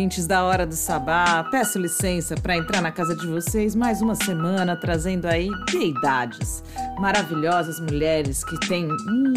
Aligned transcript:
Ouvintes 0.00 0.26
da 0.26 0.42
Hora 0.42 0.66
do 0.66 0.74
Sabá. 0.74 1.44
Peço 1.50 1.78
licença 1.78 2.34
para 2.34 2.56
entrar 2.56 2.80
na 2.80 2.90
casa 2.90 3.14
de 3.14 3.26
vocês 3.26 3.74
mais 3.74 4.00
uma 4.00 4.14
semana 4.14 4.74
trazendo 4.74 5.26
aí 5.26 5.50
deidades, 5.70 6.64
maravilhosas 6.98 7.78
mulheres 7.78 8.42
que 8.42 8.58
têm 8.66 8.88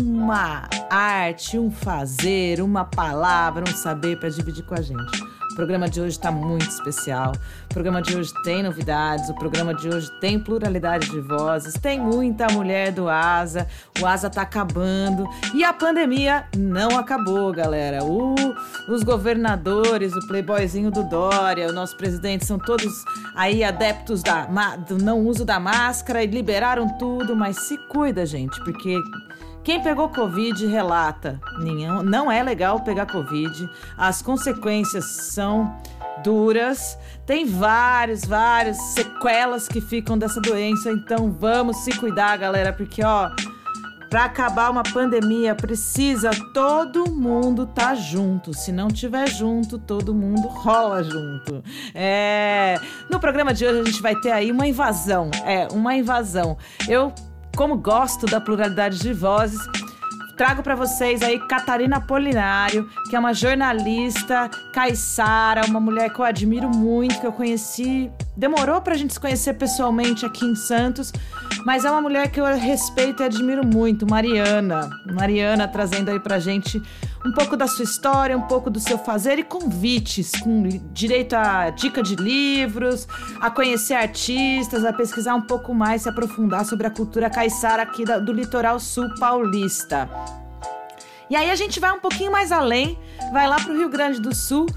uma 0.02 0.70
arte, 0.89 1.59
um 1.59 1.70
fazer, 1.70 2.62
uma 2.62 2.86
palavra, 2.86 3.66
um 3.67 3.76
saber 3.76 4.17
para 4.17 4.30
dividir 4.30 4.63
com 4.63 4.73
a 4.73 4.81
gente. 4.81 5.33
O 5.53 5.55
programa 5.55 5.88
de 5.88 6.02
hoje 6.02 6.17
está 6.17 6.31
muito 6.31 6.67
especial. 6.67 7.31
O 7.66 7.73
programa 7.73 8.02
de 8.02 8.17
hoje 8.17 8.34
tem 8.44 8.63
novidades. 8.63 9.30
O 9.30 9.35
programa 9.35 9.71
de 9.71 9.88
hoje 9.88 10.11
tem 10.20 10.39
pluralidade 10.39 11.07
de 11.11 11.20
vozes. 11.20 11.75
Tem 11.75 11.99
muita 11.99 12.48
mulher 12.48 12.91
do 12.91 13.07
Asa. 13.07 13.67
O 14.02 14.08
Asa 14.08 14.27
está 14.27 14.41
acabando. 14.41 15.30
E 15.53 15.63
a 15.63 15.71
pandemia 15.71 16.45
não 16.58 16.97
acabou, 16.97 17.53
galera. 17.53 17.99
Os 18.89 19.03
governadores, 19.03 20.11
o 20.16 20.27
playboyzinho 20.27 20.89
do 20.89 21.03
Dória, 21.03 21.70
o 21.70 21.72
nosso 21.72 21.95
presidente 21.97 22.47
são 22.47 22.58
todos 22.58 22.91
aí 23.35 23.63
adeptos 23.63 24.23
da, 24.23 24.47
do 24.75 24.97
não 24.97 25.20
uso 25.20 25.45
da 25.45 25.59
máscara 25.59 26.23
e 26.23 26.27
liberaram 26.27 26.97
tudo. 26.97 27.35
Mas 27.35 27.58
se 27.67 27.77
cuida, 27.89 28.25
gente, 28.25 28.59
porque 28.63 28.99
quem 29.63 29.81
pegou 29.81 30.09
Covid 30.09 30.66
relata: 30.67 31.40
não 32.03 32.31
é 32.31 32.44
legal 32.44 32.81
pegar 32.81 33.06
Covid, 33.06 33.69
as 33.97 34.22
consequências 34.22 35.06
são 35.06 35.75
duras, 36.23 36.97
tem 37.25 37.45
vários, 37.45 38.25
várias 38.25 38.78
sequelas 38.78 39.67
que 39.67 39.81
ficam 39.81 40.17
dessa 40.17 40.39
doença, 40.39 40.91
então 40.91 41.31
vamos 41.31 41.78
se 41.78 41.91
cuidar, 41.97 42.38
galera, 42.38 42.73
porque 42.73 43.03
ó. 43.03 43.31
Para 44.09 44.25
acabar 44.25 44.69
uma 44.69 44.84
pandemia, 44.84 45.56
precisa 45.56 46.30
todo 46.53 47.09
mundo 47.09 47.66
tá 47.66 47.95
junto. 47.95 48.53
Se 48.53 48.72
não 48.72 48.88
tiver 48.88 49.28
junto, 49.28 49.80
todo 49.80 50.14
mundo 50.14 50.47
rola 50.50 51.02
junto. 51.03 51.64
É, 51.95 52.80
no 53.09 53.19
programa 53.19 53.56
de 53.56 53.66
hoje 53.66 53.80
a 53.80 53.84
gente 53.84 54.03
vai 54.03 54.16
ter 54.17 54.31
aí 54.31 54.52
uma 54.52 54.67
invasão. 54.67 55.31
É, 55.44 55.67
uma 55.72 55.95
invasão. 55.95 56.59
Eu 56.88 57.11
como 57.56 57.78
gosto 57.78 58.26
da 58.26 58.42
pluralidade 58.42 59.00
de 59.00 59.14
vozes, 59.14 59.59
trago 60.36 60.64
para 60.64 60.76
vocês 60.76 61.22
aí 61.22 61.40
Catarina 61.48 62.02
Polinário, 62.02 62.90
que 63.09 63.16
é 63.16 63.20
uma 63.20 63.34
jornalista 63.34 64.50
caiçara, 64.73 65.66
uma 65.68 65.80
mulher 65.80 66.12
que 66.12 66.20
eu 66.20 66.26
admiro 66.26 66.70
muito, 66.70 67.20
que 67.20 67.28
eu 67.28 67.31
conheci. 67.31 68.12
Demorou 68.36 68.81
pra 68.81 68.96
gente 68.96 69.14
se 69.14 69.20
conhecer 69.20 69.54
pessoalmente 69.54 70.26
aqui 70.26 70.46
em 70.46 70.56
Santos, 70.56 71.14
mas 71.66 71.86
é 71.86 71.92
uma 71.92 72.02
mulher 72.02 72.31
que 72.31 72.42
eu 72.42 72.46
respeito 72.46 73.22
e 73.22 73.26
admiro 73.26 73.66
muito, 73.66 74.09
Mariana. 74.09 74.90
Mariana 75.14 75.68
trazendo 75.68 76.09
aí 76.09 76.20
pra 76.20 76.40
gente 76.40 76.81
um 77.25 77.31
pouco 77.31 77.55
da 77.55 77.67
sua 77.67 77.83
história, 77.83 78.38
um 78.38 78.41
pouco 78.41 78.69
do 78.69 78.79
seu 78.79 78.97
fazer 78.97 79.39
e 79.39 79.43
convites, 79.43 80.31
com 80.41 80.67
direito 80.91 81.33
a 81.33 81.69
dica 81.69 82.03
de 82.03 82.16
livros, 82.16 83.07
a 83.39 83.49
conhecer 83.49 83.93
artistas, 83.93 84.83
a 84.83 84.91
pesquisar 84.91 85.35
um 85.35 85.41
pouco 85.41 85.73
mais, 85.73 86.01
se 86.01 86.09
aprofundar 86.09 86.66
sobre 86.66 86.85
a 86.85 86.89
cultura 86.89 87.29
caiçara 87.29 87.81
aqui 87.81 88.03
do 88.03 88.33
litoral 88.33 88.79
sul 88.79 89.09
paulista. 89.19 90.09
E 91.29 91.35
aí 91.35 91.49
a 91.49 91.55
gente 91.55 91.79
vai 91.79 91.91
um 91.91 91.99
pouquinho 91.99 92.31
mais 92.31 92.51
além, 92.51 92.99
vai 93.31 93.47
lá 93.47 93.55
para 93.55 93.71
o 93.71 93.77
Rio 93.77 93.89
Grande 93.89 94.19
do 94.19 94.35
Sul 94.35 94.67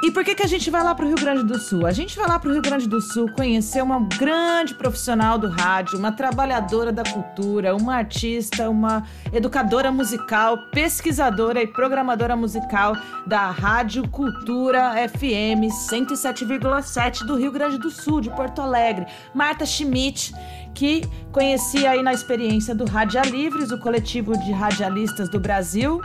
e 0.00 0.12
por 0.12 0.24
que, 0.24 0.34
que 0.34 0.42
a 0.42 0.46
gente 0.46 0.70
vai 0.70 0.82
lá 0.82 0.94
para 0.94 1.04
o 1.04 1.08
Rio 1.08 1.16
Grande 1.16 1.42
do 1.42 1.58
Sul? 1.58 1.84
A 1.84 1.90
gente 1.90 2.16
vai 2.16 2.28
lá 2.28 2.38
para 2.38 2.48
o 2.48 2.52
Rio 2.52 2.62
Grande 2.62 2.88
do 2.88 3.00
Sul 3.00 3.28
conhecer 3.32 3.82
uma 3.82 4.00
grande 4.00 4.74
profissional 4.74 5.36
do 5.36 5.48
rádio, 5.48 5.98
uma 5.98 6.12
trabalhadora 6.12 6.92
da 6.92 7.02
cultura, 7.02 7.74
uma 7.74 7.96
artista, 7.96 8.70
uma 8.70 9.02
educadora 9.32 9.90
musical, 9.90 10.56
pesquisadora 10.70 11.60
e 11.60 11.66
programadora 11.66 12.36
musical 12.36 12.96
da 13.26 13.50
Rádio 13.50 14.08
Cultura 14.08 14.92
FM 15.08 15.66
107,7 15.90 17.26
do 17.26 17.36
Rio 17.36 17.50
Grande 17.50 17.78
do 17.78 17.90
Sul, 17.90 18.20
de 18.20 18.30
Porto 18.30 18.62
Alegre. 18.62 19.06
Marta 19.34 19.66
Schmidt, 19.66 20.32
que 20.74 21.02
conhecia 21.32 21.90
aí 21.90 22.02
na 22.04 22.12
experiência 22.12 22.72
do 22.72 22.84
Rádia 22.84 23.22
Livres, 23.22 23.72
o 23.72 23.78
coletivo 23.78 24.38
de 24.38 24.52
radialistas 24.52 25.28
do 25.28 25.40
Brasil 25.40 26.00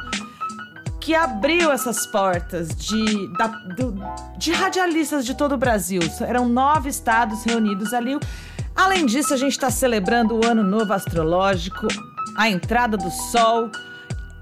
que 1.03 1.14
abriu 1.14 1.69
essas 1.69 2.06
portas 2.06 2.69
de, 2.69 3.28
da, 3.38 3.47
do, 3.47 3.94
de 4.38 4.53
radialistas 4.53 5.25
de 5.25 5.36
todo 5.36 5.52
o 5.52 5.58
Brasil. 5.58 6.00
Eram 6.22 6.47
nove 6.47 6.88
estados 6.88 7.44
reunidos 7.44 7.94
ali. 7.94 8.18
Além 8.74 9.06
disso, 9.06 9.34
a 9.34 9.38
gente 9.38 9.52
está 9.52 9.69
celebrando 9.69 10.34
o 10.34 10.46
Ano 10.46 10.64
Novo 10.64 10.94
Astrológico, 10.94 11.88
a 12.38 12.50
entrada 12.50 12.96
do 12.96 13.12
Sol 13.12 13.69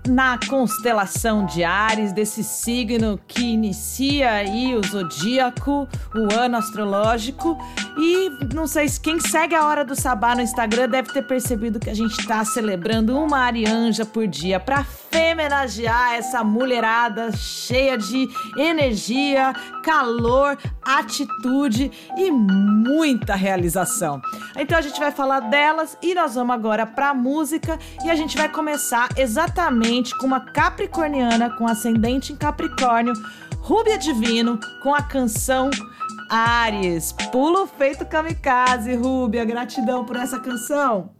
na 0.08 0.40
constelação 0.48 1.46
de 1.48 1.64
Ares, 1.64 2.14
desse 2.14 2.44
signo 2.44 3.20
que 3.28 3.42
inicia 3.42 4.32
aí 4.32 4.76
o 4.76 4.86
zodíaco, 4.86 5.88
o 6.14 6.40
ano 6.40 6.58
astrológico. 6.58 7.58
E 7.98 8.30
não 8.54 8.68
sei 8.68 8.88
se 8.88 9.00
quem 9.00 9.20
segue 9.20 9.56
a 9.56 9.66
Hora 9.66 9.84
do 9.84 9.96
Sabá 10.00 10.36
no 10.36 10.42
Instagram 10.42 10.90
deve 10.90 11.12
ter 11.12 11.24
percebido 11.24 11.80
que 11.80 11.90
a 11.90 11.94
gente 11.96 12.20
está 12.20 12.46
celebrando 12.46 13.18
uma 13.18 13.40
arianja 13.40 14.06
por 14.06 14.28
dia 14.28 14.60
para 14.60 14.86
femenagear 15.12 16.14
essa 16.14 16.44
mulherada 16.44 17.32
cheia 17.34 17.98
de 17.98 18.30
energia, 18.58 19.54
calor, 19.84 20.58
atitude 20.82 21.92
e 22.18 22.32
muita 22.32 23.36
realização. 23.36 24.22
Então 24.58 24.78
a 24.78 24.82
gente 24.82 25.00
vai 25.00 25.12
falar 25.12 25.42
delas 25.42 25.98
e 26.02 26.16
nós 26.16 26.36
vamos 26.36 26.56
agora 26.56 26.86
para 26.86 27.14
música 27.14 27.78
e 28.04 28.10
a 28.10 28.16
gente 28.16 28.38
vai 28.38 28.50
começar 28.50 29.10
exatamente 29.18 30.18
com 30.18 30.26
uma 30.26 30.40
capricorniana 30.40 31.50
com 31.58 31.68
ascendente 31.68 32.34
em 32.34 32.36
Capricórnio, 32.36 33.14
Rúbia 33.60 33.98
Divino, 33.98 34.60
com 34.82 34.96
a 34.96 35.02
canção 35.02 35.70
Ares. 36.30 37.12
Pulo 37.32 37.68
feito 37.68 38.06
kamikaze, 38.06 38.96
Rúbia. 38.96 39.44
Gratidão 39.44 40.06
por 40.06 40.16
essa 40.16 40.40
canção. 40.40 41.12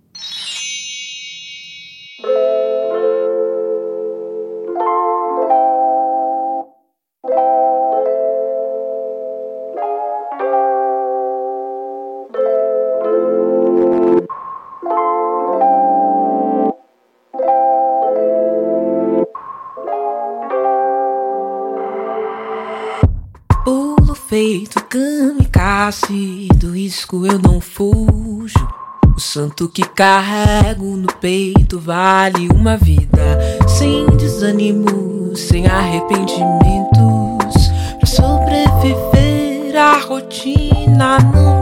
Feito 24.32 24.82
kamikaze, 24.86 26.48
do 26.56 26.72
risco 26.72 27.26
eu 27.26 27.38
não 27.38 27.60
fujo. 27.60 28.66
O 29.14 29.20
santo 29.20 29.68
que 29.68 29.82
carrego 29.82 30.96
no 30.96 31.12
peito 31.16 31.78
vale 31.78 32.48
uma 32.48 32.78
vida, 32.78 33.38
sem 33.68 34.06
desânimo, 34.16 35.36
sem 35.36 35.68
arrependimentos. 35.68 37.72
Pra 38.00 38.08
sobreviver 38.08 39.76
à 39.76 40.00
rotina, 40.00 41.18
não 41.20 41.61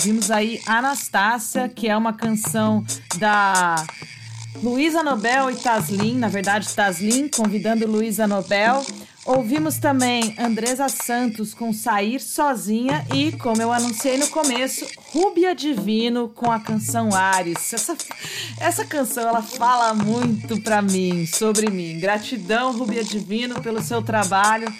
Ouvimos 0.00 0.30
aí 0.30 0.62
Anastácia, 0.64 1.68
que 1.68 1.86
é 1.86 1.94
uma 1.94 2.14
canção 2.14 2.82
da 3.18 3.84
Luísa 4.62 5.02
Nobel 5.02 5.50
e 5.50 5.56
Taslin, 5.56 6.16
na 6.16 6.26
verdade 6.26 6.74
Taslin 6.74 7.28
convidando 7.28 7.86
Luísa 7.86 8.26
Nobel. 8.26 8.82
Ouvimos 9.26 9.76
também 9.76 10.34
Andresa 10.38 10.88
Santos 10.88 11.52
com 11.52 11.70
Sair 11.74 12.18
Sozinha 12.18 13.06
e, 13.14 13.32
como 13.32 13.60
eu 13.60 13.70
anunciei 13.70 14.16
no 14.16 14.26
começo, 14.28 14.86
Rúbia 15.12 15.54
Divino 15.54 16.30
com 16.30 16.50
a 16.50 16.58
canção 16.58 17.14
Ares. 17.14 17.70
Essa, 17.70 17.94
essa 18.58 18.84
canção 18.86 19.28
ela 19.28 19.42
fala 19.42 19.92
muito 19.92 20.58
pra 20.62 20.80
mim, 20.80 21.26
sobre 21.26 21.68
mim. 21.68 21.98
Gratidão, 22.00 22.72
Rúbia 22.72 23.04
Divino, 23.04 23.60
pelo 23.60 23.82
seu 23.82 24.00
trabalho. 24.00 24.72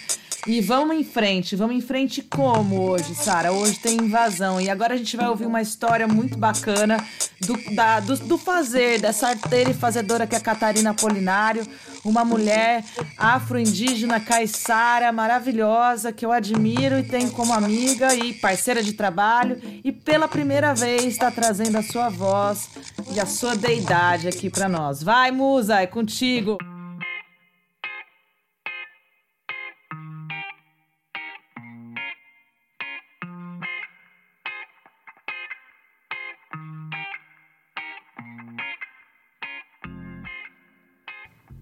E 0.47 0.59
vamos 0.59 0.95
em 0.97 1.03
frente, 1.03 1.55
vamos 1.55 1.75
em 1.75 1.81
frente 1.81 2.23
como 2.23 2.81
hoje, 2.81 3.13
Sara? 3.13 3.51
Hoje 3.51 3.77
tem 3.77 3.95
invasão. 3.97 4.59
E 4.59 4.71
agora 4.71 4.95
a 4.95 4.97
gente 4.97 5.15
vai 5.15 5.27
ouvir 5.27 5.45
uma 5.45 5.61
história 5.61 6.07
muito 6.07 6.35
bacana 6.35 6.97
do, 7.41 7.75
da- 7.75 7.99
do, 7.99 8.17
do 8.17 8.37
fazer, 8.39 8.99
dessa 8.99 9.27
arteira 9.27 9.69
e 9.69 9.73
fazedora 9.73 10.25
que 10.25 10.33
é 10.33 10.39
a 10.39 10.41
Catarina 10.41 10.89
Apolinário, 10.91 11.63
uma 12.03 12.25
mulher 12.25 12.83
afro-indígena 13.17 14.19
caiçara 14.19 15.11
maravilhosa 15.11 16.11
que 16.11 16.25
eu 16.25 16.31
admiro 16.31 16.97
e 16.97 17.03
tenho 17.03 17.29
como 17.31 17.53
amiga 17.53 18.15
e 18.15 18.33
parceira 18.33 18.81
de 18.81 18.93
trabalho. 18.93 19.61
E 19.83 19.91
pela 19.91 20.27
primeira 20.27 20.73
vez 20.73 21.03
está 21.03 21.29
trazendo 21.29 21.77
a 21.77 21.83
sua 21.83 22.09
voz 22.09 22.67
e 23.13 23.19
a 23.19 23.27
sua 23.27 23.55
deidade 23.55 24.27
aqui 24.27 24.49
para 24.49 24.67
nós. 24.67 25.03
Vai, 25.03 25.29
musa, 25.29 25.81
é 25.81 25.85
contigo. 25.85 26.57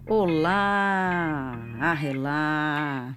Olá, 0.10 1.54
arrelá. 1.80 3.16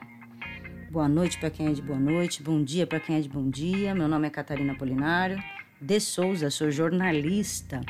Boa 0.90 1.08
noite 1.08 1.38
para 1.38 1.48
quem 1.48 1.68
é 1.68 1.72
de 1.72 1.80
boa 1.80 1.98
noite, 1.98 2.42
bom 2.42 2.62
dia 2.62 2.86
para 2.86 3.00
quem 3.00 3.16
é 3.16 3.20
de 3.22 3.30
bom 3.30 3.48
dia. 3.48 3.94
Meu 3.94 4.06
nome 4.06 4.26
é 4.26 4.30
Catarina 4.30 4.74
Polinário 4.74 5.42
de 5.80 5.98
Souza, 5.98 6.50
sou 6.50 6.70
jornalista, 6.70 7.80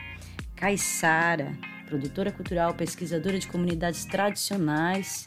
caiçara, 0.55 1.51
produtora 1.85 2.31
cultural, 2.31 2.75
pesquisadora 2.75 3.41
de 3.41 3.49
comunidades 3.49 4.05
tradicionais 4.05 5.27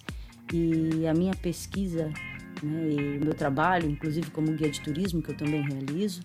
e 0.53 1.05
a 1.05 1.13
minha 1.13 1.33
pesquisa 1.35 2.13
né, 2.63 2.89
e 2.91 3.25
meu 3.25 3.33
trabalho, 3.33 3.89
inclusive 3.89 4.31
como 4.31 4.53
guia 4.53 4.69
de 4.69 4.79
turismo 4.79 5.21
que 5.21 5.31
eu 5.31 5.37
também 5.37 5.61
realizo, 5.61 6.21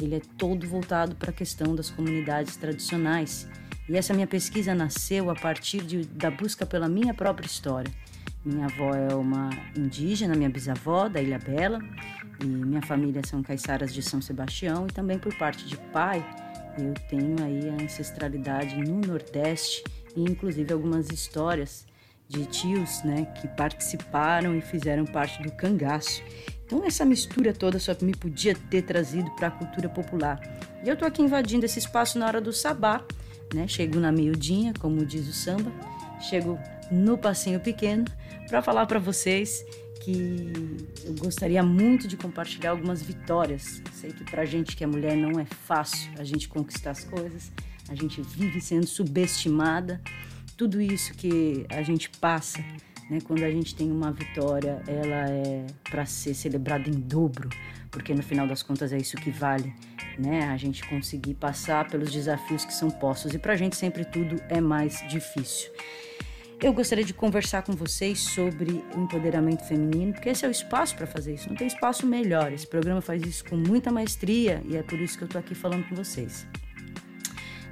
ele 0.00 0.14
é 0.14 0.22
todo 0.38 0.66
voltado 0.66 1.14
para 1.16 1.30
a 1.30 1.34
questão 1.34 1.74
das 1.74 1.90
comunidades 1.90 2.56
tradicionais. 2.56 3.46
E 3.88 3.96
essa 3.96 4.14
minha 4.14 4.26
pesquisa 4.26 4.74
nasceu 4.74 5.30
a 5.30 5.34
partir 5.34 5.82
de, 5.82 6.04
da 6.04 6.30
busca 6.30 6.64
pela 6.64 6.88
minha 6.88 7.12
própria 7.12 7.46
história. 7.46 7.92
Minha 8.44 8.66
avó 8.66 8.94
é 8.94 9.14
uma 9.14 9.50
indígena, 9.76 10.34
minha 10.34 10.48
bisavó, 10.48 11.08
da 11.08 11.20
Ilha 11.20 11.38
Bela, 11.38 11.78
e 12.42 12.46
minha 12.46 12.82
família 12.82 13.22
são 13.26 13.42
caiçaras 13.42 13.92
de 13.92 14.02
São 14.02 14.20
Sebastião, 14.20 14.86
e 14.86 14.92
também 14.92 15.18
por 15.18 15.34
parte 15.34 15.66
de 15.66 15.76
pai, 15.76 16.24
eu 16.78 16.92
tenho 17.08 17.42
aí 17.42 17.70
a 17.70 17.82
ancestralidade 17.82 18.76
no 18.76 19.00
Nordeste, 19.00 19.82
e 20.16 20.22
inclusive 20.22 20.72
algumas 20.72 21.10
histórias 21.10 21.86
de 22.28 22.46
tios 22.46 23.02
né, 23.02 23.26
que 23.40 23.48
participaram 23.48 24.56
e 24.56 24.60
fizeram 24.60 25.04
parte 25.04 25.42
do 25.42 25.52
cangaço. 25.52 26.22
Então 26.66 26.84
essa 26.84 27.04
mistura 27.04 27.52
toda 27.52 27.78
só 27.78 27.94
me 28.00 28.12
podia 28.12 28.54
ter 28.54 28.82
trazido 28.82 29.30
para 29.32 29.48
a 29.48 29.50
cultura 29.50 29.88
popular. 29.88 30.40
E 30.82 30.88
eu 30.88 30.96
tô 30.96 31.04
aqui 31.04 31.22
invadindo 31.22 31.64
esse 31.64 31.78
espaço 31.78 32.18
na 32.18 32.26
hora 32.26 32.40
do 32.40 32.52
sabá, 32.52 33.04
né? 33.52 33.66
Chego 33.68 33.98
na 33.98 34.12
miudinha, 34.12 34.72
como 34.78 35.04
diz 35.04 35.28
o 35.28 35.32
samba, 35.32 35.72
chego 36.20 36.58
no 36.90 37.18
passinho 37.18 37.60
pequeno 37.60 38.04
para 38.48 38.62
falar 38.62 38.86
para 38.86 38.98
vocês 38.98 39.64
que 40.04 40.52
eu 41.04 41.14
gostaria 41.14 41.62
muito 41.62 42.06
de 42.06 42.16
compartilhar 42.16 42.70
algumas 42.70 43.02
vitórias. 43.02 43.82
Sei 43.92 44.12
que 44.12 44.22
pra 44.24 44.44
gente 44.44 44.76
que 44.76 44.84
é 44.84 44.86
mulher 44.86 45.16
não 45.16 45.40
é 45.40 45.46
fácil 45.46 46.10
a 46.18 46.24
gente 46.24 46.46
conquistar 46.46 46.90
as 46.90 47.04
coisas, 47.04 47.50
a 47.88 47.94
gente 47.94 48.20
vive 48.20 48.60
sendo 48.60 48.86
subestimada. 48.86 50.00
Tudo 50.56 50.80
isso 50.80 51.14
que 51.14 51.66
a 51.70 51.82
gente 51.82 52.10
passa, 52.10 52.62
né, 53.10 53.18
quando 53.24 53.42
a 53.42 53.50
gente 53.50 53.74
tem 53.74 53.90
uma 53.90 54.12
vitória, 54.12 54.82
ela 54.86 55.28
é 55.28 55.66
para 55.90 56.06
ser 56.06 56.34
celebrada 56.34 56.88
em 56.88 56.92
dobro, 56.92 57.48
porque 57.90 58.14
no 58.14 58.22
final 58.22 58.46
das 58.46 58.62
contas 58.62 58.92
é 58.92 58.96
isso 58.96 59.16
que 59.16 59.30
vale, 59.30 59.72
né? 60.18 60.44
A 60.46 60.56
gente 60.56 60.86
conseguir 60.88 61.34
passar 61.34 61.88
pelos 61.88 62.10
desafios 62.10 62.64
que 62.64 62.72
são 62.72 62.90
postos 62.90 63.34
e 63.34 63.38
pra 63.38 63.56
gente 63.56 63.76
sempre 63.76 64.04
tudo 64.04 64.40
é 64.48 64.60
mais 64.60 65.06
difícil. 65.08 65.70
Eu 66.60 66.72
gostaria 66.72 67.04
de 67.04 67.12
conversar 67.12 67.62
com 67.62 67.72
vocês 67.72 68.20
sobre 68.20 68.82
empoderamento 68.96 69.64
feminino, 69.64 70.14
porque 70.14 70.30
esse 70.30 70.46
é 70.46 70.48
o 70.48 70.50
espaço 70.50 70.96
para 70.96 71.06
fazer 71.06 71.34
isso. 71.34 71.48
Não 71.48 71.56
tem 71.56 71.66
espaço 71.66 72.06
melhor. 72.06 72.52
Esse 72.52 72.66
programa 72.66 73.02
faz 73.02 73.22
isso 73.22 73.44
com 73.44 73.56
muita 73.56 73.90
maestria 73.90 74.62
e 74.66 74.76
é 74.76 74.82
por 74.82 74.98
isso 74.98 75.18
que 75.18 75.24
eu 75.24 75.28
tô 75.28 75.36
aqui 75.36 75.54
falando 75.54 75.86
com 75.88 75.94
vocês. 75.94 76.46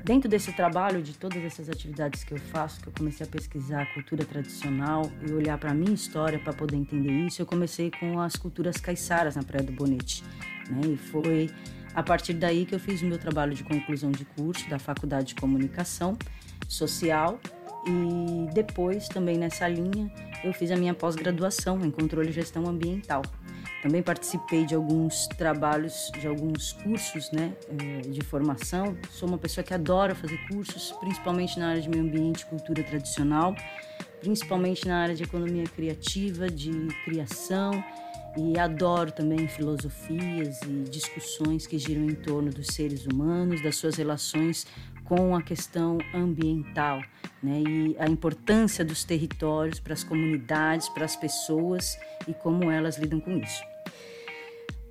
Dentro 0.04 0.28
desse 0.28 0.52
trabalho, 0.52 1.00
de 1.00 1.12
todas 1.12 1.42
essas 1.44 1.68
atividades 1.68 2.24
que 2.24 2.34
eu 2.34 2.38
faço, 2.38 2.80
que 2.80 2.88
eu 2.88 2.92
comecei 2.96 3.24
a 3.24 3.28
pesquisar 3.28 3.82
a 3.82 3.86
cultura 3.86 4.24
tradicional 4.24 5.10
e 5.24 5.32
olhar 5.32 5.56
para 5.58 5.70
a 5.70 5.74
minha 5.74 5.94
história 5.94 6.40
para 6.40 6.52
poder 6.52 6.76
entender 6.76 7.12
isso, 7.12 7.40
eu 7.40 7.46
comecei 7.46 7.90
com 7.90 8.18
as 8.18 8.34
culturas 8.34 8.78
caiçaras 8.78 9.36
na 9.36 9.44
Praia 9.44 9.64
do 9.64 9.72
Bonete. 9.72 10.24
Né? 10.68 10.94
E 10.94 10.96
foi 10.96 11.50
a 11.94 12.02
partir 12.02 12.32
daí 12.32 12.66
que 12.66 12.74
eu 12.74 12.80
fiz 12.80 13.00
o 13.02 13.06
meu 13.06 13.18
trabalho 13.18 13.54
de 13.54 13.62
conclusão 13.62 14.10
de 14.10 14.24
curso 14.24 14.68
da 14.68 14.78
Faculdade 14.78 15.28
de 15.28 15.34
Comunicação 15.36 16.18
Social 16.68 17.38
e 17.86 18.52
depois, 18.52 19.08
também 19.08 19.38
nessa 19.38 19.68
linha, 19.68 20.12
eu 20.42 20.52
fiz 20.52 20.70
a 20.70 20.76
minha 20.76 20.94
pós-graduação 20.94 21.84
em 21.84 21.90
controle 21.90 22.30
e 22.30 22.32
gestão 22.32 22.66
ambiental. 22.66 23.22
Também 23.82 24.00
participei 24.00 24.64
de 24.64 24.76
alguns 24.76 25.26
trabalhos, 25.26 26.12
de 26.16 26.28
alguns 26.28 26.72
cursos 26.72 27.32
né, 27.32 27.52
eh, 27.68 28.08
de 28.08 28.20
formação. 28.20 28.96
Sou 29.10 29.28
uma 29.28 29.38
pessoa 29.38 29.64
que 29.64 29.74
adora 29.74 30.14
fazer 30.14 30.38
cursos, 30.46 30.92
principalmente 31.00 31.58
na 31.58 31.70
área 31.70 31.82
de 31.82 31.90
meio 31.90 32.04
ambiente 32.04 32.42
e 32.42 32.46
cultura 32.46 32.80
tradicional, 32.84 33.56
principalmente 34.20 34.86
na 34.86 35.02
área 35.02 35.16
de 35.16 35.24
economia 35.24 35.64
criativa, 35.64 36.48
de 36.48 36.70
criação 37.04 37.82
e 38.36 38.56
adoro 38.56 39.10
também 39.10 39.48
filosofias 39.48 40.60
e 40.62 40.88
discussões 40.88 41.66
que 41.66 41.76
giram 41.76 42.04
em 42.04 42.14
torno 42.14 42.50
dos 42.50 42.68
seres 42.68 43.04
humanos, 43.04 43.62
das 43.64 43.74
suas 43.76 43.96
relações 43.96 44.64
com 45.04 45.34
a 45.34 45.42
questão 45.42 45.98
ambiental 46.14 47.02
né, 47.42 47.60
e 47.60 47.96
a 47.98 48.08
importância 48.08 48.84
dos 48.84 49.02
territórios 49.02 49.80
para 49.80 49.92
as 49.92 50.04
comunidades, 50.04 50.88
para 50.88 51.04
as 51.04 51.16
pessoas 51.16 51.98
e 52.28 52.32
como 52.32 52.70
elas 52.70 52.96
lidam 52.96 53.18
com 53.18 53.36
isso. 53.36 53.71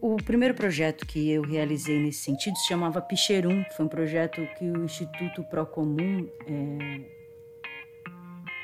O 0.02 0.18
primeiro 0.18 0.56
projeto 0.56 1.06
que 1.06 1.30
eu 1.30 1.44
realizei 1.44 2.00
nesse 2.00 2.24
sentido 2.24 2.58
se 2.58 2.68
chamava 2.68 3.00
Picherum, 3.00 3.64
foi 3.78 3.86
um 3.86 3.88
projeto 3.88 4.42
que 4.58 4.66
o 4.66 4.84
Instituto 4.84 5.44
Procomum 5.44 6.28
é, 6.48 7.02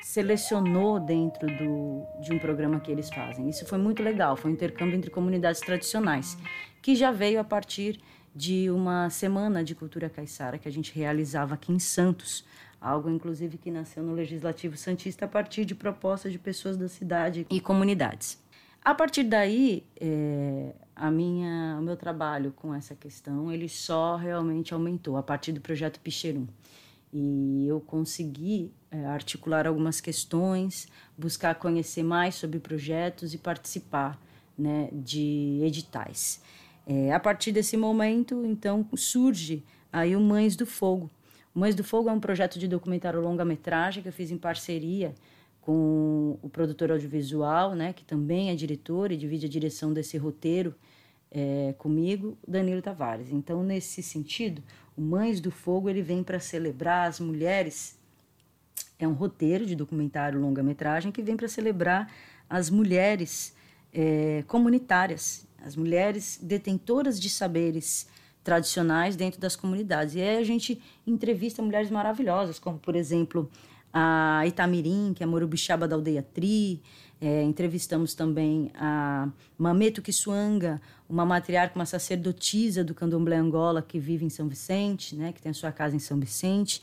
selecionou 0.02 1.00
dentro 1.00 1.46
do, 1.46 2.04
de 2.24 2.34
um 2.34 2.40
programa 2.40 2.80
que 2.80 2.92
eles 2.92 3.08
fazem. 3.10 3.48
Isso 3.48 3.68
foi 3.68 3.78
muito 3.78 4.02
legal, 4.02 4.36
foi 4.36 4.50
um 4.50 4.56
intercâmbio 4.56 4.98
entre 4.98 5.12
comunidades 5.12 5.62
tradicionais, 5.62 6.36
que 6.82 6.96
já 6.96 7.12
veio 7.12 7.40
a 7.40 7.44
partir 7.44 8.00
de 8.36 8.72
uma 8.72 9.08
semana 9.12 9.64
de 9.64 9.76
cultura 9.76 10.10
caiçara 10.10 10.58
que 10.58 10.68
a 10.68 10.72
gente 10.72 10.92
realizava 10.92 11.54
aqui 11.54 11.72
em 11.72 11.78
Santos, 11.78 12.44
algo 12.82 13.12
inclusive 13.12 13.60
que 13.60 13.70
nasceu 13.70 14.02
no 14.02 14.14
Legislativo 14.16 14.76
Santista 14.76 15.26
a 15.26 15.28
partir 15.28 15.66
de 15.66 15.76
propostas 15.76 16.32
de 16.32 16.40
pessoas 16.40 16.76
da 16.78 16.88
cidade 16.88 17.46
e 17.48 17.62
comunidades. 17.62 18.42
A 18.84 18.96
partir 18.96 19.24
daí, 19.24 19.84
é, 20.02 20.74
a 20.98 21.12
minha, 21.12 21.78
o 21.80 21.84
meu 21.84 21.96
trabalho 21.96 22.52
com 22.52 22.74
essa 22.74 22.96
questão 22.96 23.52
ele 23.52 23.70
só 23.70 24.16
realmente 24.16 24.74
aumentou 24.74 25.16
a 25.16 25.24
partir 25.24 25.52
do 25.52 25.62
projeto 25.62 26.00
Picherum. 26.00 26.48
E 27.14 27.66
eu 27.68 27.80
consegui 27.80 28.74
é, 28.92 29.06
articular 29.06 29.68
algumas 29.68 30.02
questões, 30.02 30.88
buscar 31.18 31.56
conhecer 31.56 32.04
mais 32.04 32.36
sobre 32.36 32.60
projetos 32.60 33.34
e 33.34 33.38
participar 33.38 34.20
né, 34.58 34.90
de 34.92 35.62
editais. 35.64 36.42
É, 36.86 37.14
a 37.14 37.20
partir 37.20 37.52
desse 37.52 37.78
momento, 37.78 38.44
então, 38.46 38.88
surge 38.96 39.64
aí 39.94 40.16
o 40.16 40.20
Mães 40.20 40.56
do 40.56 40.66
Fogo. 40.66 41.10
O 41.54 41.60
Mães 41.60 41.76
do 41.76 41.84
Fogo 41.84 42.10
é 42.10 42.12
um 42.12 42.20
projeto 42.20 42.58
de 42.58 42.68
documentário 42.68 43.22
longa-metragem 43.22 44.02
que 44.02 44.10
eu 44.10 44.14
fiz 44.14 44.32
em 44.32 44.38
parceria 44.38 45.14
com 45.68 46.40
o 46.42 46.48
produtor 46.48 46.94
audiovisual, 46.94 47.76
né, 47.76 47.92
que 47.92 48.06
também 48.06 48.50
é 48.50 48.56
diretor 48.56 49.12
e 49.12 49.18
divide 49.18 49.48
a 49.48 49.50
direção 49.50 49.92
desse 49.92 50.18
roteiro 50.18 50.74
é, 51.30 51.76
comigo, 51.78 52.38
Danilo 52.48 52.82
Tavares. 52.82 53.34
Então, 53.34 53.62
nesse 53.62 54.02
sentido, 54.02 54.64
o 54.96 55.02
Mães 55.02 55.42
do 55.42 55.52
Fogo 55.52 55.90
ele 55.90 56.02
vem 56.02 56.24
para 56.24 56.40
celebrar 56.40 57.10
as 57.10 57.20
mulheres. 57.20 58.00
É 58.98 59.06
um 59.06 59.12
roteiro 59.12 59.66
de 59.66 59.76
documentário 59.76 60.40
longa-metragem 60.40 61.12
que 61.12 61.22
vem 61.22 61.36
para 61.36 61.50
celebrar 61.50 62.10
as 62.50 62.70
mulheres 62.70 63.54
é, 63.94 64.46
comunitárias 64.48 65.46
as 65.62 65.76
mulheres 65.76 66.40
detentoras 66.42 67.20
de 67.20 67.30
saberes 67.30 68.08
tradicionais 68.42 69.18
dentro 69.18 69.42
das 69.42 69.56
comunidades. 69.56 70.16
E 70.16 70.22
aí 70.22 70.38
a 70.38 70.44
gente 70.44 70.82
entrevista 71.06 71.62
mulheres 71.62 71.90
maravilhosas, 71.90 72.58
como, 72.58 72.80
por 72.80 72.96
exemplo, 72.96 73.50
a 74.00 74.46
Itamirim, 74.46 75.12
que 75.16 75.24
é 75.24 75.26
Morubixaba 75.26 75.88
da 75.88 75.96
aldeia 75.96 76.22
Tri. 76.22 76.84
É, 77.20 77.42
entrevistamos 77.42 78.14
também 78.14 78.70
a 78.76 79.28
Mameto 79.58 80.04
Kissuanga, 80.04 80.80
uma 81.10 81.26
matriarca, 81.26 81.74
uma 81.76 81.86
sacerdotisa 81.86 82.84
do 82.84 82.94
candomblé 82.94 83.38
Angola, 83.38 83.82
que 83.82 83.98
vive 83.98 84.24
em 84.24 84.30
São 84.30 84.48
Vicente, 84.48 85.16
né, 85.16 85.34
que 85.34 85.42
tem 85.42 85.50
a 85.50 85.54
sua 85.54 85.72
casa 85.72 85.96
em 85.96 86.00
São 86.00 86.20
Vicente. 86.20 86.80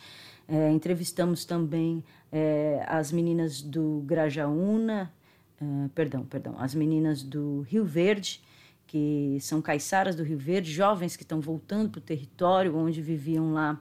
É, 0.48 0.72
entrevistamos 0.72 1.44
também 1.44 2.02
é, 2.32 2.84
as 2.88 3.12
meninas 3.12 3.62
do 3.62 4.02
Grajaúna, 4.04 5.12
é, 5.60 5.88
perdão, 5.94 6.24
perdão, 6.24 6.56
as 6.58 6.74
meninas 6.74 7.22
do 7.22 7.60
Rio 7.60 7.84
Verde, 7.84 8.42
que 8.88 9.38
são 9.40 9.62
caiçaras 9.62 10.16
do 10.16 10.24
Rio 10.24 10.38
Verde, 10.38 10.72
jovens 10.72 11.16
que 11.16 11.22
estão 11.22 11.40
voltando 11.40 11.90
para 11.90 12.00
o 12.00 12.02
território 12.02 12.76
onde 12.76 13.00
viviam 13.00 13.52
lá 13.52 13.80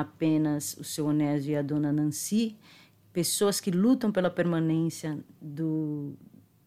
apenas 0.00 0.76
o 0.76 0.84
seu 0.84 1.06
Onésio 1.06 1.52
e 1.52 1.56
a 1.56 1.62
dona 1.62 1.92
Nancy, 1.92 2.56
pessoas 3.12 3.60
que 3.60 3.70
lutam 3.70 4.12
pela 4.12 4.30
permanência 4.30 5.18
do, 5.40 6.14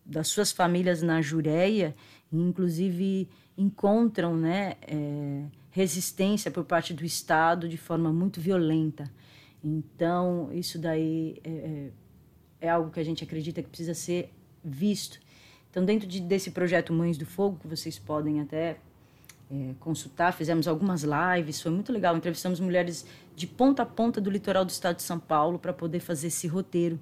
das 0.05 0.27
suas 0.27 0.51
famílias 0.51 1.01
na 1.01 1.21
Jureia, 1.21 1.95
inclusive 2.31 3.29
encontram 3.57 4.35
né, 4.35 4.75
é, 4.81 5.45
resistência 5.69 6.49
por 6.49 6.63
parte 6.65 6.93
do 6.93 7.05
Estado 7.05 7.67
de 7.67 7.77
forma 7.77 8.11
muito 8.11 8.39
violenta. 8.41 9.11
Então, 9.63 10.49
isso 10.53 10.79
daí 10.79 11.39
é, 11.43 11.49
é, 11.49 11.91
é 12.61 12.69
algo 12.69 12.91
que 12.91 12.99
a 12.99 13.03
gente 13.03 13.23
acredita 13.23 13.61
que 13.61 13.69
precisa 13.69 13.93
ser 13.93 14.33
visto 14.63 15.19
então, 15.71 15.85
dentro 15.85 16.05
de, 16.05 16.19
desse 16.19 16.51
projeto 16.51 16.91
Mães 16.91 17.17
do 17.17 17.25
Fogo, 17.25 17.57
que 17.57 17.67
vocês 17.67 17.97
podem 17.97 18.41
até 18.41 18.77
é, 19.51 19.73
consultar, 19.81 20.31
fizemos 20.31 20.65
algumas 20.65 21.03
lives, 21.03 21.61
foi 21.61 21.71
muito 21.71 21.91
legal. 21.91 22.15
Entrevistamos 22.15 22.61
mulheres 22.61 23.05
de 23.35 23.45
ponta 23.45 23.83
a 23.83 23.85
ponta 23.85 24.21
do 24.21 24.29
litoral 24.29 24.63
do 24.63 24.69
estado 24.69 24.95
de 24.95 25.01
São 25.01 25.19
Paulo 25.19 25.59
para 25.59 25.73
poder 25.73 25.99
fazer 25.99 26.27
esse 26.27 26.47
roteiro. 26.47 26.97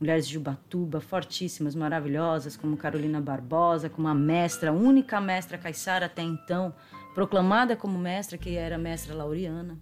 Mulheres 0.00 0.26
de 0.26 0.36
Ubatuba, 0.36 1.00
fortíssimas, 1.00 1.76
maravilhosas, 1.76 2.56
como 2.56 2.76
Carolina 2.76 3.20
Barbosa, 3.20 3.88
como 3.88 4.08
a 4.08 4.14
mestra, 4.14 4.70
a 4.70 4.72
única 4.72 5.20
mestra 5.20 5.56
caiçara 5.56 6.06
até 6.06 6.22
então, 6.22 6.74
proclamada 7.14 7.76
como 7.76 7.96
mestra, 7.96 8.36
que 8.36 8.56
era 8.56 8.74
a 8.74 8.78
mestra 8.78 9.14
Laureana. 9.14 9.78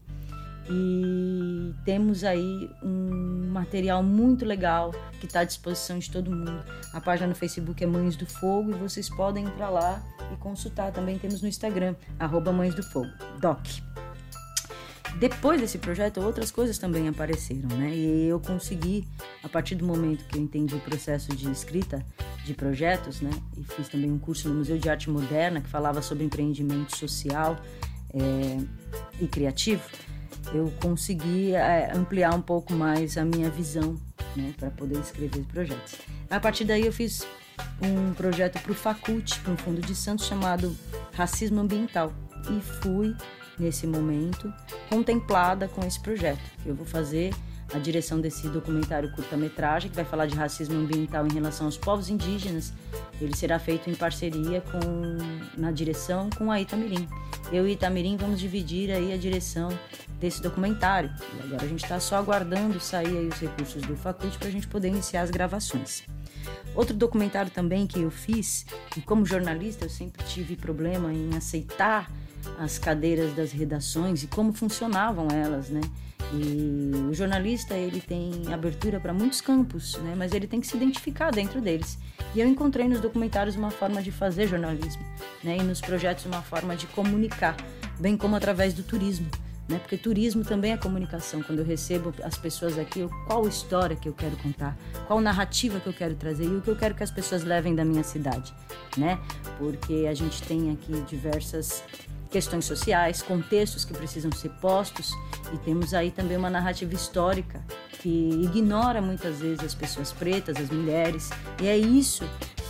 E 0.71 1.75
temos 1.85 2.23
aí 2.23 2.71
um 2.81 3.51
material 3.51 4.05
muito 4.05 4.45
legal 4.45 4.93
que 5.19 5.27
está 5.27 5.41
à 5.41 5.45
disposição 5.45 5.99
de 5.99 6.09
todo 6.09 6.31
mundo. 6.31 6.65
A 6.93 7.01
página 7.01 7.27
no 7.27 7.35
Facebook 7.35 7.83
é 7.83 7.87
Mães 7.89 8.15
do 8.15 8.25
Fogo 8.25 8.71
e 8.71 8.75
vocês 8.75 9.11
podem 9.11 9.45
entrar 9.45 9.69
lá 9.69 10.01
e 10.33 10.37
consultar. 10.37 10.93
Também 10.93 11.19
temos 11.19 11.43
no 11.43 11.49
Instagram, 11.49 11.97
arroba 12.21 12.53
Mães 12.53 12.73
do 12.73 12.85
Fogo, 12.85 13.11
doc. 13.41 13.67
Depois 15.19 15.61
desse 15.61 15.77
projeto, 15.77 16.21
outras 16.21 16.53
coisas 16.53 16.79
também 16.79 17.09
apareceram, 17.09 17.69
né? 17.77 17.91
E 17.93 18.29
eu 18.29 18.39
consegui, 18.39 19.09
a 19.43 19.49
partir 19.49 19.75
do 19.75 19.85
momento 19.85 20.25
que 20.27 20.39
eu 20.39 20.43
entendi 20.43 20.77
o 20.77 20.81
processo 20.81 21.35
de 21.35 21.51
escrita 21.51 22.07
de 22.45 22.55
projetos, 22.55 23.21
né? 23.21 23.31
E 23.57 23.65
fiz 23.65 23.89
também 23.89 24.11
um 24.11 24.21
curso 24.21 24.49
no 24.49 24.55
Museu 24.55 24.79
de 24.79 24.89
Arte 24.89 25.11
Moderna 25.11 25.61
que 25.61 25.69
falava 25.69 26.01
sobre 26.01 26.23
empreendimento 26.23 26.97
social 26.97 27.61
é, 28.15 28.59
e 29.21 29.27
criativo 29.27 29.83
eu 30.53 30.73
consegui 30.81 31.55
é, 31.55 31.93
ampliar 31.95 32.35
um 32.35 32.41
pouco 32.41 32.73
mais 32.73 33.17
a 33.17 33.25
minha 33.25 33.51
visão 33.51 33.97
né, 34.37 34.53
para 34.59 34.71
poder 34.71 34.99
escrever 34.99 35.45
projetos. 35.45 35.97
A 36.29 36.41
partir 36.41 36.65
daí 36.65 36.87
eu 36.87 36.93
fiz 36.93 37.27
um 37.83 38.13
projeto 38.15 38.61
para 38.61 38.73
o 38.73 38.75
Facult, 38.75 39.41
para 39.41 39.53
um 39.53 39.57
fundo 39.57 39.81
de 39.81 39.95
Santos 39.95 40.27
chamado 40.27 40.77
Racismo 41.13 41.61
Ambiental 41.61 42.13
e 42.51 42.61
fui 42.83 43.15
nesse 43.59 43.87
momento 43.87 44.53
contemplada 44.89 45.69
com 45.69 45.87
esse 45.87 46.01
projeto 46.01 46.41
que 46.63 46.69
eu 46.69 46.75
vou 46.75 46.87
fazer 46.87 47.35
a 47.73 47.79
direção 47.79 48.21
desse 48.21 48.49
documentário 48.49 49.11
curta-metragem 49.13 49.91
que 49.91 49.97
vai 49.97 50.05
falar 50.05 50.27
de 50.27 50.35
racismo 50.35 50.79
ambiental 50.79 51.27
em 51.27 51.33
relação 51.33 51.67
aos 51.67 51.77
povos 51.77 52.09
indígenas. 52.09 52.73
Ele 53.21 53.35
será 53.37 53.59
feito 53.59 53.89
em 53.89 53.95
parceria 53.95 54.61
com 54.61 54.81
na 55.57 55.71
direção 55.71 56.29
com 56.37 56.51
a 56.51 56.61
Itamirim. 56.61 57.09
Eu 57.53 57.69
e 57.69 57.73
Itamirim 57.73 58.17
vamos 58.17 58.41
dividir 58.41 58.91
aí 58.91 59.13
a 59.13 59.17
direção 59.17 59.71
desse 60.19 60.43
documentário. 60.43 61.11
E 61.39 61.43
agora 61.45 61.65
a 61.65 61.69
gente 61.69 61.83
está 61.83 61.99
só 62.01 62.17
aguardando 62.17 62.79
sair 62.81 63.19
aí 63.19 63.29
os 63.29 63.39
recursos 63.39 63.83
do 63.83 63.97
Faculte 63.97 64.39
para 64.39 64.49
a 64.49 64.53
gente 64.53 64.69
poder 64.69 64.89
iniciar 64.89 65.23
as 65.23 65.31
gravações. 65.31 66.05
Outro 66.75 66.95
documentário 66.95 67.51
também 67.51 67.87
que 67.87 68.01
eu 68.01 68.11
fiz, 68.11 68.65
e 68.97 69.01
como 69.01 69.27
jornalista 69.27 69.85
eu 69.85 69.91
sempre 69.91 70.25
tive 70.25 70.57
problema 70.57 71.13
em 71.13 71.37
aceitar 71.37 72.11
as 72.59 72.79
cadeiras 72.79 73.35
das 73.35 73.53
redações 73.53 74.23
e 74.23 74.27
como 74.27 74.53
funcionavam 74.53 75.29
elas, 75.31 75.69
né? 75.69 75.81
E 76.33 76.93
o 77.11 77.15
jornalista 77.15 77.75
ele 77.75 78.01
tem 78.01 78.53
abertura 78.53 79.01
para 79.01 79.13
muitos 79.13 79.41
campos, 79.41 79.97
né? 79.99 80.15
Mas 80.17 80.33
ele 80.33 80.47
tem 80.47 80.61
que 80.61 80.67
se 80.67 80.77
identificar 80.77 81.31
dentro 81.31 81.61
deles. 81.61 81.99
E 82.35 82.41
eu 82.41 82.47
encontrei 82.47 82.89
nos 82.89 83.01
documentários 83.01 83.57
uma 83.57 83.71
forma 83.71 84.01
de 84.01 84.13
fazer 84.13 84.47
jornalismo, 84.47 85.03
né? 85.43 85.57
E 85.57 85.63
nos 85.63 85.81
projetos 85.81 86.27
uma 86.27 86.43
forma 86.43 86.77
de 86.77 86.87
comunicar, 86.89 87.57
bem 87.99 88.17
como 88.17 88.37
através 88.37 88.73
do 88.73 88.83
turismo. 88.83 89.29
Né? 89.69 89.79
Porque 89.79 89.97
turismo 89.97 90.45
também 90.45 90.73
é 90.73 90.77
comunicação. 90.77 91.43
Quando 91.45 91.61
eu 91.61 91.65
recebo 91.65 92.13
as 92.25 92.37
pessoas 92.37 92.77
aqui, 92.77 93.09
qual 93.29 93.47
história 93.47 93.95
que 93.95 94.09
eu 94.09 94.13
quero 94.13 94.37
contar, 94.39 94.77
qual 95.07 95.21
narrativa 95.21 95.79
que 95.79 95.87
eu 95.87 95.93
quero 95.93 96.17
trazer 96.17 96.45
e 96.45 96.57
o 96.57 96.61
que 96.61 96.69
eu 96.69 96.77
quero 96.77 96.93
que 96.93 97.05
as 97.05 97.11
pessoas 97.11 97.45
levem 97.45 97.73
da 97.73 97.85
minha 97.85 98.03
cidade, 98.03 98.53
né? 98.97 99.21
Porque 99.59 100.07
a 100.11 100.15
gente 100.15 100.43
tem 100.43 100.73
aqui 100.73 101.01
diversas 101.03 101.85
questões 102.31 102.65
sociais, 102.65 103.23
contextos 103.23 103.85
que 103.85 103.93
precisam 103.93 104.31
ser 104.33 104.51
postos 104.61 105.13
e 105.53 105.59
temos 105.59 105.93
aí 105.93 106.11
também 106.11 106.37
uma 106.37 106.51
narrativa 106.51 106.95
histórica 106.95 107.63
que 108.01 108.31
ignora 108.43 109.03
muitas 109.03 109.41
vezes 109.41 109.61
as 109.65 109.75
pessoas 109.75 110.13
pretas, 110.13 110.57
as 110.57 110.71
mulheres, 110.71 111.29
e 111.61 111.67
é 111.67 111.77
isso 111.77 112.25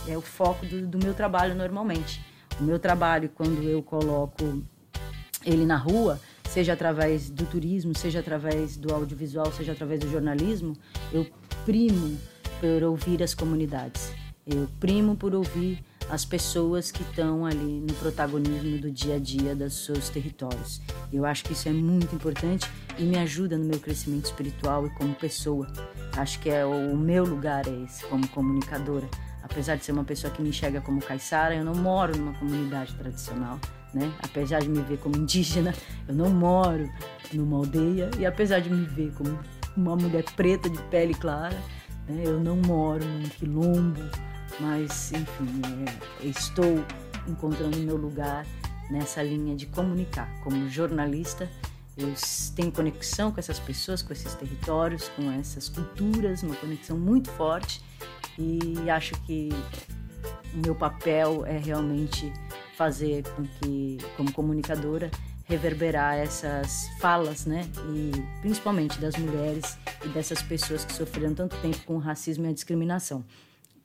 é 0.07 0.17
o 0.17 0.21
foco 0.21 0.65
do, 0.65 0.87
do 0.87 0.97
meu 0.97 1.13
trabalho 1.13 1.55
normalmente. 1.55 2.21
O 2.59 2.63
meu 2.63 2.79
trabalho, 2.79 3.29
quando 3.29 3.63
eu 3.63 3.81
coloco 3.81 4.63
ele 5.45 5.65
na 5.65 5.77
rua, 5.77 6.19
seja 6.49 6.73
através 6.73 7.29
do 7.29 7.45
turismo, 7.45 7.97
seja 7.97 8.19
através 8.19 8.75
do 8.77 8.93
audiovisual, 8.93 9.51
seja 9.51 9.71
através 9.71 9.99
do 9.99 10.09
jornalismo, 10.09 10.75
eu 11.13 11.25
primo 11.65 12.17
por 12.59 12.83
ouvir 12.83 13.23
as 13.23 13.33
comunidades. 13.33 14.11
Eu 14.45 14.67
primo 14.79 15.15
por 15.15 15.33
ouvir 15.33 15.83
as 16.09 16.25
pessoas 16.25 16.91
que 16.91 17.03
estão 17.03 17.45
ali 17.45 17.81
no 17.81 17.93
protagonismo 17.95 18.79
do 18.79 18.91
dia 18.91 19.15
a 19.15 19.19
dia 19.19 19.55
dos 19.55 19.85
seus 19.85 20.09
territórios. 20.09 20.81
Eu 21.11 21.25
acho 21.25 21.43
que 21.43 21.53
isso 21.53 21.69
é 21.69 21.71
muito 21.71 22.13
importante 22.15 22.69
e 22.97 23.03
me 23.03 23.17
ajuda 23.17 23.57
no 23.57 23.65
meu 23.65 23.79
crescimento 23.79 24.25
espiritual 24.25 24.85
e 24.87 24.89
como 24.91 25.15
pessoa. 25.15 25.67
Acho 26.17 26.39
que 26.39 26.49
é 26.49 26.65
o 26.65 26.95
meu 26.97 27.23
lugar 27.23 27.67
é 27.67 27.83
esse 27.83 28.05
como 28.05 28.27
comunicadora. 28.29 29.07
Apesar 29.43 29.75
de 29.75 29.85
ser 29.85 29.91
uma 29.91 30.03
pessoa 30.03 30.31
que 30.31 30.41
me 30.41 30.49
enxerga 30.49 30.81
como 30.81 31.01
caiçara, 31.01 31.55
eu 31.55 31.65
não 31.65 31.75
moro 31.75 32.15
numa 32.17 32.33
comunidade 32.33 32.93
tradicional. 32.95 33.59
Né? 33.93 34.11
Apesar 34.23 34.59
de 34.59 34.69
me 34.69 34.81
ver 34.81 34.97
como 34.99 35.17
indígena, 35.17 35.73
eu 36.07 36.15
não 36.15 36.29
moro 36.29 36.89
numa 37.33 37.57
aldeia 37.57 38.09
e 38.17 38.25
apesar 38.25 38.59
de 38.59 38.69
me 38.69 38.85
ver 38.85 39.11
como 39.13 39.37
uma 39.75 39.95
mulher 39.95 40.23
preta 40.35 40.69
de 40.69 40.81
pele 40.83 41.13
clara, 41.13 41.57
né? 42.07 42.23
eu 42.25 42.39
não 42.39 42.55
moro 42.55 43.03
num 43.03 43.29
quilombo, 43.29 44.01
mas 44.59 45.11
enfim, 45.11 45.61
é, 46.21 46.25
estou 46.25 46.83
encontrando 47.27 47.77
meu 47.77 47.97
lugar 47.97 48.45
nessa 48.89 49.23
linha 49.23 49.55
de 49.55 49.65
comunicar. 49.67 50.29
Como 50.43 50.69
jornalista, 50.69 51.49
eu 51.97 52.13
tenho 52.55 52.71
conexão 52.71 53.31
com 53.31 53.39
essas 53.39 53.59
pessoas, 53.59 54.01
com 54.01 54.13
esses 54.13 54.33
territórios, 54.35 55.09
com 55.09 55.31
essas 55.31 55.69
culturas, 55.69 56.43
uma 56.43 56.55
conexão 56.55 56.97
muito 56.97 57.29
forte 57.31 57.81
e 58.37 58.89
acho 58.89 59.13
que 59.21 59.49
o 60.53 60.57
meu 60.57 60.75
papel 60.75 61.45
é 61.45 61.57
realmente 61.57 62.31
fazer 62.75 63.23
com 63.35 63.43
que, 63.43 63.97
como 64.17 64.31
comunicadora, 64.31 65.11
reverberar 65.45 66.15
essas 66.15 66.89
falas, 66.99 67.45
né? 67.45 67.69
E 67.93 68.11
principalmente 68.41 68.99
das 68.99 69.15
mulheres 69.17 69.77
e 70.03 70.07
dessas 70.09 70.41
pessoas 70.41 70.85
que 70.85 70.93
sofreram 70.93 71.33
tanto 71.33 71.57
tempo 71.57 71.79
com 71.85 71.95
o 71.95 71.99
racismo 71.99 72.45
e 72.45 72.49
a 72.49 72.53
discriminação 72.53 73.23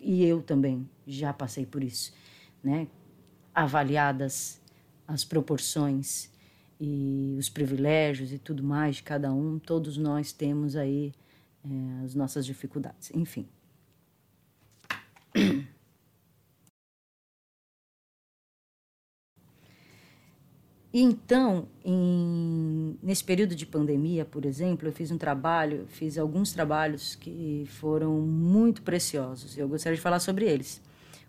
e 0.01 0.25
eu 0.25 0.43
também 0.43 0.89
já 1.07 1.33
passei 1.33 1.65
por 1.67 1.83
isso, 1.83 2.13
né? 2.63 2.89
Avaliadas 3.55 4.61
as 5.07 5.25
proporções 5.25 6.31
e 6.81 7.37
os 7.39 7.49
privilégios 7.49 8.33
e 8.33 8.39
tudo 8.39 8.63
mais 8.63 8.97
de 8.97 9.03
cada 9.03 9.33
um, 9.33 9.59
todos 9.59 9.97
nós 9.97 10.33
temos 10.33 10.77
aí 10.77 11.13
é, 11.65 12.05
as 12.05 12.15
nossas 12.15 12.45
dificuldades. 12.45 13.11
Enfim. 13.15 13.49
E 20.97 21.03
então, 21.03 21.69
em, 21.85 22.97
nesse 23.03 23.23
período 23.23 23.55
de 23.55 23.67
pandemia, 23.67 24.25
por 24.25 24.47
exemplo, 24.47 24.89
eu 24.89 24.93
fiz 24.93 25.11
um 25.11 25.19
trabalho, 25.19 25.85
fiz 25.89 26.17
alguns 26.17 26.55
trabalhos 26.55 27.15
que 27.17 27.67
foram 27.67 28.15
muito 28.23 28.81
preciosos. 28.81 29.59
Eu 29.59 29.69
gostaria 29.69 29.95
de 29.95 30.01
falar 30.01 30.21
sobre 30.21 30.47
eles. 30.47 30.81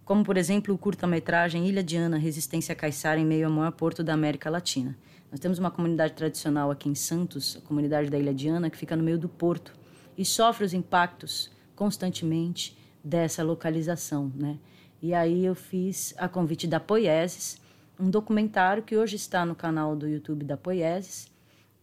Como, 0.06 0.24
por 0.24 0.38
exemplo, 0.38 0.74
o 0.74 0.78
curta-metragem 0.78 1.68
Ilha 1.68 1.84
de 1.84 1.98
Ana, 1.98 2.18
Resistência 2.18 2.74
Caiçara 2.74 3.20
em 3.20 3.26
meio 3.26 3.48
ao 3.48 3.52
maior 3.52 3.74
porto 3.74 4.06
da 4.06 4.14
América 4.14 4.50
Latina. 4.50 4.98
Nós 5.30 5.42
temos 5.42 5.60
uma 5.60 5.70
comunidade 5.70 6.14
tradicional 6.14 6.72
aqui 6.72 6.88
em 6.88 6.96
Santos, 6.96 7.58
a 7.58 7.68
comunidade 7.68 8.10
da 8.10 8.18
Ilha 8.18 8.34
de 8.34 8.48
Ana, 8.48 8.70
que 8.70 8.78
fica 8.78 8.96
no 8.96 9.04
meio 9.04 9.18
do 9.18 9.28
porto 9.28 9.74
e 10.18 10.24
sofre 10.24 10.64
os 10.64 10.74
impactos 10.74 11.52
constantemente 11.76 12.78
dessa 13.04 13.44
localização, 13.44 14.32
né? 14.34 14.60
E 15.02 15.14
aí 15.14 15.44
eu 15.44 15.54
fiz 15.54 16.14
a 16.18 16.30
convite 16.30 16.68
da 16.68 16.80
Poieses, 16.80 17.67
um 18.00 18.10
documentário 18.10 18.84
que 18.84 18.96
hoje 18.96 19.16
está 19.16 19.46
no 19.46 19.56
canal 19.56 19.96
do 19.96 20.08
YouTube 20.08 20.46
da 20.46 20.56
Poieses 20.56 21.32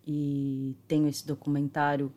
e 0.07 0.77
tenho 0.87 1.09
esse 1.09 1.27
documentário 1.27 2.12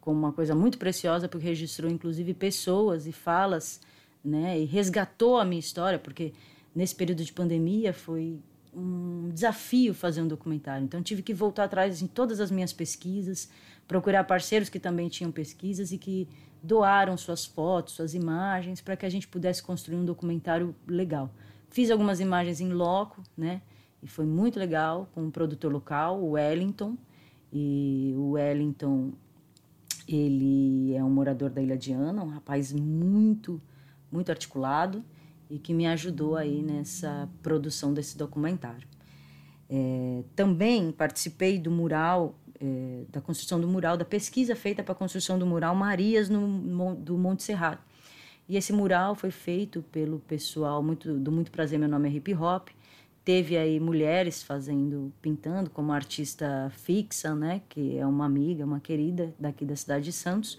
como 0.00 0.18
uma 0.18 0.32
coisa 0.32 0.54
muito 0.54 0.78
preciosa 0.78 1.28
porque 1.28 1.46
registrou 1.46 1.90
inclusive 1.90 2.34
pessoas 2.34 3.06
e 3.06 3.12
falas, 3.12 3.80
né, 4.24 4.58
e 4.58 4.64
resgatou 4.64 5.38
a 5.38 5.44
minha 5.44 5.60
história 5.60 5.98
porque 5.98 6.32
nesse 6.74 6.94
período 6.94 7.24
de 7.24 7.32
pandemia 7.32 7.92
foi 7.92 8.40
um 8.74 9.28
desafio 9.30 9.92
fazer 9.92 10.22
um 10.22 10.28
documentário. 10.28 10.84
Então 10.84 11.02
tive 11.02 11.22
que 11.22 11.34
voltar 11.34 11.64
atrás 11.64 12.00
em 12.00 12.06
todas 12.06 12.40
as 12.40 12.50
minhas 12.50 12.72
pesquisas, 12.72 13.50
procurar 13.86 14.24
parceiros 14.24 14.70
que 14.70 14.80
também 14.80 15.08
tinham 15.08 15.30
pesquisas 15.30 15.92
e 15.92 15.98
que 15.98 16.26
doaram 16.62 17.16
suas 17.16 17.44
fotos, 17.44 17.94
suas 17.94 18.14
imagens 18.14 18.80
para 18.80 18.96
que 18.96 19.04
a 19.04 19.10
gente 19.10 19.28
pudesse 19.28 19.62
construir 19.62 19.96
um 19.96 20.04
documentário 20.04 20.74
legal. 20.86 21.30
Fiz 21.72 21.90
algumas 21.90 22.20
imagens 22.20 22.60
em 22.60 22.68
loco, 22.68 23.22
né? 23.36 23.62
E 24.02 24.06
foi 24.06 24.26
muito 24.26 24.58
legal 24.58 25.08
com 25.14 25.22
um 25.22 25.30
produtor 25.30 25.72
local, 25.72 26.22
o 26.22 26.32
Wellington. 26.32 26.98
E 27.50 28.12
o 28.14 28.32
Wellington, 28.32 29.12
ele 30.06 30.94
é 30.94 31.02
um 31.02 31.08
morador 31.08 31.48
da 31.48 31.62
Ilha 31.62 31.76
de 31.76 31.92
Ana, 31.92 32.22
um 32.22 32.28
rapaz 32.28 32.72
muito, 32.72 33.60
muito 34.10 34.30
articulado 34.30 35.02
e 35.48 35.58
que 35.58 35.72
me 35.72 35.86
ajudou 35.86 36.36
aí 36.36 36.62
nessa 36.62 37.28
produção 37.42 37.94
desse 37.94 38.18
documentário. 38.18 38.86
É, 39.68 40.24
também 40.36 40.92
participei 40.92 41.58
do 41.58 41.70
mural, 41.70 42.38
é, 42.60 43.04
da 43.08 43.20
construção 43.22 43.58
do 43.58 43.66
mural, 43.66 43.96
da 43.96 44.04
pesquisa 44.04 44.54
feita 44.54 44.82
para 44.82 44.92
a 44.92 44.94
construção 44.94 45.38
do 45.38 45.46
mural 45.46 45.74
Marias 45.74 46.28
no, 46.28 46.94
do 46.96 47.16
Monte 47.16 47.42
Serrado. 47.42 47.80
E 48.48 48.56
esse 48.56 48.72
mural 48.72 49.14
foi 49.14 49.30
feito 49.30 49.82
pelo 49.90 50.18
pessoal 50.20 50.82
muito, 50.82 51.14
do 51.14 51.30
Muito 51.30 51.50
Prazer, 51.50 51.78
meu 51.78 51.88
nome 51.88 52.08
é 52.08 52.12
Hip 52.12 52.34
Hop. 52.34 52.68
Teve 53.24 53.56
aí 53.56 53.78
mulheres 53.78 54.42
fazendo, 54.42 55.12
pintando, 55.22 55.70
como 55.70 55.92
artista 55.92 56.70
Fixa, 56.76 57.34
né, 57.34 57.62
que 57.68 57.96
é 57.96 58.04
uma 58.04 58.26
amiga, 58.26 58.64
uma 58.64 58.80
querida 58.80 59.32
daqui 59.38 59.64
da 59.64 59.76
cidade 59.76 60.06
de 60.06 60.12
Santos. 60.12 60.58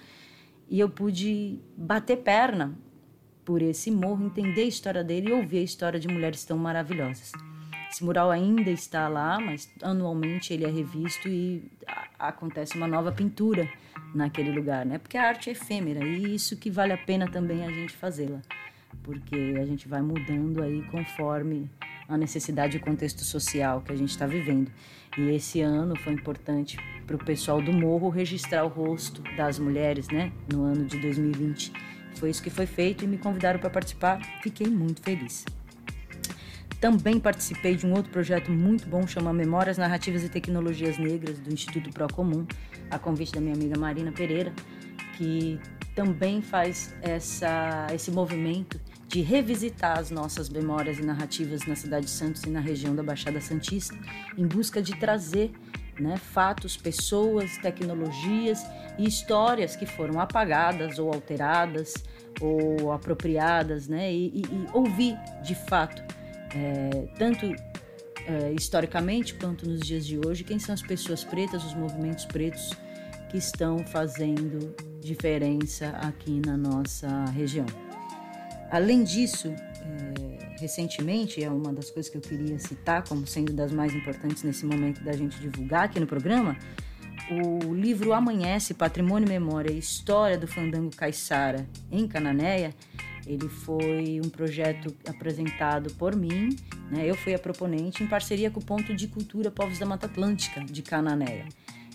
E 0.70 0.80
eu 0.80 0.90
pude 0.90 1.60
bater 1.76 2.18
perna 2.18 2.74
por 3.44 3.62
esse 3.62 3.92
morro, 3.92 4.26
entender 4.26 4.62
a 4.62 4.66
história 4.66 5.04
dele 5.04 5.30
e 5.30 5.34
ouvir 5.34 5.58
a 5.58 5.64
história 5.64 6.00
de 6.00 6.08
mulheres 6.08 6.46
tão 6.46 6.58
maravilhosas. 6.58 7.34
Esse 7.92 8.04
mural 8.04 8.32
ainda 8.32 8.72
está 8.72 9.08
lá, 9.10 9.40
mas 9.40 9.70
anualmente 9.82 10.54
ele 10.54 10.66
é 10.66 10.70
revisto 10.70 11.28
e 11.28 11.70
acontece 12.18 12.78
uma 12.78 12.88
nova 12.88 13.12
pintura 13.12 13.70
naquele 14.14 14.52
lugar, 14.52 14.86
né? 14.86 14.98
Porque 14.98 15.18
a 15.18 15.28
arte 15.28 15.50
é 15.50 15.54
efêmera 15.54 16.06
e 16.06 16.36
isso 16.36 16.58
que 16.58 16.70
vale 16.70 16.94
a 16.94 16.98
pena 16.98 17.28
também 17.30 17.66
a 17.66 17.70
gente 17.70 17.94
fazê-la, 17.94 18.42
porque 19.02 19.56
a 19.60 19.66
gente 19.66 19.88
vai 19.88 20.02
mudando 20.02 20.62
aí 20.62 20.82
conforme 20.84 21.70
a 22.08 22.18
necessidade 22.18 22.78
e 22.78 22.80
o 22.80 22.84
contexto 22.84 23.24
social 23.24 23.82
que 23.82 23.92
a 23.92 23.96
gente 23.96 24.10
está 24.10 24.26
vivendo. 24.26 24.72
E 25.18 25.30
esse 25.30 25.62
ano 25.62 25.96
foi 25.96 26.14
importante 26.14 26.78
para 27.06 27.16
o 27.16 27.20
pessoal 27.24 27.62
do 27.62 27.72
Morro 27.72 28.10
registrar 28.10 28.64
o 28.64 28.68
rosto 28.68 29.22
das 29.36 29.60
mulheres, 29.60 30.08
né? 30.10 30.32
No 30.52 30.64
ano 30.64 30.86
de 30.86 30.98
2020. 31.00 31.72
Foi 32.16 32.30
isso 32.30 32.42
que 32.42 32.50
foi 32.50 32.66
feito 32.66 33.04
e 33.04 33.08
me 33.08 33.18
convidaram 33.18 33.60
para 33.60 33.70
participar. 33.70 34.20
Fiquei 34.42 34.68
muito 34.68 35.02
feliz. 35.02 35.46
Também 36.84 37.18
participei 37.18 37.78
de 37.78 37.88
um 37.88 37.94
outro 37.94 38.12
projeto 38.12 38.52
muito 38.52 38.86
bom, 38.90 39.08
chama 39.08 39.32
Memórias 39.32 39.78
Narrativas 39.78 40.22
e 40.22 40.28
Tecnologias 40.28 40.98
Negras, 40.98 41.40
do 41.40 41.50
Instituto 41.50 41.90
Procomum, 41.92 42.46
a 42.92 43.00
convite 43.00 43.32
da 43.32 43.40
minha 43.40 43.56
amiga 43.56 43.80
Marina 43.80 44.12
Pereira, 44.12 44.52
que 45.16 45.58
também 45.96 46.42
faz 46.42 46.94
essa, 47.02 47.88
esse 47.96 48.12
movimento 48.12 48.82
de 49.08 49.22
revisitar 49.22 49.98
as 49.98 50.12
nossas 50.12 50.50
memórias 50.50 51.00
e 51.00 51.06
narrativas 51.06 51.66
na 51.66 51.74
cidade 51.74 52.08
de 52.08 52.12
Santos 52.12 52.44
e 52.44 52.50
na 52.50 52.60
região 52.60 52.94
da 52.94 53.02
Baixada 53.02 53.40
Santista, 53.40 53.98
em 54.38 54.46
busca 54.46 54.82
de 54.82 54.94
trazer 54.98 55.54
né, 55.98 56.18
fatos, 56.18 56.76
pessoas, 56.76 57.58
tecnologias 57.60 58.62
e 59.00 59.08
histórias 59.08 59.78
que 59.78 59.86
foram 59.86 60.20
apagadas 60.20 61.00
ou 61.00 61.14
alteradas 61.14 61.94
ou 62.42 62.92
apropriadas, 62.92 63.88
né, 63.88 64.12
e, 64.12 64.28
e, 64.28 64.42
e 64.42 64.68
ouvir 64.74 65.18
de 65.42 65.56
fato 65.56 66.04
é, 66.56 67.08
tanto 67.18 67.46
é, 68.26 68.54
historicamente 68.54 69.34
quanto 69.36 69.68
nos 69.68 69.82
dias 69.82 70.06
de 70.06 70.18
hoje, 70.18 70.44
quem 70.44 70.60
são 70.60 70.74
as 70.74 70.82
pessoas 70.82 71.24
pretas, 71.24 71.64
os 71.64 71.74
movimentos 71.74 72.26
pretos 72.26 72.72
que 73.30 73.38
estão 73.38 73.80
fazendo 73.80 74.76
diferença 75.02 75.90
aqui 76.02 76.42
na 76.46 76.56
nossa 76.56 77.26
região. 77.32 77.66
Além 78.72 79.04
disso, 79.04 79.50
é, 79.50 80.56
recentemente, 80.60 81.44
é 81.44 81.50
uma 81.50 81.74
das 81.74 81.90
coisas 81.90 82.10
que 82.10 82.18
eu 82.18 82.22
queria 82.22 82.58
citar 82.60 83.04
como 83.08 83.28
sendo 83.28 83.54
das 83.54 83.72
mais 83.72 83.94
importantes 83.94 84.44
nesse 84.44 84.66
momento 84.66 85.04
da 85.04 85.14
gente 85.14 85.40
divulgar 85.40 85.86
aqui 85.86 86.00
no 86.00 86.08
programa, 86.08 86.58
o 87.30 87.74
livro 87.74 88.14
Amanhece, 88.14 88.74
Patrimônio, 88.74 89.28
Memória 89.28 89.72
e 89.72 89.78
História 89.78 90.38
do 90.38 90.48
Fandango 90.48 90.96
Caiçara 90.96 91.68
em 91.92 92.08
Cananéia, 92.08 92.74
ele 93.26 93.48
foi 93.48 94.20
um 94.24 94.30
projeto 94.30 94.96
apresentado 95.08 95.94
por 95.94 96.16
mim, 96.16 96.56
né? 96.90 97.10
eu 97.10 97.16
fui 97.16 97.34
a 97.34 97.40
proponente, 97.40 98.04
em 98.04 98.08
parceria 98.08 98.52
com 98.52 98.60
o 98.60 98.66
Ponto 98.66 98.94
de 98.94 99.08
Cultura 99.08 99.50
Povos 99.50 99.80
da 99.80 99.86
Mata 99.86 100.08
Atlântica, 100.08 100.64
de 100.64 100.82
Cananéia. 100.82 101.46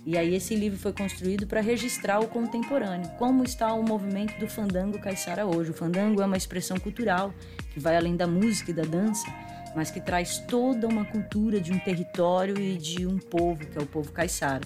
E 0.06 0.16
aí 0.16 0.34
esse 0.34 0.54
livro 0.54 0.78
foi 0.78 0.92
construído 0.92 1.46
para 1.46 1.60
registrar 1.60 2.18
o 2.20 2.28
contemporâneo, 2.28 3.10
como 3.18 3.44
está 3.44 3.72
o 3.74 3.82
movimento 3.82 4.38
do 4.38 4.48
fandango 4.48 4.98
caiçara 4.98 5.44
hoje. 5.44 5.70
O 5.70 5.74
fandango 5.74 6.22
é 6.22 6.24
uma 6.24 6.36
expressão 6.36 6.78
cultural 6.78 7.34
que 7.72 7.78
vai 7.78 7.96
além 7.96 8.16
da 8.16 8.26
música 8.26 8.70
e 8.70 8.74
da 8.74 8.84
dança, 8.84 9.26
mas 9.76 9.90
que 9.90 10.00
traz 10.00 10.38
toda 10.38 10.86
uma 10.86 11.04
cultura 11.04 11.60
de 11.60 11.72
um 11.72 11.78
território 11.78 12.58
e 12.58 12.76
de 12.78 13.06
um 13.06 13.18
povo, 13.18 13.66
que 13.66 13.76
é 13.76 13.82
o 13.82 13.86
povo 13.86 14.10
caiçara. 14.10 14.64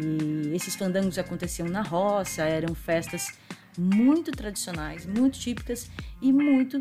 E 0.00 0.52
esses 0.54 0.74
fandangos 0.74 1.18
aconteciam 1.18 1.68
na 1.68 1.82
roça, 1.82 2.42
eram 2.42 2.74
festas 2.74 3.38
muito 3.78 4.30
tradicionais, 4.32 5.06
muito 5.06 5.38
típicas 5.38 5.90
e 6.20 6.32
muito 6.32 6.78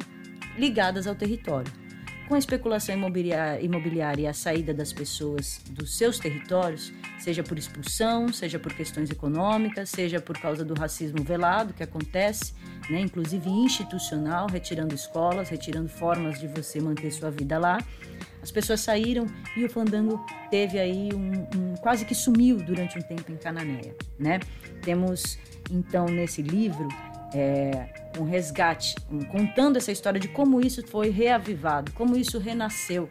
ligadas 0.57 1.07
ao 1.07 1.15
território. 1.15 1.71
com 2.31 2.35
a 2.35 2.39
especulação 2.39 2.95
imobiliária, 2.95 4.21
e 4.21 4.27
a 4.27 4.33
saída 4.33 4.73
das 4.73 4.93
pessoas 4.93 5.59
dos 5.69 5.97
seus 5.97 6.17
territórios, 6.17 6.93
seja 7.19 7.43
por 7.43 7.57
expulsão, 7.57 8.31
seja 8.31 8.57
por 8.57 8.73
questões 8.73 9.11
econômicas, 9.11 9.89
seja 9.89 10.21
por 10.21 10.39
causa 10.39 10.63
do 10.63 10.73
racismo 10.73 11.21
velado 11.25 11.73
que 11.73 11.83
acontece, 11.83 12.53
né, 12.89 13.01
inclusive 13.01 13.49
institucional, 13.49 14.47
retirando 14.47 14.95
escolas, 14.95 15.49
retirando 15.49 15.89
formas 15.89 16.39
de 16.39 16.47
você 16.47 16.79
manter 16.79 17.11
sua 17.11 17.29
vida 17.29 17.59
lá. 17.59 17.79
As 18.41 18.51
pessoas 18.51 18.81
saíram 18.81 19.27
e 19.55 19.63
o 19.63 19.69
fandango 19.69 20.23
teve 20.49 20.79
aí 20.79 21.09
um, 21.13 21.47
um 21.57 21.75
quase 21.75 22.05
que 22.05 22.15
sumiu 22.15 22.57
durante 22.57 22.97
um 22.97 23.01
tempo 23.01 23.31
em 23.31 23.37
Cananéia, 23.37 23.95
né? 24.17 24.39
Temos 24.81 25.37
então 25.69 26.05
nesse 26.05 26.41
livro 26.41 26.87
é, 27.33 27.87
um 28.19 28.23
resgate, 28.23 28.95
um, 29.09 29.19
contando 29.23 29.77
essa 29.77 29.91
história 29.91 30.19
de 30.19 30.27
como 30.27 30.59
isso 30.59 30.85
foi 30.85 31.09
reavivado, 31.09 31.91
como 31.93 32.17
isso 32.17 32.39
renasceu, 32.39 33.07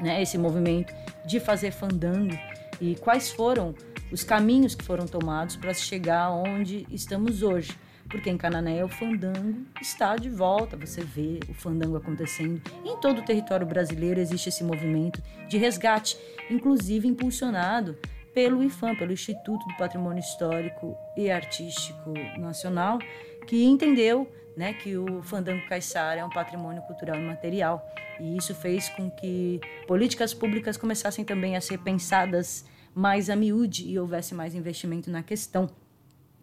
né, 0.00 0.20
esse 0.22 0.36
movimento 0.36 0.92
de 1.26 1.38
fazer 1.38 1.70
fandango 1.70 2.36
e 2.80 2.96
quais 2.96 3.30
foram 3.30 3.74
os 4.10 4.24
caminhos 4.24 4.74
que 4.74 4.84
foram 4.84 5.06
tomados 5.06 5.56
para 5.56 5.72
chegar 5.72 6.30
onde 6.30 6.86
estamos 6.90 7.42
hoje. 7.42 7.72
Porque 8.12 8.28
em 8.28 8.36
Canané 8.36 8.84
o 8.84 8.88
fandango 8.88 9.64
está 9.80 10.16
de 10.16 10.28
volta, 10.28 10.76
você 10.76 11.02
vê 11.02 11.40
o 11.48 11.54
fandango 11.54 11.96
acontecendo. 11.96 12.60
Em 12.84 12.96
todo 12.98 13.20
o 13.20 13.24
território 13.24 13.66
brasileiro 13.66 14.20
existe 14.20 14.50
esse 14.50 14.62
movimento 14.62 15.20
de 15.48 15.56
resgate, 15.56 16.18
inclusive 16.50 17.08
impulsionado 17.08 17.96
pelo 18.34 18.62
IFAM, 18.62 18.94
pelo 18.96 19.12
Instituto 19.12 19.66
do 19.66 19.76
Patrimônio 19.78 20.20
Histórico 20.20 20.94
e 21.16 21.30
Artístico 21.30 22.12
Nacional, 22.38 22.98
que 23.46 23.64
entendeu 23.64 24.30
né, 24.56 24.74
que 24.74 24.94
o 24.96 25.22
fandango 25.22 25.66
caiçara 25.66 26.20
é 26.20 26.24
um 26.24 26.30
patrimônio 26.30 26.82
cultural 26.82 27.16
imaterial. 27.16 27.82
E 28.20 28.36
isso 28.36 28.54
fez 28.54 28.90
com 28.90 29.10
que 29.10 29.58
políticas 29.86 30.34
públicas 30.34 30.76
começassem 30.76 31.24
também 31.24 31.56
a 31.56 31.62
ser 31.62 31.78
pensadas 31.78 32.66
mais 32.94 33.30
a 33.30 33.36
miúde 33.36 33.88
e 33.88 33.98
houvesse 33.98 34.34
mais 34.34 34.54
investimento 34.54 35.10
na 35.10 35.22
questão. 35.22 35.70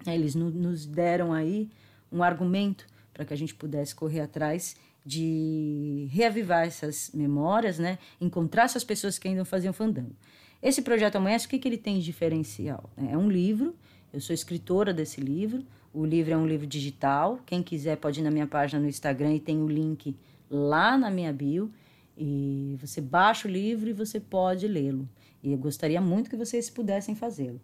Eles 0.06 0.36
nos 0.36 0.86
deram 0.86 1.34
aí 1.34 1.70
um 2.12 2.24
argumento 2.24 2.86
para 3.14 3.26
que 3.26 3.34
a 3.34 3.38
gente 3.38 3.54
pudesse 3.54 3.94
correr 3.94 4.22
atrás 4.22 4.76
de 5.06 6.08
reavivar 6.12 6.66
essas 6.66 7.12
memórias, 7.14 7.80
né? 7.80 7.98
encontrar 8.20 8.64
essas 8.64 8.84
pessoas 8.84 9.18
que 9.18 9.28
ainda 9.28 9.44
faziam 9.46 9.74
fandango. 9.74 10.16
Esse 10.62 10.82
projeto 10.82 11.16
Amanhece, 11.16 11.48
o 11.48 11.50
que, 11.50 11.58
que 11.58 11.68
ele 11.68 11.78
tem 11.78 12.00
de 12.00 12.06
diferencial? 12.06 12.90
É 12.98 13.18
um 13.18 13.30
livro, 13.30 13.76
eu 14.14 14.20
sou 14.20 14.34
escritora 14.34 14.94
desse 14.94 15.22
livro, 15.22 15.64
o 15.94 16.06
livro 16.06 16.34
é 16.34 16.38
um 16.38 16.46
livro 16.46 16.68
digital. 16.68 17.40
Quem 17.46 17.64
quiser 17.64 17.98
pode 17.98 18.20
ir 18.20 18.24
na 18.24 18.32
minha 18.32 18.46
página 18.48 18.82
no 18.82 18.88
Instagram 18.88 19.36
e 19.36 19.40
tem 19.40 19.62
o 19.62 19.68
link 19.68 20.16
lá 20.50 20.98
na 20.98 21.10
minha 21.10 21.34
bio. 21.34 21.72
E 22.18 22.76
você 22.80 23.00
baixa 23.00 23.48
o 23.48 23.52
livro 23.52 23.90
e 23.90 23.94
você 23.94 24.20
pode 24.20 24.68
lê-lo. 24.68 25.08
E 25.42 25.52
eu 25.52 25.58
gostaria 25.58 26.02
muito 26.02 26.30
que 26.30 26.36
vocês 26.36 26.70
pudessem 26.70 27.16
fazê-lo. 27.16 27.60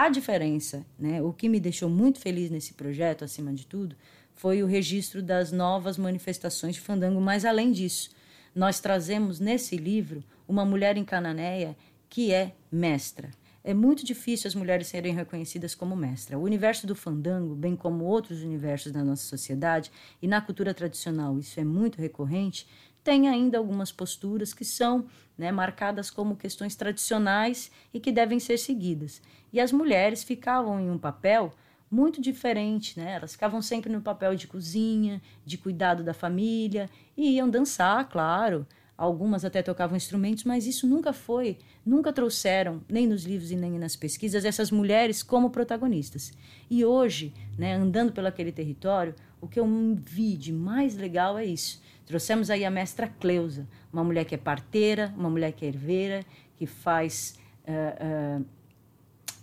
A 0.00 0.08
diferença, 0.08 0.86
né, 0.96 1.20
o 1.20 1.32
que 1.32 1.48
me 1.48 1.58
deixou 1.58 1.90
muito 1.90 2.20
feliz 2.20 2.52
nesse 2.52 2.72
projeto, 2.72 3.24
acima 3.24 3.52
de 3.52 3.66
tudo, 3.66 3.96
foi 4.32 4.62
o 4.62 4.66
registro 4.66 5.20
das 5.20 5.50
novas 5.50 5.98
manifestações 5.98 6.76
de 6.76 6.80
fandango. 6.80 7.20
Mas 7.20 7.44
além 7.44 7.72
disso, 7.72 8.10
nós 8.54 8.78
trazemos 8.78 9.40
nesse 9.40 9.76
livro 9.76 10.22
uma 10.46 10.64
mulher 10.64 10.96
em 10.96 11.04
Cananéia 11.04 11.76
que 12.08 12.32
é 12.32 12.54
mestra. 12.70 13.28
É 13.64 13.74
muito 13.74 14.06
difícil 14.06 14.46
as 14.46 14.54
mulheres 14.54 14.86
serem 14.86 15.12
reconhecidas 15.12 15.74
como 15.74 15.96
mestra. 15.96 16.38
O 16.38 16.42
universo 16.42 16.86
do 16.86 16.94
fandango, 16.94 17.56
bem 17.56 17.74
como 17.74 18.04
outros 18.04 18.44
universos 18.44 18.92
da 18.92 19.02
nossa 19.02 19.24
sociedade 19.24 19.90
e 20.22 20.28
na 20.28 20.40
cultura 20.40 20.72
tradicional, 20.72 21.36
isso 21.40 21.58
é 21.58 21.64
muito 21.64 22.00
recorrente, 22.00 22.68
tem 23.02 23.28
ainda 23.28 23.58
algumas 23.58 23.90
posturas 23.92 24.52
que 24.52 24.64
são 24.64 25.06
né, 25.36 25.50
marcadas 25.52 26.10
como 26.10 26.36
questões 26.36 26.74
tradicionais 26.76 27.70
e 27.92 28.00
que 28.00 28.12
devem 28.12 28.38
ser 28.38 28.58
seguidas. 28.58 29.22
E 29.52 29.60
as 29.60 29.72
mulheres 29.72 30.22
ficavam 30.22 30.80
em 30.80 30.90
um 30.90 30.98
papel 30.98 31.52
muito 31.90 32.20
diferente, 32.20 32.98
né? 33.00 33.12
Elas 33.14 33.32
ficavam 33.32 33.62
sempre 33.62 33.90
no 33.90 34.02
papel 34.02 34.34
de 34.34 34.46
cozinha, 34.46 35.22
de 35.44 35.56
cuidado 35.56 36.04
da 36.04 36.12
família 36.12 36.90
e 37.16 37.36
iam 37.36 37.48
dançar, 37.48 38.06
claro, 38.08 38.66
Algumas 38.98 39.44
até 39.44 39.62
tocavam 39.62 39.96
instrumentos, 39.96 40.42
mas 40.42 40.66
isso 40.66 40.84
nunca 40.84 41.12
foi, 41.12 41.58
nunca 41.86 42.12
trouxeram, 42.12 42.82
nem 42.88 43.06
nos 43.06 43.22
livros 43.22 43.52
e 43.52 43.56
nem 43.56 43.78
nas 43.78 43.94
pesquisas, 43.94 44.44
essas 44.44 44.72
mulheres 44.72 45.22
como 45.22 45.50
protagonistas. 45.50 46.32
E 46.68 46.84
hoje, 46.84 47.32
né, 47.56 47.74
andando 47.74 48.12
pelo 48.12 48.26
aquele 48.26 48.50
território, 48.50 49.14
o 49.40 49.46
que 49.46 49.60
eu 49.60 49.66
vi 50.02 50.36
de 50.36 50.52
mais 50.52 50.96
legal 50.96 51.38
é 51.38 51.44
isso. 51.44 51.80
Trouxemos 52.08 52.48
aí 52.48 52.64
a 52.64 52.70
mestra 52.70 53.06
Cleusa, 53.06 53.68
uma 53.92 54.02
mulher 54.02 54.24
que 54.24 54.34
é 54.34 54.38
parteira, 54.38 55.12
uma 55.14 55.28
mulher 55.28 55.52
que 55.52 55.62
é 55.66 55.68
herveira, 55.68 56.24
que 56.56 56.64
faz 56.64 57.38
uh, 57.68 58.40
uh, 58.40 58.46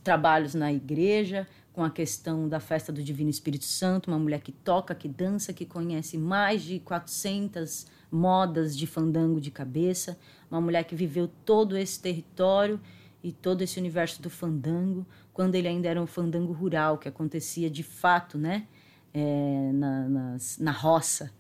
trabalhos 0.04 0.56
na 0.56 0.74
igreja, 0.74 1.48
com 1.72 1.84
a 1.84 1.92
questão 1.92 2.50
da 2.50 2.60
festa 2.60 2.92
do 2.92 3.04
Divino 3.04 3.30
Espírito 3.30 3.66
Santo, 3.66 4.10
uma 4.10 4.18
mulher 4.18 4.42
que 4.42 4.52
toca, 4.52 4.96
que 4.96 5.08
dança, 5.08 5.54
que 5.54 5.64
conhece 5.64 6.18
mais 6.18 6.64
de 6.64 6.80
400 6.80 7.86
modas 8.12 8.76
de 8.76 8.88
fandango 8.88 9.40
de 9.40 9.52
cabeça, 9.52 10.18
uma 10.50 10.60
mulher 10.60 10.86
que 10.86 10.96
viveu 10.96 11.30
todo 11.46 11.78
esse 11.78 12.00
território 12.00 12.82
e 13.24 13.32
todo 13.32 13.62
esse 13.62 13.78
universo 13.78 14.24
do 14.24 14.30
fandango, 14.32 15.06
quando 15.32 15.54
ele 15.54 15.68
ainda 15.68 15.88
era 15.88 16.02
um 16.02 16.08
fandango 16.08 16.52
rural, 16.52 16.98
que 16.98 17.08
acontecia 17.08 17.70
de 17.70 17.84
fato, 17.84 18.40
né, 18.40 18.66
é, 19.14 19.72
na, 19.72 20.10
nas, 20.10 20.58
na 20.58 20.72
roça, 20.72 21.32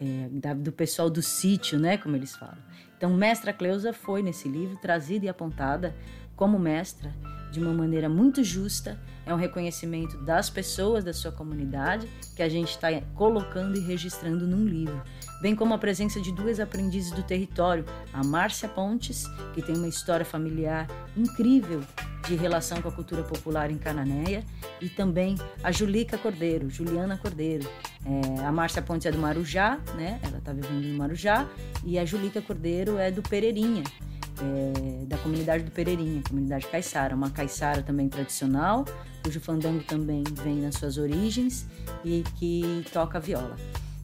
é, 0.00 0.28
da, 0.30 0.54
do 0.54 0.72
pessoal 0.72 1.08
do 1.08 1.22
sítio, 1.22 1.78
né, 1.78 1.96
como 1.96 2.16
eles 2.16 2.34
falam. 2.34 2.58
Então, 2.96 3.12
Mestra 3.14 3.52
Cleusa 3.52 3.92
foi 3.92 4.22
nesse 4.22 4.48
livro 4.48 4.76
trazida 4.76 5.26
e 5.26 5.28
apontada 5.28 5.94
como 6.34 6.58
mestra 6.58 7.14
de 7.50 7.60
uma 7.60 7.72
maneira 7.72 8.08
muito 8.08 8.44
justa. 8.44 8.98
É 9.26 9.34
um 9.34 9.36
reconhecimento 9.36 10.16
das 10.18 10.48
pessoas 10.48 11.04
da 11.04 11.12
sua 11.12 11.32
comunidade 11.32 12.08
que 12.34 12.42
a 12.42 12.48
gente 12.48 12.70
está 12.70 12.88
colocando 13.14 13.76
e 13.76 13.80
registrando 13.80 14.46
num 14.46 14.64
livro 14.64 15.02
bem 15.40 15.54
como 15.54 15.74
a 15.74 15.78
presença 15.78 16.20
de 16.20 16.32
duas 16.32 16.60
aprendizes 16.60 17.10
do 17.12 17.22
território, 17.22 17.84
a 18.12 18.24
Márcia 18.24 18.68
Pontes, 18.68 19.26
que 19.54 19.62
tem 19.62 19.76
uma 19.76 19.88
história 19.88 20.24
familiar 20.24 20.86
incrível 21.16 21.82
de 22.26 22.34
relação 22.34 22.82
com 22.82 22.88
a 22.88 22.92
cultura 22.92 23.22
popular 23.22 23.70
em 23.70 23.78
Cananéia, 23.78 24.44
e 24.80 24.88
também 24.88 25.36
a 25.62 25.70
Julica 25.70 26.18
Cordeiro, 26.18 26.68
Juliana 26.68 27.16
Cordeiro. 27.16 27.68
É, 28.04 28.44
a 28.44 28.50
Márcia 28.50 28.82
Pontes 28.82 29.06
é 29.06 29.12
do 29.12 29.18
Marujá, 29.18 29.78
né? 29.94 30.18
Ela 30.22 30.38
está 30.38 30.52
vivendo 30.52 30.84
no 30.84 30.98
Marujá, 30.98 31.46
e 31.84 31.98
a 31.98 32.04
Julica 32.04 32.42
Cordeiro 32.42 32.98
é 32.98 33.10
do 33.10 33.22
Pereirinha, 33.22 33.84
é, 34.40 35.04
da 35.06 35.16
comunidade 35.18 35.64
do 35.64 35.70
Pereirinha, 35.70 36.22
comunidade 36.28 36.66
caiçara, 36.66 37.14
uma 37.14 37.30
caiçara 37.30 37.82
também 37.82 38.08
tradicional, 38.08 38.84
cujo 39.22 39.40
fandango 39.40 39.82
também 39.84 40.24
vem 40.42 40.56
nas 40.56 40.76
suas 40.76 40.98
origens 40.98 41.66
e 42.04 42.22
que 42.36 42.84
toca 42.92 43.18
viola. 43.18 43.56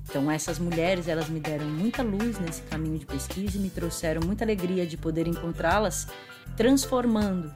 Então 0.09 0.31
essas 0.31 0.59
mulheres, 0.59 1.09
elas 1.09 1.29
me 1.29 1.40
deram 1.40 1.66
muita 1.66 2.03
luz 2.03 2.38
nesse 2.38 2.62
caminho 2.62 2.99
de 2.99 3.07
pesquisa 3.07 3.57
e 3.57 3.61
me 3.61 3.71
trouxeram 3.71 4.21
muita 4.25 4.45
alegria 4.45 4.87
de 4.87 4.97
poder 4.97 5.27
encontrá-las 5.27 6.09
transformando, 6.57 7.53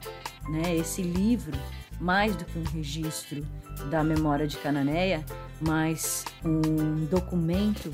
né, 0.49 0.75
esse 0.75 1.01
livro 1.01 1.57
mais 1.99 2.35
do 2.35 2.45
que 2.45 2.57
um 2.57 2.63
registro 2.63 3.45
da 3.89 4.03
memória 4.03 4.47
de 4.47 4.57
Cananéia, 4.57 5.25
mas 5.59 6.25
um 6.43 7.05
documento 7.05 7.93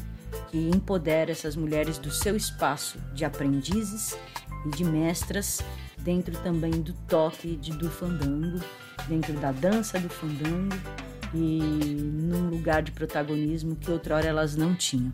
que 0.50 0.58
empodera 0.58 1.32
essas 1.32 1.56
mulheres 1.56 1.98
do 1.98 2.12
seu 2.12 2.36
espaço 2.36 2.98
de 3.13 3.24
aprendizes 3.26 4.17
e 4.65 4.69
de 4.69 4.84
mestras 4.84 5.62
dentro 5.99 6.38
também 6.39 6.71
do 6.71 6.93
toque 7.08 7.56
de, 7.56 7.71
do 7.71 7.89
fandango, 7.89 8.60
dentro 9.08 9.34
da 9.34 9.52
dança 9.52 9.99
do 9.99 10.10
fandango 10.10 10.76
e 11.34 11.60
num 11.60 12.49
lugar 12.49 12.84
de 12.84 12.91
protagonismo 12.91 13.76
que 13.76 13.89
outrora 13.89 14.28
elas 14.28 14.56
não 14.56 14.76
tinham. 14.76 15.12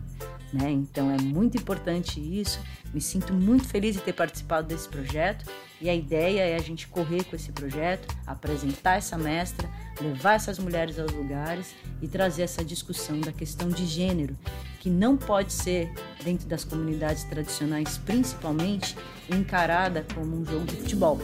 Né? 0.52 0.70
Então 0.70 1.10
é 1.10 1.16
muito 1.16 1.56
importante 1.56 2.20
isso. 2.20 2.60
Me 2.92 3.00
sinto 3.00 3.32
muito 3.32 3.68
feliz 3.68 3.94
de 3.94 4.02
ter 4.02 4.12
participado 4.12 4.66
desse 4.66 4.88
projeto 4.88 5.48
e 5.80 5.88
a 5.88 5.94
ideia 5.94 6.42
é 6.42 6.56
a 6.56 6.60
gente 6.60 6.88
correr 6.88 7.24
com 7.24 7.36
esse 7.36 7.52
projeto, 7.52 8.14
apresentar 8.26 8.96
essa 8.96 9.16
mestra, 9.16 9.68
levar 10.00 10.34
essas 10.34 10.58
mulheres 10.58 10.98
aos 10.98 11.12
lugares 11.12 11.74
e 12.00 12.08
trazer 12.08 12.42
essa 12.42 12.64
discussão 12.64 13.20
da 13.20 13.32
questão 13.32 13.68
de 13.68 13.86
gênero, 13.86 14.36
que 14.80 14.88
não 14.88 15.16
pode 15.16 15.52
ser, 15.52 15.92
dentro 16.24 16.46
das 16.48 16.64
comunidades 16.64 17.24
tradicionais 17.24 17.98
principalmente, 17.98 18.96
encarada 19.28 20.04
como 20.14 20.36
um 20.36 20.44
jogo 20.44 20.64
de 20.64 20.76
futebol. 20.76 21.18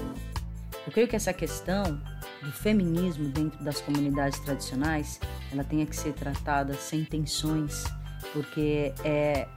Eu 0.86 0.92
creio 0.92 1.08
que 1.08 1.16
essa 1.16 1.32
questão 1.32 2.00
do 2.42 2.52
feminismo 2.52 3.28
dentro 3.28 3.62
das 3.64 3.80
comunidades 3.80 4.38
tradicionais, 4.40 5.18
ela 5.50 5.64
tenha 5.64 5.84
que 5.84 5.96
ser 5.96 6.12
tratada 6.12 6.74
sem 6.74 7.04
tensões, 7.04 7.84
porque 8.32 8.92
é, 9.02 9.48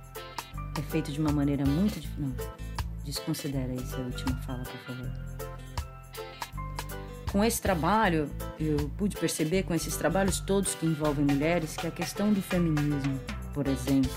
é 0.77 0.82
feito 0.89 1.12
de 1.12 1.19
uma 1.19 1.32
maneira 1.32 1.65
muito. 1.65 2.01
Não, 2.17 2.34
desconsidera 3.03 3.73
essa 3.73 3.97
última 3.97 4.36
fala, 4.41 4.63
por 4.63 4.95
favor. 4.95 5.48
Com 7.32 7.44
esse 7.44 7.62
trabalho, 7.62 8.28
eu 8.60 8.89
pude 8.98 9.15
perceber, 9.15 9.62
com 9.62 9.74
esses 9.76 9.96
trabalhos 9.96 10.39
todos 10.39 10.74
que 10.74 10.88
envolvem 10.88 11.24
mulheres, 11.24 11.78
que 11.78 11.86
a 11.86 11.92
questão 11.92 12.34
do 12.34 12.42
feminismo, 12.42 13.20
por 13.54 13.68
exemplo, 13.68 14.12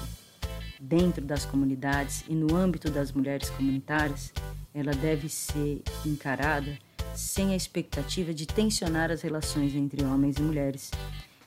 dentro 0.81 1.23
das 1.23 1.45
comunidades 1.45 2.25
e 2.27 2.35
no 2.35 2.57
âmbito 2.57 2.91
das 2.91 3.13
mulheres 3.13 3.51
comunitárias, 3.51 4.33
ela 4.73 4.93
deve 4.93 5.29
ser 5.29 5.83
encarada 6.07 6.79
sem 7.15 7.53
a 7.53 7.57
expectativa 7.57 8.33
de 8.33 8.47
tensionar 8.47 9.11
as 9.11 9.21
relações 9.21 9.75
entre 9.75 10.03
homens 10.05 10.39
e 10.39 10.43
mulheres, 10.43 10.91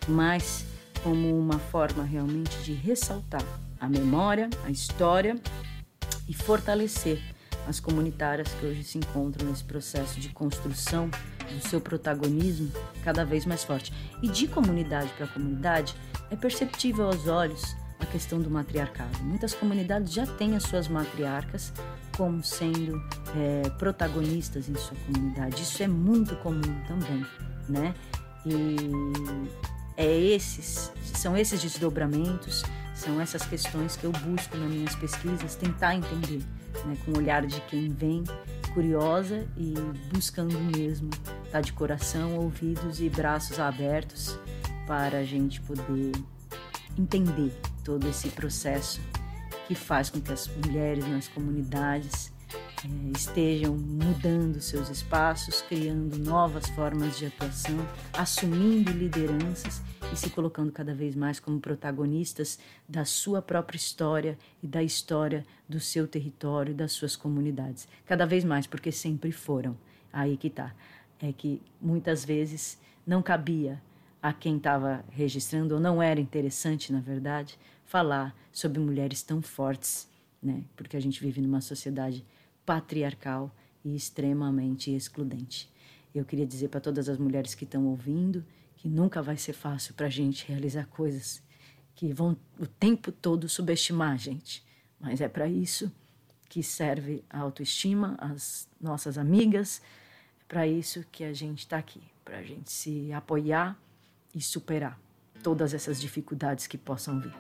mas 0.08 0.64
como 1.02 1.36
uma 1.36 1.58
forma 1.58 2.04
realmente 2.04 2.56
de 2.60 2.74
ressaltar 2.74 3.44
a 3.80 3.90
memória, 3.90 4.52
a 4.64 4.70
história 4.70 5.36
e 6.30 6.34
fortalecer 6.34 7.20
as 7.68 7.80
comunitárias 7.80 8.50
que 8.60 8.68
hoje 8.68 8.84
se 8.84 9.00
encontram 9.00 9.50
nesse 9.50 9.64
processo 9.64 10.20
de 10.20 10.30
construção 10.30 11.10
do 11.54 11.68
seu 11.68 11.80
protagonismo 11.80 12.72
cada 13.04 13.24
vez 13.26 13.46
mais 13.46 13.64
forte. 13.64 13.94
E 14.22 14.28
de 14.28 14.48
comunidade 14.48 15.10
para 15.18 15.28
comunidade, 15.28 15.96
é 16.30 16.36
perceptível 16.36 17.06
aos 17.06 17.28
olhos 17.28 17.76
a 18.00 18.06
questão 18.06 18.42
do 18.42 18.50
matriarcado. 18.50 19.18
Muitas 19.24 19.54
comunidades 19.54 20.12
já 20.12 20.26
têm 20.26 20.56
as 20.56 20.64
suas 20.64 20.88
matriarcas 20.88 21.72
como 22.16 22.44
sendo 22.44 23.02
é, 23.36 23.70
protagonistas 23.72 24.70
em 24.70 24.76
sua 24.76 24.98
comunidade. 25.06 25.62
Isso 25.62 25.82
é 25.84 25.88
muito 25.88 26.36
comum 26.38 26.62
também, 26.88 27.26
né? 27.68 27.94
E 28.46 28.56
é 29.98 30.08
esses, 30.08 30.92
são 31.14 31.38
esses 31.38 31.62
desdobramentos, 31.62 32.64
são 32.94 33.20
essas 33.20 33.46
questões 33.46 33.96
que 33.96 34.06
eu 34.06 34.12
busco 34.12 34.56
nas 34.58 34.70
minhas 34.70 34.96
pesquisas 34.96 35.56
tentar 35.56 35.96
entender, 35.96 36.44
né, 36.86 36.98
com 37.04 37.12
o 37.12 37.18
olhar 37.18 37.46
de 37.46 37.60
quem 37.62 37.90
vem 37.90 38.24
curiosa 38.76 39.48
e 39.56 39.74
buscando 40.14 40.60
mesmo 40.60 41.10
estar 41.10 41.50
tá 41.50 41.62
de 41.62 41.72
coração, 41.72 42.36
ouvidos 42.36 43.00
e 43.00 43.10
braços 43.10 43.58
abertos 43.58 44.38
para 44.86 45.20
a 45.20 45.24
gente 45.24 45.62
poder 45.62 46.12
entender 47.00 47.58
todo 47.86 48.06
esse 48.08 48.28
processo 48.28 49.00
que 49.66 49.74
faz 49.74 50.10
com 50.10 50.20
que 50.20 50.32
as 50.32 50.48
mulheres 50.48 51.08
nas 51.08 51.30
comunidades 51.30 52.34
é, 52.84 53.18
estejam 53.18 53.76
mudando 53.76 54.60
seus 54.60 54.90
espaços, 54.90 55.62
criando 55.62 56.18
novas 56.18 56.68
formas 56.70 57.18
de 57.18 57.28
atuação, 57.28 57.80
assumindo 58.14 58.92
lideranças 58.92 59.82
e 60.12 60.18
se 60.18 60.30
colocando 60.30 60.72
cada 60.72 60.94
vez 60.94 61.16
mais 61.16 61.40
como 61.40 61.60
protagonistas 61.60 62.60
da 62.88 63.06
sua 63.06 63.42
própria 63.42 63.78
história 63.78 64.38
e 64.62 64.68
da 64.68 64.84
história 64.84 65.46
do 65.68 65.80
seu 65.80 66.08
território 66.08 66.72
e 66.72 66.76
das 66.76 66.92
suas 66.92 67.16
comunidades. 67.16 67.88
Cada 68.06 68.26
vez 68.26 68.44
mais, 68.44 68.68
porque 68.68 68.92
sempre 68.92 69.32
foram. 69.32 69.78
Aí 70.12 70.38
que 70.38 70.50
tá. 70.50 70.74
É 71.22 71.32
que 71.32 71.62
muitas 71.82 72.24
vezes 72.24 72.80
não 73.06 73.22
cabia 73.22 73.82
a 74.22 74.34
quem 74.34 74.58
estava 74.58 75.04
registrando, 75.12 75.76
ou 75.76 75.80
não 75.80 76.02
era 76.02 76.20
interessante, 76.20 76.92
na 76.92 77.00
verdade, 77.00 77.60
falar 77.86 78.36
sobre 78.52 78.80
mulheres 78.80 79.22
tão 79.22 79.42
fortes, 79.42 80.10
né? 80.42 80.64
Porque 80.76 80.98
a 80.98 81.00
gente 81.00 81.22
vive 81.22 81.42
numa 81.42 81.62
sociedade 81.62 82.26
patriarcal 82.66 83.54
e 83.84 83.96
extremamente 83.96 84.94
excludente. 84.96 85.70
Eu 86.14 86.26
queria 86.26 86.46
dizer 86.46 86.70
para 86.70 86.80
todas 86.80 87.08
as 87.08 87.18
mulheres 87.18 87.54
que 87.54 87.66
estão 87.66 87.86
ouvindo 87.86 88.44
que 88.86 88.90
nunca 88.90 89.20
vai 89.20 89.36
ser 89.36 89.54
fácil 89.54 89.96
para 89.96 90.06
a 90.06 90.12
gente 90.12 90.46
realizar 90.48 90.86
coisas 90.86 91.42
que 91.96 92.14
vão 92.14 92.38
o 92.60 92.68
tempo 92.68 93.12
todo 93.12 93.50
subestimar 93.50 94.12
a 94.12 94.16
gente. 94.16 94.64
Mas 95.00 95.22
é 95.22 95.28
para 95.28 95.48
isso 95.48 95.92
que 96.48 96.62
serve 96.62 97.24
a 97.28 97.40
autoestima, 97.40 98.16
as 98.20 98.70
nossas 98.80 99.18
amigas, 99.18 99.82
é 100.40 100.44
para 100.48 100.68
isso 100.68 101.04
que 101.12 101.24
a 101.24 101.34
gente 101.34 101.62
está 101.62 101.80
aqui, 101.80 102.00
para 102.24 102.38
a 102.38 102.44
gente 102.44 102.72
se 102.72 103.12
apoiar 103.12 103.76
e 104.36 104.40
superar 104.40 105.00
todas 105.42 105.74
essas 105.74 106.00
dificuldades 106.00 106.68
que 106.68 106.78
possam 106.78 107.20
vir, 107.20 107.34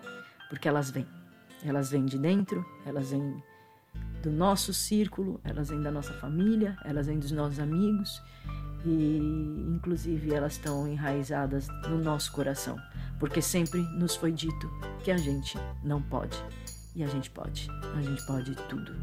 porque 0.49 0.67
elas 0.67 0.89
vêm. 0.89 1.05
Elas 1.63 1.91
vêm 1.91 2.07
de 2.07 2.17
dentro, 2.17 2.65
elas 2.87 3.11
vêm 3.11 3.43
do 4.23 4.31
nosso 4.31 4.73
círculo, 4.73 5.39
elas 5.43 5.69
vêm 5.69 5.79
da 5.79 5.91
nossa 5.91 6.13
família, 6.13 6.75
elas 6.83 7.05
vêm 7.05 7.19
dos 7.19 7.31
nossos 7.31 7.59
amigos 7.59 8.19
e, 8.85 9.17
inclusive, 9.75 10.33
elas 10.33 10.53
estão 10.53 10.87
enraizadas 10.87 11.67
no 11.89 11.97
nosso 11.97 12.31
coração, 12.31 12.77
porque 13.19 13.41
sempre 13.41 13.81
nos 13.81 14.15
foi 14.15 14.31
dito 14.31 14.69
que 15.03 15.11
a 15.11 15.17
gente 15.17 15.57
não 15.83 16.01
pode 16.01 16.37
e 16.95 17.03
a 17.03 17.07
gente 17.07 17.29
pode, 17.29 17.67
a 17.95 18.01
gente 18.01 18.25
pode 18.25 18.55
tudo. 18.69 18.95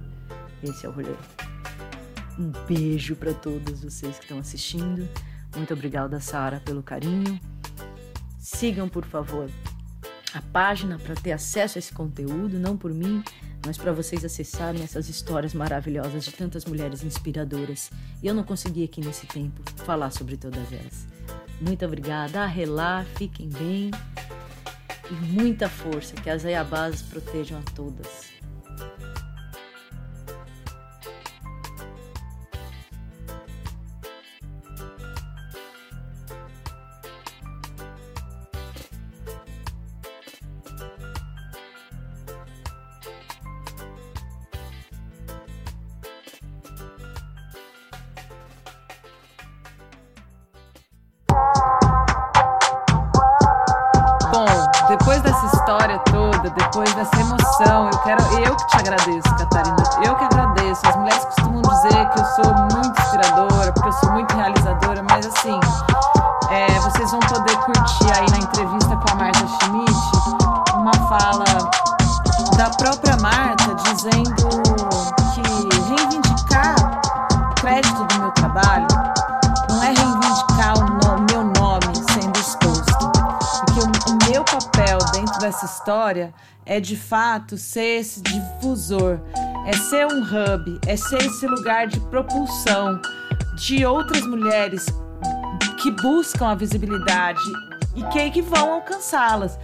Esse 0.63 0.87
é 0.87 0.89
o 0.89 0.93
rolê. 0.93 1.15
Um 2.39 2.51
beijo 2.67 3.15
para 3.17 3.35
todos 3.35 3.83
vocês 3.83 4.17
que 4.17 4.25
estão 4.25 4.39
assistindo. 4.39 5.09
Muito 5.55 5.75
obrigada, 5.75 6.19
Sara, 6.21 6.61
pelo 6.61 6.83
carinho. 6.83 7.39
Sigam, 8.39 8.89
por 8.89 9.05
favor, 9.05 9.51
a 10.35 10.41
página 10.41 10.99
para 10.99 11.15
ter 11.15 11.33
acesso 11.33 11.79
a 11.79 11.81
esse 11.81 11.93
conteúdo, 11.93 12.59
não 12.59 12.77
por 12.77 12.93
mim, 12.93 13.23
mas 13.65 13.77
para 13.77 13.93
vocês 13.93 14.25
acessarem 14.25 14.83
essas 14.83 15.09
histórias 15.09 15.55
maravilhosas 15.55 16.25
de 16.25 16.33
tantas 16.33 16.65
mulheres 16.65 17.03
inspiradoras. 17.03 17.91
E 18.23 18.27
eu 18.27 18.35
não 18.35 18.43
consegui 18.43 18.85
aqui 18.85 19.01
nesse 19.01 19.27
tempo 19.27 19.63
falar 19.85 20.11
sobre 20.11 20.37
todas 20.37 20.73
elas. 20.73 21.07
Muito 21.61 21.85
obrigada, 21.85 22.43
arrelar, 22.43 23.05
fiquem 23.17 23.49
bem 23.49 23.91
e 25.11 25.15
muita 25.15 25.69
força, 25.69 26.15
que 26.15 26.31
as 26.31 26.45
Ayabás 26.45 27.03
protejam 27.03 27.59
a 27.59 27.63
todas. 27.73 28.32
É 86.73 86.81
de 86.81 86.97
fato 86.97 87.59
ser 87.59 88.01
esse 88.01 88.23
difusor, 88.23 89.21
é 89.67 89.73
ser 89.75 90.07
um 90.07 90.23
hub, 90.23 90.81
é 90.87 90.97
ser 90.97 91.19
esse 91.19 91.47
lugar 91.47 91.87
de 91.87 92.01
propulsão 92.01 92.99
de 93.57 93.85
outras 93.85 94.27
mulheres 94.27 94.87
que 95.83 95.91
buscam 95.91 96.49
a 96.49 96.55
visibilidade 96.55 97.43
e 97.95 98.03
que, 98.05 98.31
que 98.31 98.41
vão 98.41 98.73
alcançá-las. 98.73 99.59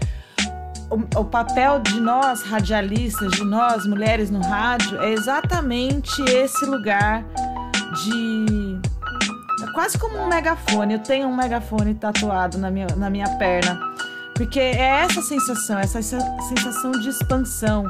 O, 0.91 1.21
o, 1.21 1.25
papel 1.25 1.81
de 1.81 1.99
nós 1.99 2.43
radialistas, 2.43 3.33
de 3.33 3.45
nós 3.45 3.87
mulheres 3.87 4.31
no 4.31 4.43
rádio, 4.43 5.01
é 5.01 5.11
exatamente 5.11 6.21
esse 6.25 6.67
lugar 6.67 7.25
de. 8.05 8.81
É 9.63 9.73
quase 9.73 9.99
como 9.99 10.19
um 10.19 10.29
megafone. 10.29 10.95
Eu 10.95 11.01
tenho 11.01 11.27
um 11.27 11.35
megafone 11.35 11.95
tatuado 11.95 12.59
na 12.59 12.71
minha, 12.71 12.87
na 12.97 13.09
minha 13.09 13.29
perna 13.39 13.88
porque 14.39 14.61
é 14.61 15.01
essa 15.03 15.21
sensação, 15.21 15.81
essa 15.81 16.01
sensação 16.01 16.93
de 16.93 17.09
expansão, 17.09 17.85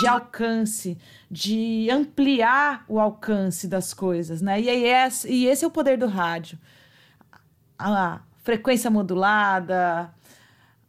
de 0.00 0.08
alcance, 0.08 0.98
de 1.30 1.88
ampliar 1.92 2.84
o 2.88 2.98
alcance 2.98 3.68
das 3.68 3.94
coisas, 3.94 4.42
né? 4.42 4.60
E, 4.60 4.68
é, 4.68 5.08
e 5.28 5.46
esse 5.46 5.64
é 5.64 5.68
o 5.68 5.70
poder 5.70 5.96
do 5.96 6.08
rádio. 6.08 6.58
A 7.78 8.20
frequência 8.42 8.90
modulada, 8.90 10.12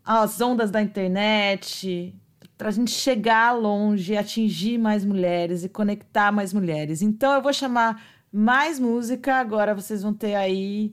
as 0.04 0.42
ondas 0.42 0.72
da 0.72 0.82
internet, 0.82 2.16
para 2.58 2.70
a 2.70 2.72
gente 2.72 2.90
chegar 2.90 3.52
longe, 3.52 4.18
atingir 4.18 4.80
mais 4.80 5.06
mulheres 5.06 5.64
e 5.64 5.70
conectar 5.70 6.32
mais 6.32 6.52
mulheres. 6.52 7.04
Então 7.04 7.34
eu 7.34 7.42
vou 7.42 7.54
chamar 7.54 8.02
mais 8.32 8.80
música. 8.80 9.36
Agora 9.36 9.76
vocês 9.76 10.02
vão 10.02 10.12
ter 10.12 10.34
aí 10.34 10.92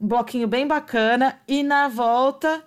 um 0.00 0.08
bloquinho 0.08 0.48
bem 0.48 0.66
bacana 0.66 1.38
e 1.46 1.62
na 1.62 1.88
volta 1.88 2.64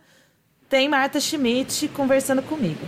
tem 0.70 0.89
Marta 0.89 1.20
Schmidt 1.20 1.88
conversando 1.89 2.41
comigo. 2.41 2.82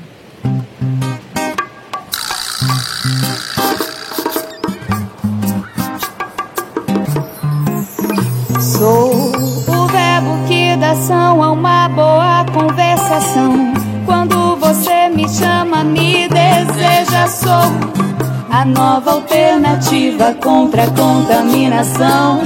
Sou 8.59 9.31
o 9.31 9.87
verbo 9.87 10.47
que 10.47 10.75
dá 10.77 10.91
ação 10.91 11.41
a 11.41 11.51
uma 11.51 11.87
boa 11.89 12.45
conversação. 12.53 13.73
Quando 14.05 14.57
você 14.57 15.07
me 15.07 15.27
chama, 15.29 15.83
me 15.83 16.27
deseja, 16.27 17.27
sou 17.27 18.09
a 18.51 18.65
nova 18.65 19.11
alternativa 19.11 20.33
contra 20.43 20.83
a 20.83 20.91
contaminação. 20.91 22.41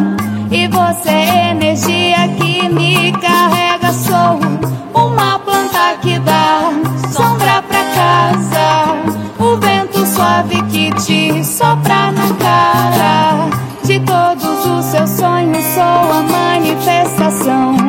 E 0.51 0.67
você 0.67 1.09
é 1.09 1.51
energia 1.51 2.27
que 2.37 2.69
me 2.69 3.11
carrega, 3.13 3.91
sou 3.91 4.42
que 6.03 6.19
dá 6.19 6.69
sombra 7.13 7.63
pra 7.63 7.83
casa, 7.95 8.93
o 9.39 9.55
vento 9.55 10.05
suave 10.05 10.61
que 10.63 10.91
te 10.95 11.43
sopra 11.45 12.11
na 12.11 12.33
cara. 12.35 13.47
De 13.85 14.01
todos 14.01 14.65
os 14.65 14.85
seus 14.85 15.09
sonhos 15.09 15.63
sou 15.73 15.81
a 15.81 16.23
manifestação. 16.29 17.82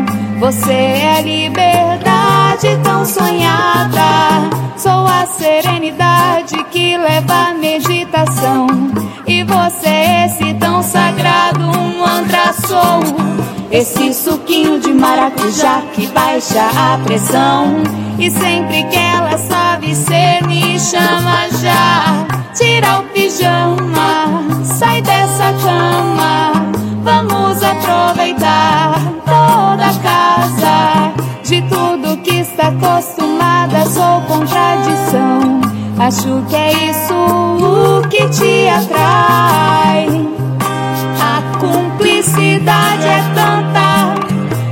Você 0.44 0.74
é 0.74 1.22
liberdade 1.22 2.78
tão 2.82 3.02
sonhada. 3.02 4.50
Sou 4.76 5.06
a 5.06 5.24
serenidade 5.24 6.62
que 6.64 6.98
leva 6.98 7.48
a 7.48 7.54
meditação. 7.54 8.66
E 9.26 9.42
você 9.42 9.88
é 9.88 10.26
esse 10.26 10.52
tão 10.60 10.82
sagrado 10.82 11.64
um 11.64 11.98
mantra 11.98 12.52
sou. 12.52 13.00
Esse 13.70 14.12
suquinho 14.12 14.78
de 14.78 14.92
maracujá 14.92 15.80
que 15.94 16.08
baixa 16.08 16.68
a 16.76 16.98
pressão. 16.98 17.82
E 18.18 18.30
sempre 18.30 18.84
que 18.84 18.98
ela 18.98 19.38
sabe 19.38 19.94
ser, 19.94 20.46
me 20.46 20.78
chama 20.78 21.48
já. 21.62 22.26
Tira 22.52 22.98
o 22.98 23.02
pijama, 23.04 24.44
sai 24.62 25.00
dessa 25.00 25.54
cama. 25.54 26.93
Vamos 27.04 27.62
aproveitar 27.62 28.94
toda 29.26 29.84
a 29.84 29.94
casa. 30.02 31.12
De 31.42 31.60
tudo 31.68 32.16
que 32.22 32.36
está 32.36 32.68
acostumada, 32.68 33.84
sou 33.84 34.22
contradição. 34.22 35.60
Acho 35.98 36.42
que 36.48 36.56
é 36.56 36.72
isso 36.88 37.14
o 37.14 38.08
que 38.08 38.26
te 38.30 38.68
atrai. 38.68 40.06
A 41.20 41.58
cumplicidade 41.58 43.06
é 43.06 43.22
tanta 43.34 44.14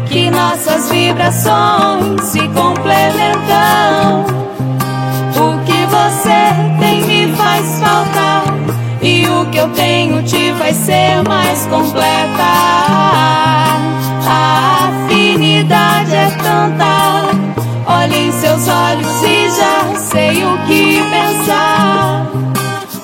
que 0.08 0.30
nossas 0.30 0.90
vibrações 0.90 2.22
se 2.22 2.40
complementam. 2.48 4.24
O 5.36 5.64
que 5.66 5.84
você 5.84 6.81
que 9.52 9.58
eu 9.58 9.68
tenho 9.68 10.22
te 10.22 10.52
faz 10.54 10.74
ser 10.76 11.22
mais 11.28 11.66
completa. 11.66 12.42
A 14.26 14.88
afinidade 14.88 16.14
é 16.14 16.30
tanta. 16.42 17.30
Olhe 17.86 18.28
em 18.28 18.32
seus 18.32 18.66
olhos 18.66 19.22
e 19.22 19.50
já 19.50 19.94
sei 19.98 20.42
o 20.44 20.58
que 20.66 21.02
pensar. 21.10 22.26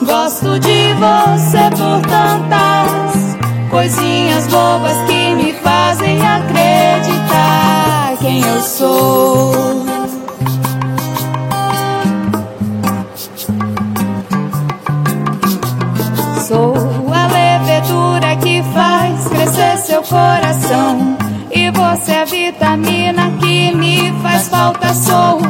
Gosto 0.02 0.58
de 0.58 0.94
você 0.94 1.70
por 1.76 2.00
tantas 2.08 3.36
coisinhas 3.70 4.46
bobas 4.46 4.96
que 5.06 5.34
me 5.34 5.52
fazem 5.52 6.18
acreditar 6.26 8.16
quem 8.20 8.40
eu. 8.40 8.58
Sou 8.62 9.97
seu 19.98 20.02
coração. 20.02 21.16
E 21.50 21.70
você 21.70 22.12
é 22.12 22.22
a 22.22 22.24
vitamina 22.24 23.30
que 23.40 23.74
me 23.74 24.12
faz 24.22 24.48
falta. 24.48 24.94
Sou 24.94 25.40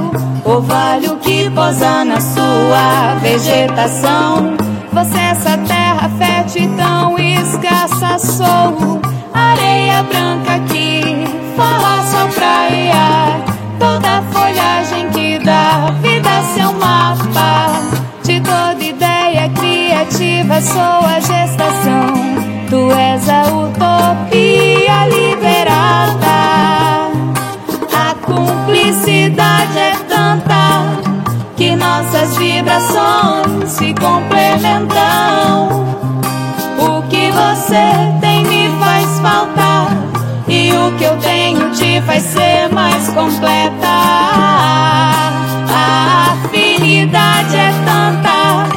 o 0.44 0.50
orvalho 0.50 1.16
que 1.16 1.50
posa 1.50 2.04
na 2.04 2.20
sua 2.20 3.14
vegetação. 3.20 4.56
Você 4.92 5.18
é 5.18 5.30
essa 5.30 5.58
terra 5.58 6.10
fértil 6.18 6.70
tão 6.76 7.18
escassa. 7.18 8.18
Sou 8.18 9.00
areia 9.34 10.02
branca 10.04 10.60
que 10.68 11.02
fala 11.56 12.02
só 12.06 12.26
praia. 12.28 13.44
Toda 13.78 14.22
folhagem 14.32 15.10
que 15.10 15.38
dá 15.44 15.92
vida 16.00 16.28
a 16.28 16.42
seu 16.54 16.72
mapa. 16.74 17.72
De 18.22 18.40
toda 18.40 18.82
ideia 18.82 19.48
criativa 19.50 20.60
sou 20.60 21.06
a 21.06 21.20
gestação. 21.20 22.57
Tu 22.70 22.90
és 22.92 23.28
a 23.30 23.44
utopia 23.46 25.06
liberada. 25.08 26.36
A 27.96 28.14
cumplicidade 28.26 29.78
é 29.78 29.96
tanta 30.06 31.00
que 31.56 31.74
nossas 31.74 32.36
vibrações 32.36 33.70
se 33.70 33.94
complementam. 33.94 35.86
O 36.78 37.02
que 37.08 37.30
você 37.30 38.18
tem 38.20 38.44
me 38.44 38.68
faz 38.78 39.18
falta 39.20 39.88
e 40.46 40.70
o 40.72 40.92
que 40.98 41.04
eu 41.04 41.16
tenho 41.16 41.70
te 41.70 42.02
faz 42.02 42.22
ser 42.22 42.68
mais 42.70 43.08
completa. 43.08 43.88
A 45.70 46.34
afinidade 46.44 47.56
é 47.56 47.72
tanta. 47.86 48.68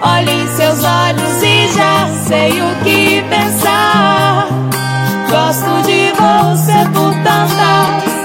Olhe 0.00 0.42
em 0.42 0.48
seus 0.56 0.82
olhos 0.82 1.42
e 1.42 1.68
já 1.76 2.08
sei 2.26 2.60
o 2.60 2.74
que 2.84 2.87
pensar. 3.22 4.48
Gosto 5.30 5.82
de 5.86 6.12
você 6.12 6.88
por 6.92 7.12
tantas 7.22 8.18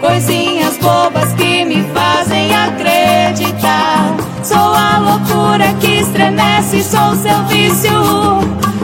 coisinhas 0.00 0.76
bobas 0.78 1.32
que 1.34 1.64
me 1.64 1.82
fazem 1.94 2.54
acreditar. 2.54 4.14
Sou 4.42 4.74
a 4.74 4.98
loucura 4.98 5.72
que 5.80 6.00
estremece, 6.00 6.82
sou 6.82 7.14
seu 7.16 7.42
vício. 7.44 7.90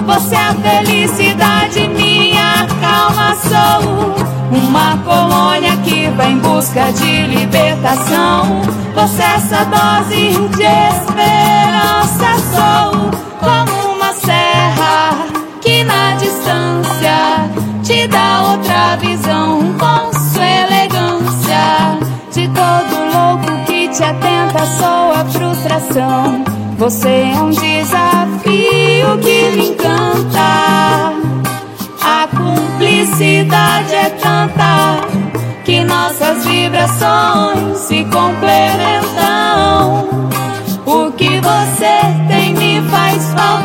Você 0.07 0.34
é 0.34 0.38
a 0.38 0.55
felicidade, 0.55 1.88
minha 1.88 2.66
calma 2.80 3.34
sou. 3.34 4.14
Uma 4.51 4.97
colônia 4.99 5.76
que 5.78 6.09
vai 6.11 6.30
em 6.30 6.38
busca 6.38 6.92
de 6.92 7.26
libertação. 7.26 8.62
Você 8.94 9.22
é 9.22 9.34
essa 9.34 9.64
dose 9.64 10.32
de 10.57 10.62
esperança 10.62 12.36
sou. 12.55 12.95
Sou 24.66 25.12
a 25.12 25.24
frustração. 25.24 26.44
Você 26.78 27.08
é 27.08 27.40
um 27.40 27.50
desafio 27.50 29.18
que 29.22 29.50
me 29.56 29.70
encanta. 29.70 31.14
A 32.02 32.28
cumplicidade 32.28 33.94
é 33.94 34.10
tanta 34.10 35.00
que 35.64 35.82
nossas 35.82 36.44
vibrações 36.46 37.78
se 37.78 38.04
complementam. 38.04 40.06
O 40.84 41.10
que 41.12 41.40
você 41.40 42.02
tem 42.28 42.52
me 42.54 42.82
faz 42.88 43.32
falta 43.32 43.55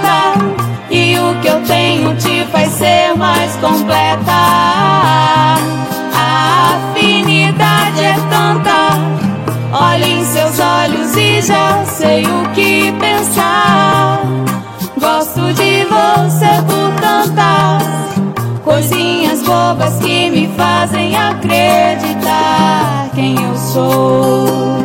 quem 23.72 23.84
eu 23.84 23.92
sou. 23.92 24.82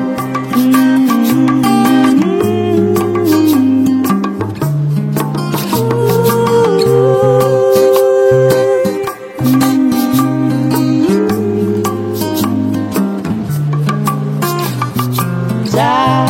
Jah 15.72 16.26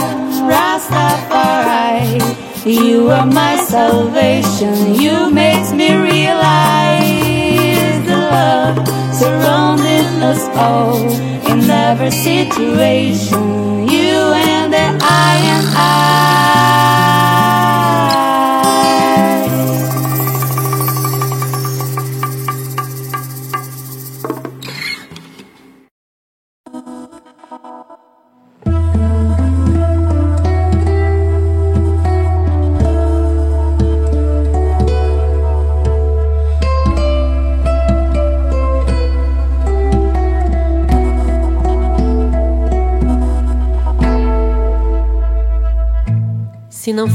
Rastafari, 0.49 2.19
you 2.65 3.11
are 3.11 3.27
my 3.27 3.57
salvation. 3.57 4.95
You 4.95 5.31
makes 5.31 5.73
me 5.73 5.95
realize 5.95 7.13
the 8.07 8.17
love 8.17 8.89
surrounding 9.13 10.23
us 10.23 10.49
all 10.57 11.36
every 11.87 12.11
situation. 12.11 13.89
You 13.89 14.19
and 14.35 14.73
the 14.73 14.87
I 15.01 15.35
and 15.55 15.67
I. 15.77 16.76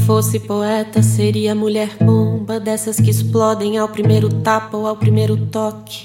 fosse 0.06 0.40
poeta, 0.40 1.02
seria 1.02 1.54
mulher 1.54 1.96
bomba, 2.00 2.58
dessas 2.58 2.98
que 2.98 3.10
explodem 3.10 3.78
ao 3.78 3.88
primeiro 3.88 4.28
tapa 4.28 4.76
ou 4.76 4.86
ao 4.86 4.96
primeiro 4.96 5.36
toque. 5.46 6.04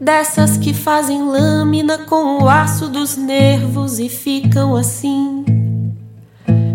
Dessas 0.00 0.56
que 0.56 0.74
fazem 0.74 1.22
lâmina 1.22 1.98
com 1.98 2.42
o 2.42 2.48
aço 2.48 2.88
dos 2.88 3.16
nervos 3.16 3.98
e 3.98 4.08
ficam 4.08 4.76
assim. 4.76 5.44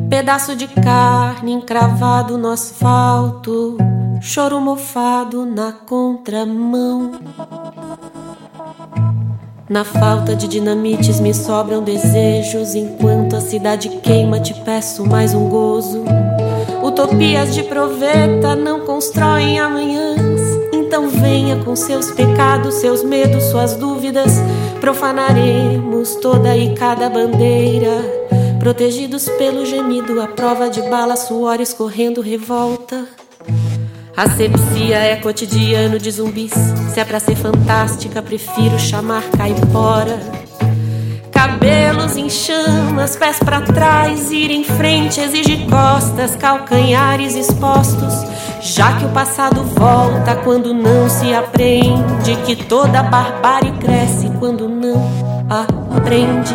Pedaço 0.09 0.55
de 0.55 0.67
carne 0.67 1.51
encravado 1.53 2.37
no 2.37 2.49
asfalto, 2.49 3.77
choro 4.21 4.59
mofado 4.59 5.45
na 5.45 5.71
contramão. 5.71 7.11
Na 9.69 9.85
falta 9.85 10.35
de 10.35 10.45
dinamites 10.45 11.21
me 11.21 11.33
sobram 11.33 11.81
desejos. 11.81 12.75
Enquanto 12.75 13.37
a 13.37 13.41
cidade 13.41 13.87
queima, 14.03 14.39
te 14.39 14.53
peço 14.53 15.05
mais 15.05 15.33
um 15.33 15.47
gozo. 15.47 16.03
Utopias 16.83 17.53
de 17.53 17.63
proveta 17.63 18.57
não 18.57 18.81
constroem 18.81 19.59
amanhãs. 19.59 20.41
Então 20.73 21.07
venha 21.07 21.63
com 21.63 21.77
seus 21.77 22.11
pecados, 22.11 22.75
seus 22.75 23.03
medos, 23.03 23.43
suas 23.45 23.75
dúvidas. 23.75 24.33
Profanaremos 24.81 26.15
toda 26.15 26.55
e 26.57 26.75
cada 26.75 27.09
bandeira. 27.09 28.23
Protegidos 28.59 29.29
pelo 29.29 29.65
gemido, 29.65 30.21
a 30.21 30.27
prova 30.27 30.69
de 30.69 30.81
bala, 30.89 31.15
suor 31.15 31.61
escorrendo 31.61 32.19
revolta. 32.19 33.22
Asepsia 34.15 34.97
é 34.97 35.15
cotidiano 35.15 35.97
de 35.97 36.11
zumbis. 36.11 36.53
Se 36.93 36.99
é 36.99 37.03
pra 37.03 37.19
ser 37.19 37.35
fantástica, 37.35 38.21
prefiro 38.21 38.77
chamar 38.77 39.23
caipora. 39.35 40.19
Cabelos 41.31 42.15
em 42.15 42.29
chamas, 42.29 43.15
pés 43.15 43.39
para 43.39 43.61
trás, 43.61 44.31
ir 44.31 44.51
em 44.51 44.63
frente 44.63 45.19
exige 45.19 45.65
costas, 45.65 46.35
calcanhares 46.35 47.35
expostos. 47.35 48.13
Já 48.61 48.97
que 48.97 49.05
o 49.05 49.09
passado 49.09 49.63
volta 49.63 50.35
quando 50.43 50.75
não 50.75 51.09
se 51.09 51.33
aprende, 51.33 52.35
que 52.45 52.55
toda 52.55 53.01
barbárie 53.01 53.71
cresce 53.79 54.29
quando 54.39 54.69
não 54.69 55.09
aprende. 55.97 56.53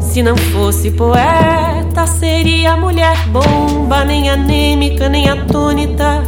Se 0.00 0.22
não 0.22 0.36
fosse 0.36 0.90
poeta, 0.90 1.81
seria 2.06 2.76
mulher 2.76 3.16
bomba, 3.28 4.04
nem 4.04 4.30
anêmica, 4.30 5.08
nem 5.08 5.28
atônita. 5.28 6.22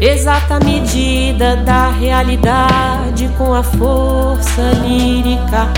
Exata 0.00 0.58
medida 0.64 1.56
da 1.56 1.90
realidade 1.90 3.28
com 3.36 3.54
a 3.54 3.62
força 3.62 4.62
lírica. 4.82 5.68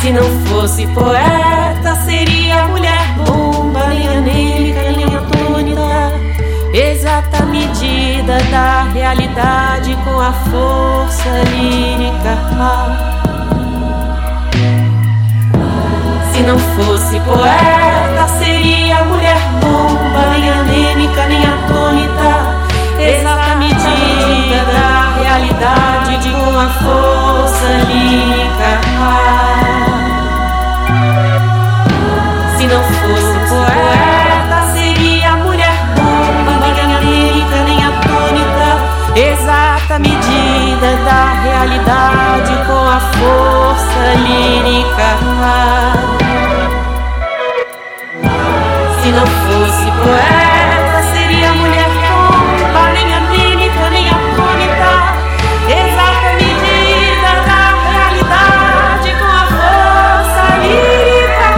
Se 0.00 0.10
não 0.10 0.28
fosse 0.46 0.86
poeta, 0.88 1.94
seria 2.04 2.66
mulher 2.68 3.14
bomba, 3.26 3.88
nem 3.88 4.08
anêmica, 4.08 4.92
nem 4.92 5.04
atônita. 5.04 6.12
Exata 6.72 7.44
medida 7.46 8.38
da 8.50 8.84
realidade 8.92 9.96
com 10.04 10.20
a 10.20 10.32
força 10.32 11.28
lírica. 11.50 13.31
Se 16.42 16.48
não 16.48 16.58
fosse 16.58 17.20
poeta, 17.20 18.26
seria 18.40 19.04
mulher 19.04 19.38
bomba, 19.60 20.26
nem 20.32 20.50
anêmica, 20.50 21.24
nem 21.26 21.40
atônita. 21.46 22.32
Exata 22.98 23.54
medida 23.54 24.64
da 24.72 25.22
realidade 25.22 26.18
de 26.18 26.32
com 26.32 26.58
a 26.58 26.68
força 26.82 27.68
lírica. 27.86 28.80
Se 32.58 32.66
não 32.66 32.82
fosse 32.82 33.38
poeta, 33.48 34.21
Exata 39.92 40.08
medida 40.08 40.96
da 41.04 41.24
realidade 41.42 42.54
com 42.66 42.88
a 42.88 42.98
força 42.98 44.14
lírica. 44.24 45.08
Se 49.02 49.08
não 49.10 49.26
fosse 49.26 49.90
poeta, 50.00 51.02
seria 51.12 51.52
mulher 51.52 51.90
bomba, 52.08 52.82
nem 52.94 53.14
anêmica, 53.14 53.90
nem 53.90 54.08
atônita. 54.08 54.92
Exata 55.68 56.30
medida 56.40 57.32
da 57.44 57.62
realidade 57.90 59.10
com 59.20 59.28
a 59.28 59.44
força 59.58 60.44
lírica. 60.62 61.48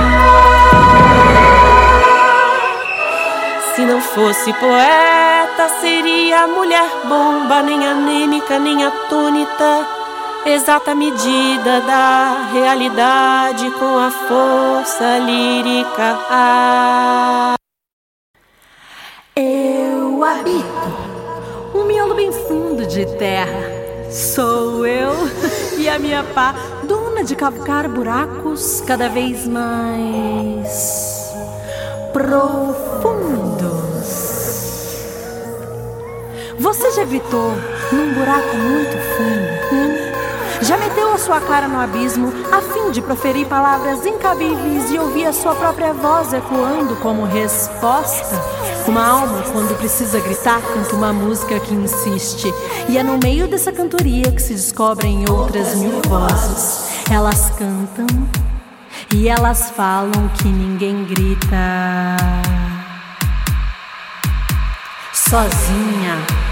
Se 3.76 3.82
não 3.84 4.00
fosse 4.00 4.52
poeta, 4.54 5.68
seria 5.80 6.48
mulher 6.48 6.88
bomba, 7.04 7.33
nem 7.62 7.86
anêmica, 7.86 8.58
nem 8.58 8.84
atônita 8.84 9.86
exata 10.46 10.94
medida 10.94 11.80
da 11.80 12.48
realidade 12.52 13.70
com 13.72 13.98
a 13.98 14.10
força 14.10 15.18
lírica. 15.18 16.18
Eu 19.36 20.22
habito 20.22 21.74
um 21.74 21.84
miolo 21.84 22.14
bem 22.14 22.30
fundo 22.30 22.86
de 22.86 23.06
terra. 23.16 23.72
Sou 24.10 24.86
eu 24.86 25.12
e 25.78 25.88
a 25.88 25.98
minha 25.98 26.22
pá, 26.22 26.54
dona 26.84 27.24
de 27.24 27.34
cavucar 27.34 27.88
buracos 27.88 28.80
cada 28.86 29.08
vez 29.08 29.46
mais 29.48 31.32
profundos. 32.12 33.53
Você 36.58 36.92
já 36.92 37.04
gritou 37.04 37.52
num 37.92 38.14
buraco 38.14 38.56
muito 38.56 38.96
fundo? 39.16 39.74
Hum? 39.74 40.14
Já 40.62 40.76
meteu 40.78 41.12
a 41.12 41.18
sua 41.18 41.40
cara 41.40 41.66
no 41.66 41.80
abismo 41.80 42.32
a 42.52 42.60
fim 42.60 42.90
de 42.92 43.02
proferir 43.02 43.46
palavras 43.46 44.06
incabíveis 44.06 44.90
e 44.90 44.98
ouvir 44.98 45.26
a 45.26 45.32
sua 45.32 45.54
própria 45.54 45.92
voz 45.92 46.32
ecoando 46.32 46.94
como 46.96 47.24
resposta? 47.24 48.40
Uma 48.86 49.04
alma, 49.04 49.42
quando 49.52 49.76
precisa 49.76 50.20
gritar, 50.20 50.60
canta 50.62 50.94
uma 50.94 51.12
música 51.12 51.58
que 51.58 51.74
insiste. 51.74 52.52
E 52.88 52.96
é 52.96 53.02
no 53.02 53.18
meio 53.18 53.48
dessa 53.48 53.72
cantoria 53.72 54.30
que 54.30 54.40
se 54.40 54.54
descobrem 54.54 55.24
outras 55.28 55.74
mil 55.74 56.00
vozes. 56.08 56.88
Elas 57.10 57.50
cantam 57.50 58.06
e 59.12 59.28
elas 59.28 59.70
falam 59.70 60.30
que 60.40 60.48
ninguém 60.48 61.04
grita. 61.04 62.16
Sozinha. 65.12 66.43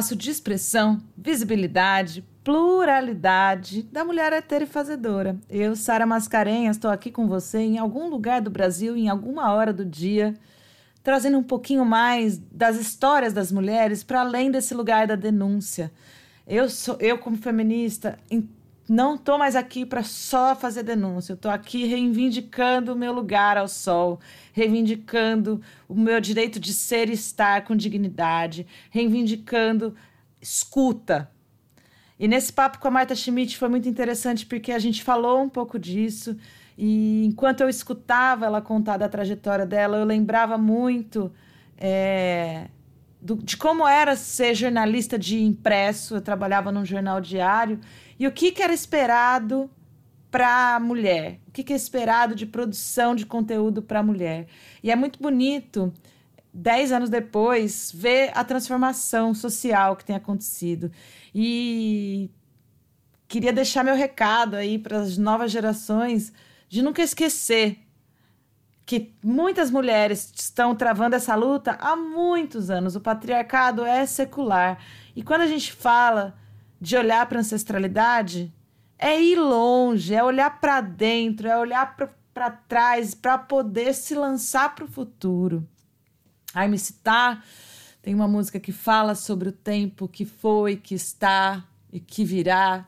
Espaço 0.00 0.16
de 0.16 0.30
expressão, 0.30 1.02
visibilidade, 1.14 2.24
pluralidade 2.42 3.82
da 3.82 4.02
mulher 4.02 4.32
heter 4.32 4.62
e 4.62 4.66
fazedora. 4.66 5.38
Eu, 5.48 5.76
Sara 5.76 6.06
Mascarenhas, 6.06 6.76
estou 6.76 6.90
aqui 6.90 7.10
com 7.10 7.28
você 7.28 7.58
em 7.58 7.76
algum 7.76 8.08
lugar 8.08 8.40
do 8.40 8.48
Brasil, 8.50 8.96
em 8.96 9.10
alguma 9.10 9.52
hora 9.52 9.74
do 9.74 9.84
dia, 9.84 10.34
trazendo 11.02 11.36
um 11.36 11.42
pouquinho 11.42 11.84
mais 11.84 12.38
das 12.38 12.80
histórias 12.80 13.34
das 13.34 13.52
mulheres 13.52 14.02
para 14.02 14.22
além 14.22 14.50
desse 14.50 14.72
lugar 14.72 15.06
da 15.06 15.16
denúncia. 15.16 15.92
Eu, 16.46 16.70
sou, 16.70 16.96
eu 16.98 17.18
como 17.18 17.36
feminista, 17.36 18.18
não 18.90 19.14
estou 19.14 19.38
mais 19.38 19.54
aqui 19.54 19.86
para 19.86 20.02
só 20.02 20.56
fazer 20.56 20.82
denúncia, 20.82 21.30
eu 21.30 21.36
estou 21.36 21.48
aqui 21.48 21.86
reivindicando 21.86 22.92
o 22.92 22.96
meu 22.96 23.12
lugar 23.12 23.56
ao 23.56 23.68
sol, 23.68 24.18
reivindicando 24.52 25.62
o 25.88 25.94
meu 25.94 26.20
direito 26.20 26.58
de 26.58 26.72
ser 26.72 27.08
e 27.08 27.12
estar 27.12 27.62
com 27.62 27.76
dignidade, 27.76 28.66
reivindicando 28.90 29.94
escuta. 30.42 31.30
E 32.18 32.26
nesse 32.26 32.52
papo 32.52 32.80
com 32.80 32.88
a 32.88 32.90
Marta 32.90 33.14
Schmidt 33.14 33.56
foi 33.56 33.68
muito 33.68 33.88
interessante 33.88 34.44
porque 34.44 34.72
a 34.72 34.78
gente 34.80 35.04
falou 35.04 35.40
um 35.40 35.48
pouco 35.48 35.78
disso 35.78 36.36
e 36.76 37.24
enquanto 37.26 37.60
eu 37.60 37.68
escutava 37.68 38.46
ela 38.46 38.60
contar 38.60 38.96
da 38.96 39.08
trajetória 39.08 39.64
dela, 39.64 39.98
eu 39.98 40.04
lembrava 40.04 40.58
muito 40.58 41.32
é, 41.78 42.66
do, 43.22 43.36
de 43.36 43.56
como 43.56 43.86
era 43.86 44.16
ser 44.16 44.54
jornalista 44.54 45.16
de 45.16 45.40
impresso. 45.40 46.16
Eu 46.16 46.20
trabalhava 46.20 46.72
num 46.72 46.84
jornal 46.84 47.20
diário 47.20 47.78
e 48.20 48.26
o 48.26 48.30
que, 48.30 48.52
que 48.52 48.62
era 48.62 48.74
esperado 48.74 49.70
para 50.30 50.76
a 50.76 50.78
mulher? 50.78 51.40
O 51.48 51.50
que, 51.50 51.64
que 51.64 51.72
é 51.72 51.76
esperado 51.76 52.34
de 52.34 52.44
produção 52.44 53.14
de 53.14 53.24
conteúdo 53.24 53.80
para 53.80 54.00
a 54.00 54.02
mulher? 54.02 54.46
E 54.82 54.90
é 54.90 54.94
muito 54.94 55.18
bonito, 55.18 55.90
dez 56.52 56.92
anos 56.92 57.08
depois, 57.08 57.90
ver 57.94 58.30
a 58.34 58.44
transformação 58.44 59.32
social 59.32 59.96
que 59.96 60.04
tem 60.04 60.14
acontecido. 60.14 60.92
E 61.34 62.30
queria 63.26 63.54
deixar 63.54 63.82
meu 63.82 63.94
recado 63.94 64.54
aí 64.54 64.78
para 64.78 64.98
as 64.98 65.16
novas 65.16 65.50
gerações 65.50 66.30
de 66.68 66.82
nunca 66.82 67.00
esquecer 67.02 67.78
que 68.84 69.14
muitas 69.24 69.70
mulheres 69.70 70.30
estão 70.36 70.74
travando 70.74 71.16
essa 71.16 71.34
luta 71.34 71.78
há 71.80 71.96
muitos 71.96 72.68
anos. 72.68 72.96
O 72.96 73.00
patriarcado 73.00 73.82
é 73.82 74.04
secular. 74.04 74.78
E 75.16 75.22
quando 75.22 75.40
a 75.40 75.46
gente 75.46 75.72
fala 75.72 76.38
de 76.80 76.96
olhar 76.96 77.26
para 77.26 77.38
a 77.38 77.40
ancestralidade 77.40 78.52
é 78.98 79.20
ir 79.20 79.36
longe, 79.36 80.14
é 80.14 80.22
olhar 80.22 80.60
para 80.60 80.80
dentro, 80.80 81.48
é 81.48 81.58
olhar 81.58 81.96
para 82.34 82.50
trás 82.50 83.14
para 83.14 83.38
poder 83.38 83.94
se 83.94 84.14
lançar 84.14 84.74
para 84.74 84.84
o 84.84 84.88
futuro. 84.88 85.66
Aí 86.54 86.68
me 86.68 86.78
citar, 86.78 87.44
tem 88.02 88.14
uma 88.14 88.28
música 88.28 88.60
que 88.60 88.72
fala 88.72 89.14
sobre 89.14 89.48
o 89.48 89.52
tempo 89.52 90.08
que 90.08 90.24
foi, 90.24 90.76
que 90.76 90.94
está 90.94 91.64
e 91.92 92.00
que 92.00 92.24
virá. 92.24 92.86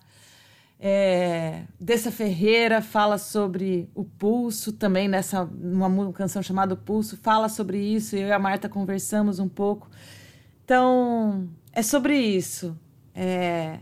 É, 0.79 1.63
Dessa 1.79 2.11
Ferreira 2.11 2.83
fala 2.83 3.17
sobre 3.17 3.89
o 3.95 4.05
pulso, 4.05 4.73
também 4.73 5.07
nessa 5.07 5.45
uma 5.45 6.13
canção 6.13 6.43
chamada 6.43 6.75
Pulso, 6.75 7.17
fala 7.17 7.49
sobre 7.49 7.79
isso. 7.79 8.17
Eu 8.17 8.29
e 8.29 8.33
a 8.33 8.39
Marta 8.39 8.69
conversamos 8.69 9.39
um 9.39 9.49
pouco. 9.49 9.89
Então, 10.65 11.49
é 11.73 11.83
sobre 11.83 12.19
isso. 12.19 12.77
É, 13.15 13.79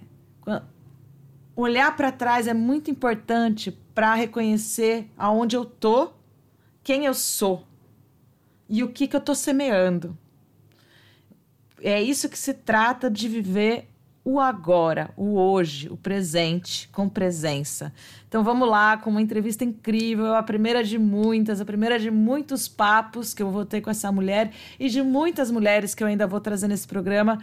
olhar 1.54 1.94
para 1.96 2.10
trás 2.10 2.46
é 2.46 2.54
muito 2.54 2.90
importante 2.90 3.70
para 3.94 4.14
reconhecer 4.14 5.10
aonde 5.16 5.56
eu 5.56 5.64
tô, 5.64 6.12
quem 6.82 7.04
eu 7.04 7.14
sou 7.14 7.64
e 8.68 8.82
o 8.82 8.88
que, 8.88 9.06
que 9.06 9.16
eu 9.16 9.20
tô 9.20 9.34
semeando. 9.34 10.16
É 11.82 12.00
isso 12.00 12.28
que 12.28 12.38
se 12.38 12.54
trata 12.54 13.10
de 13.10 13.28
viver 13.28 13.88
o 14.22 14.38
agora, 14.38 15.10
o 15.16 15.38
hoje, 15.38 15.88
o 15.88 15.96
presente, 15.96 16.88
com 16.90 17.08
presença. 17.08 17.92
Então 18.28 18.44
vamos 18.44 18.68
lá 18.68 18.98
com 18.98 19.10
uma 19.10 19.22
entrevista 19.22 19.64
incrível, 19.64 20.34
a 20.34 20.42
primeira 20.42 20.84
de 20.84 20.98
muitas, 20.98 21.60
a 21.60 21.64
primeira 21.64 21.98
de 21.98 22.10
muitos 22.10 22.68
papos 22.68 23.32
que 23.32 23.42
eu 23.42 23.50
vou 23.50 23.64
ter 23.64 23.80
com 23.80 23.90
essa 23.90 24.12
mulher 24.12 24.52
e 24.78 24.88
de 24.88 25.02
muitas 25.02 25.50
mulheres 25.50 25.94
que 25.94 26.02
eu 26.02 26.06
ainda 26.06 26.26
vou 26.26 26.40
trazer 26.40 26.68
nesse 26.68 26.86
programa. 26.86 27.38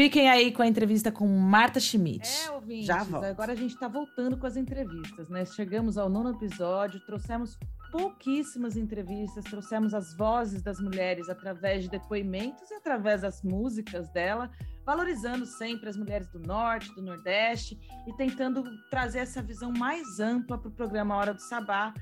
Fiquem 0.00 0.30
aí 0.30 0.50
com 0.50 0.62
a 0.62 0.66
entrevista 0.66 1.12
com 1.12 1.28
Marta 1.28 1.78
Schmidt. 1.78 2.26
É, 2.46 2.50
ouvintes, 2.52 2.86
Já 2.86 3.02
volto. 3.02 3.22
agora 3.26 3.52
a 3.52 3.54
gente 3.54 3.74
está 3.74 3.86
voltando 3.86 4.34
com 4.34 4.46
as 4.46 4.56
entrevistas, 4.56 5.28
né? 5.28 5.44
Chegamos 5.44 5.98
ao 5.98 6.08
nono 6.08 6.30
episódio, 6.30 6.98
trouxemos 7.00 7.58
pouquíssimas 7.92 8.78
entrevistas, 8.78 9.44
trouxemos 9.44 9.92
as 9.92 10.16
vozes 10.16 10.62
das 10.62 10.80
mulheres 10.80 11.28
através 11.28 11.82
de 11.82 11.90
depoimentos 11.90 12.70
e 12.70 12.74
através 12.76 13.20
das 13.20 13.42
músicas 13.42 14.08
dela, 14.08 14.50
valorizando 14.86 15.44
sempre 15.44 15.90
as 15.90 15.98
mulheres 15.98 16.28
do 16.28 16.38
Norte, 16.38 16.94
do 16.94 17.02
Nordeste 17.02 17.78
e 18.06 18.12
tentando 18.14 18.64
trazer 18.88 19.18
essa 19.18 19.42
visão 19.42 19.70
mais 19.70 20.18
ampla 20.18 20.56
para 20.56 20.68
o 20.70 20.72
programa 20.72 21.14
Hora 21.14 21.34
do 21.34 21.42
Sabá, 21.42 21.92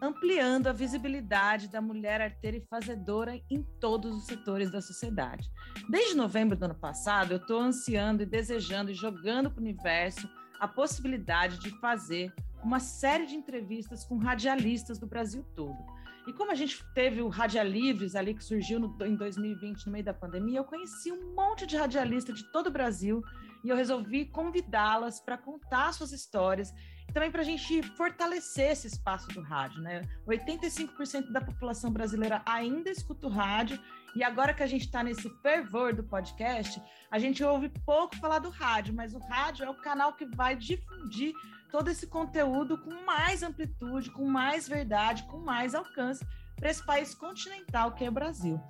ampliando 0.00 0.66
a 0.66 0.72
visibilidade 0.72 1.68
da 1.68 1.80
mulher 1.80 2.20
arteira 2.20 2.56
e 2.56 2.66
fazedora 2.68 3.40
em 3.50 3.62
todos 3.80 4.14
os 4.16 4.24
setores 4.24 4.70
da 4.70 4.80
sociedade. 4.80 5.50
Desde 5.88 6.16
novembro 6.16 6.56
do 6.56 6.64
ano 6.64 6.74
passado, 6.74 7.32
eu 7.32 7.38
estou 7.38 7.60
ansiando 7.60 8.22
e 8.22 8.26
desejando 8.26 8.90
e 8.90 8.94
jogando 8.94 9.50
para 9.50 9.60
o 9.60 9.62
universo 9.62 10.28
a 10.60 10.66
possibilidade 10.66 11.58
de 11.58 11.70
fazer 11.80 12.32
uma 12.62 12.80
série 12.80 13.26
de 13.26 13.36
entrevistas 13.36 14.04
com 14.04 14.18
radialistas 14.18 14.98
do 14.98 15.06
Brasil 15.06 15.44
todo. 15.54 15.78
E 16.26 16.32
como 16.32 16.50
a 16.50 16.54
gente 16.54 16.84
teve 16.92 17.22
o 17.22 17.28
Radialivres 17.28 18.14
ali 18.14 18.34
que 18.34 18.44
surgiu 18.44 18.78
no, 18.78 18.94
em 19.06 19.16
2020, 19.16 19.86
no 19.86 19.92
meio 19.92 20.04
da 20.04 20.12
pandemia, 20.12 20.58
eu 20.58 20.64
conheci 20.64 21.10
um 21.10 21.34
monte 21.34 21.66
de 21.66 21.74
radialistas 21.74 22.36
de 22.38 22.52
todo 22.52 22.66
o 22.66 22.70
Brasil 22.70 23.22
e 23.64 23.70
eu 23.70 23.76
resolvi 23.76 24.26
convidá-las 24.26 25.20
para 25.20 25.38
contar 25.38 25.92
suas 25.94 26.12
histórias 26.12 26.74
também 27.12 27.30
para 27.30 27.40
a 27.40 27.44
gente 27.44 27.82
fortalecer 27.82 28.72
esse 28.72 28.86
espaço 28.86 29.28
do 29.28 29.40
rádio, 29.40 29.80
né? 29.80 30.02
85% 30.26 31.32
da 31.32 31.40
população 31.40 31.90
brasileira 31.90 32.42
ainda 32.44 32.90
escuta 32.90 33.26
o 33.26 33.30
rádio 33.30 33.80
E 34.14 34.22
agora 34.22 34.54
que 34.54 34.62
a 34.62 34.66
gente 34.66 34.86
está 34.86 35.02
nesse 35.02 35.28
fervor 35.42 35.94
do 35.94 36.02
podcast, 36.02 36.82
a 37.10 37.18
gente 37.18 37.42
ouve 37.44 37.68
pouco 37.84 38.16
falar 38.16 38.38
do 38.38 38.50
rádio, 38.50 38.94
mas 38.94 39.14
o 39.14 39.18
rádio 39.18 39.64
é 39.64 39.70
o 39.70 39.74
canal 39.74 40.14
que 40.14 40.26
vai 40.26 40.56
difundir 40.56 41.34
todo 41.70 41.88
esse 41.88 42.06
conteúdo 42.06 42.78
com 42.78 43.04
mais 43.04 43.42
amplitude, 43.42 44.10
com 44.10 44.26
mais 44.26 44.66
verdade, 44.68 45.24
com 45.24 45.38
mais 45.38 45.74
alcance 45.74 46.24
para 46.56 46.70
esse 46.70 46.84
país 46.84 47.14
continental 47.14 47.92
que 47.92 48.04
é 48.04 48.08
o 48.08 48.12
Brasil. 48.12 48.60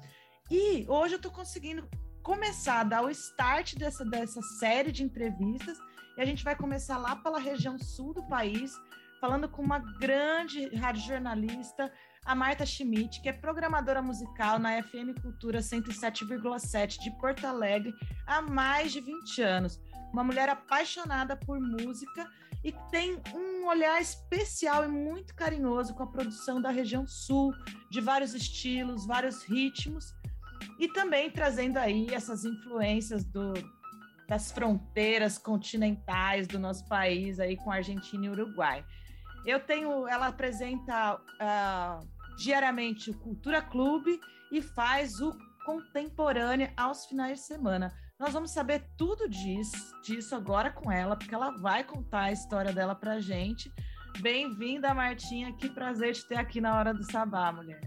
E 0.51 0.85
hoje 0.89 1.15
eu 1.15 1.19
estou 1.19 1.33
conseguindo 1.33 1.89
começar 2.23 2.81
a 2.81 2.85
dar 2.85 3.03
o 3.03 3.11
start 3.11 3.77
dessa, 3.77 4.05
dessa 4.05 4.43
série 4.43 4.93
de 4.93 5.03
entrevistas 5.03 5.79
e 6.19 6.21
a 6.21 6.25
gente 6.25 6.43
vai 6.43 6.57
começar 6.57 6.99
lá 6.99 7.15
pela 7.15 7.39
região 7.39 7.79
sul 7.79 8.13
do 8.13 8.25
país, 8.25 8.73
falando 9.21 9.49
com 9.49 9.63
uma 9.63 9.79
grande 9.79 10.67
radiojornalista, 10.75 11.93
a 12.25 12.35
Marta 12.35 12.67
Schmidt, 12.67 13.23
que 13.23 13.29
é 13.29 13.33
programadora 13.33 14.03
musical 14.03 14.59
na 14.59 14.83
FM 14.83 15.17
Cultura 15.23 15.61
107,7 15.61 16.99
de 16.99 17.13
Porto 17.13 17.47
Alegre 17.47 17.95
há 18.27 18.43
mais 18.43 18.91
de 18.91 19.01
20 19.01 19.43
anos. 19.43 19.81
Uma 20.13 20.25
mulher 20.25 20.49
apaixonada 20.49 21.37
por 21.37 21.61
música 21.61 22.29
e 22.65 22.73
tem 22.91 23.23
um 23.33 23.69
olhar 23.69 24.01
especial 24.01 24.85
e 24.85 24.89
muito 24.89 25.37
carinhoso 25.37 25.95
com 25.95 26.03
a 26.03 26.09
produção 26.09 26.61
da 26.61 26.71
região 26.71 27.07
sul, 27.07 27.55
de 27.89 28.01
vários 28.01 28.35
estilos, 28.35 29.07
vários 29.07 29.45
ritmos, 29.45 30.13
e 30.81 30.89
também 30.89 31.31
trazendo 31.31 31.77
aí 31.77 32.09
essas 32.13 32.45
influências 32.45 33.25
do, 33.25 33.55
das 34.29 34.53
fronteiras 34.53 35.39
continentais 35.39 36.47
do 36.47 36.59
nosso 36.59 36.87
país 36.87 37.41
aí 37.41 37.57
com 37.57 37.73
Argentina 37.73 38.27
e 38.27 38.29
Uruguai. 38.29 38.85
Eu 39.47 39.59
tenho, 39.59 40.07
ela 40.07 40.27
apresenta 40.27 41.15
uh, 41.17 42.07
diariamente 42.37 43.11
o 43.11 43.19
Cultura 43.19 43.63
Clube 43.63 44.21
e 44.53 44.61
faz 44.61 45.21
o 45.21 45.35
Contemporânea 45.65 46.73
aos 46.77 47.07
finais 47.07 47.41
de 47.41 47.47
semana. 47.47 47.93
Nós 48.19 48.33
vamos 48.33 48.51
saber 48.51 48.85
tudo 48.97 49.29
disso, 49.29 49.95
disso 50.03 50.35
agora 50.35 50.71
com 50.71 50.91
ela, 50.91 51.17
porque 51.17 51.35
ela 51.35 51.51
vai 51.51 51.85
contar 51.85 52.25
a 52.25 52.33
história 52.33 52.73
dela 52.73 52.95
para 52.95 53.21
gente. 53.21 53.73
Bem-vinda, 54.21 54.93
Martinha. 54.93 55.53
Que 55.53 55.71
prazer 55.71 56.15
te 56.15 56.27
ter 56.27 56.37
aqui 56.37 56.61
na 56.61 56.77
Hora 56.77 56.93
do 56.93 57.05
Sabá, 57.11 57.53
mulher. 57.53 57.81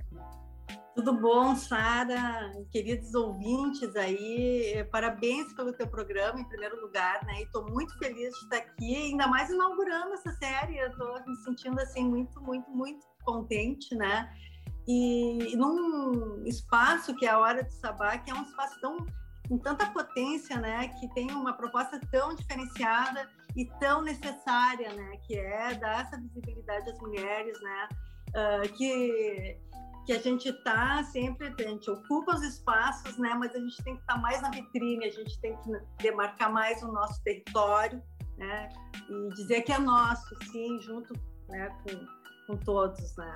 Tudo 0.93 1.13
bom, 1.13 1.55
Sara? 1.55 2.51
Queridos 2.69 3.13
ouvintes 3.13 3.95
aí, 3.95 4.85
parabéns 4.91 5.53
pelo 5.53 5.71
teu 5.71 5.87
programa, 5.87 6.39
em 6.39 6.43
primeiro 6.43 6.81
lugar, 6.81 7.25
né? 7.25 7.39
E 7.39 7.43
estou 7.43 7.65
muito 7.69 7.97
feliz 7.97 8.33
de 8.33 8.43
estar 8.43 8.57
aqui, 8.57 8.95
ainda 8.95 9.25
mais 9.27 9.49
inaugurando 9.49 10.13
essa 10.13 10.31
série. 10.33 10.77
Estou 10.79 11.13
me 11.25 11.35
sentindo 11.45 11.79
assim 11.79 12.03
muito, 12.03 12.41
muito, 12.41 12.69
muito 12.69 13.07
contente, 13.23 13.95
né? 13.95 14.29
E, 14.85 15.53
e 15.53 15.55
num 15.55 16.43
espaço 16.45 17.15
que 17.15 17.25
é 17.25 17.29
a 17.29 17.39
Hora 17.39 17.63
do 17.63 17.71
Sabá, 17.71 18.17
que 18.17 18.29
é 18.29 18.33
um 18.33 18.43
espaço 18.43 18.79
tão 18.81 18.97
com 19.47 19.57
tanta 19.57 19.85
potência, 19.87 20.57
né, 20.61 20.87
que 20.97 21.13
tem 21.13 21.29
uma 21.31 21.51
proposta 21.51 21.99
tão 22.09 22.33
diferenciada 22.33 23.29
e 23.53 23.65
tão 23.81 24.01
necessária, 24.01 24.93
né, 24.93 25.17
que 25.27 25.35
é 25.37 25.73
dar 25.75 26.05
essa 26.05 26.17
visibilidade 26.17 26.89
às 26.89 26.97
mulheres, 26.99 27.61
né, 27.61 27.89
uh, 28.29 28.73
que 28.77 29.57
que 30.05 30.13
a 30.13 30.19
gente 30.19 30.49
está 30.49 31.03
sempre, 31.03 31.47
a 31.47 31.69
gente 31.69 31.89
ocupa 31.89 32.35
os 32.35 32.43
espaços, 32.43 33.17
né, 33.17 33.33
mas 33.35 33.53
a 33.55 33.59
gente 33.59 33.83
tem 33.83 33.95
que 33.95 34.01
estar 34.01 34.15
tá 34.15 34.19
mais 34.19 34.41
na 34.41 34.49
vitrine, 34.49 35.05
a 35.05 35.11
gente 35.11 35.39
tem 35.39 35.55
que 35.57 35.71
demarcar 36.03 36.51
mais 36.51 36.81
o 36.83 36.91
nosso 36.91 37.21
território, 37.23 38.01
né, 38.37 38.69
e 39.09 39.29
dizer 39.35 39.61
que 39.61 39.71
é 39.71 39.77
nosso, 39.77 40.35
sim, 40.51 40.79
junto, 40.81 41.13
né, 41.49 41.69
com, 41.83 42.05
com 42.47 42.57
todos, 42.57 43.15
né 43.17 43.33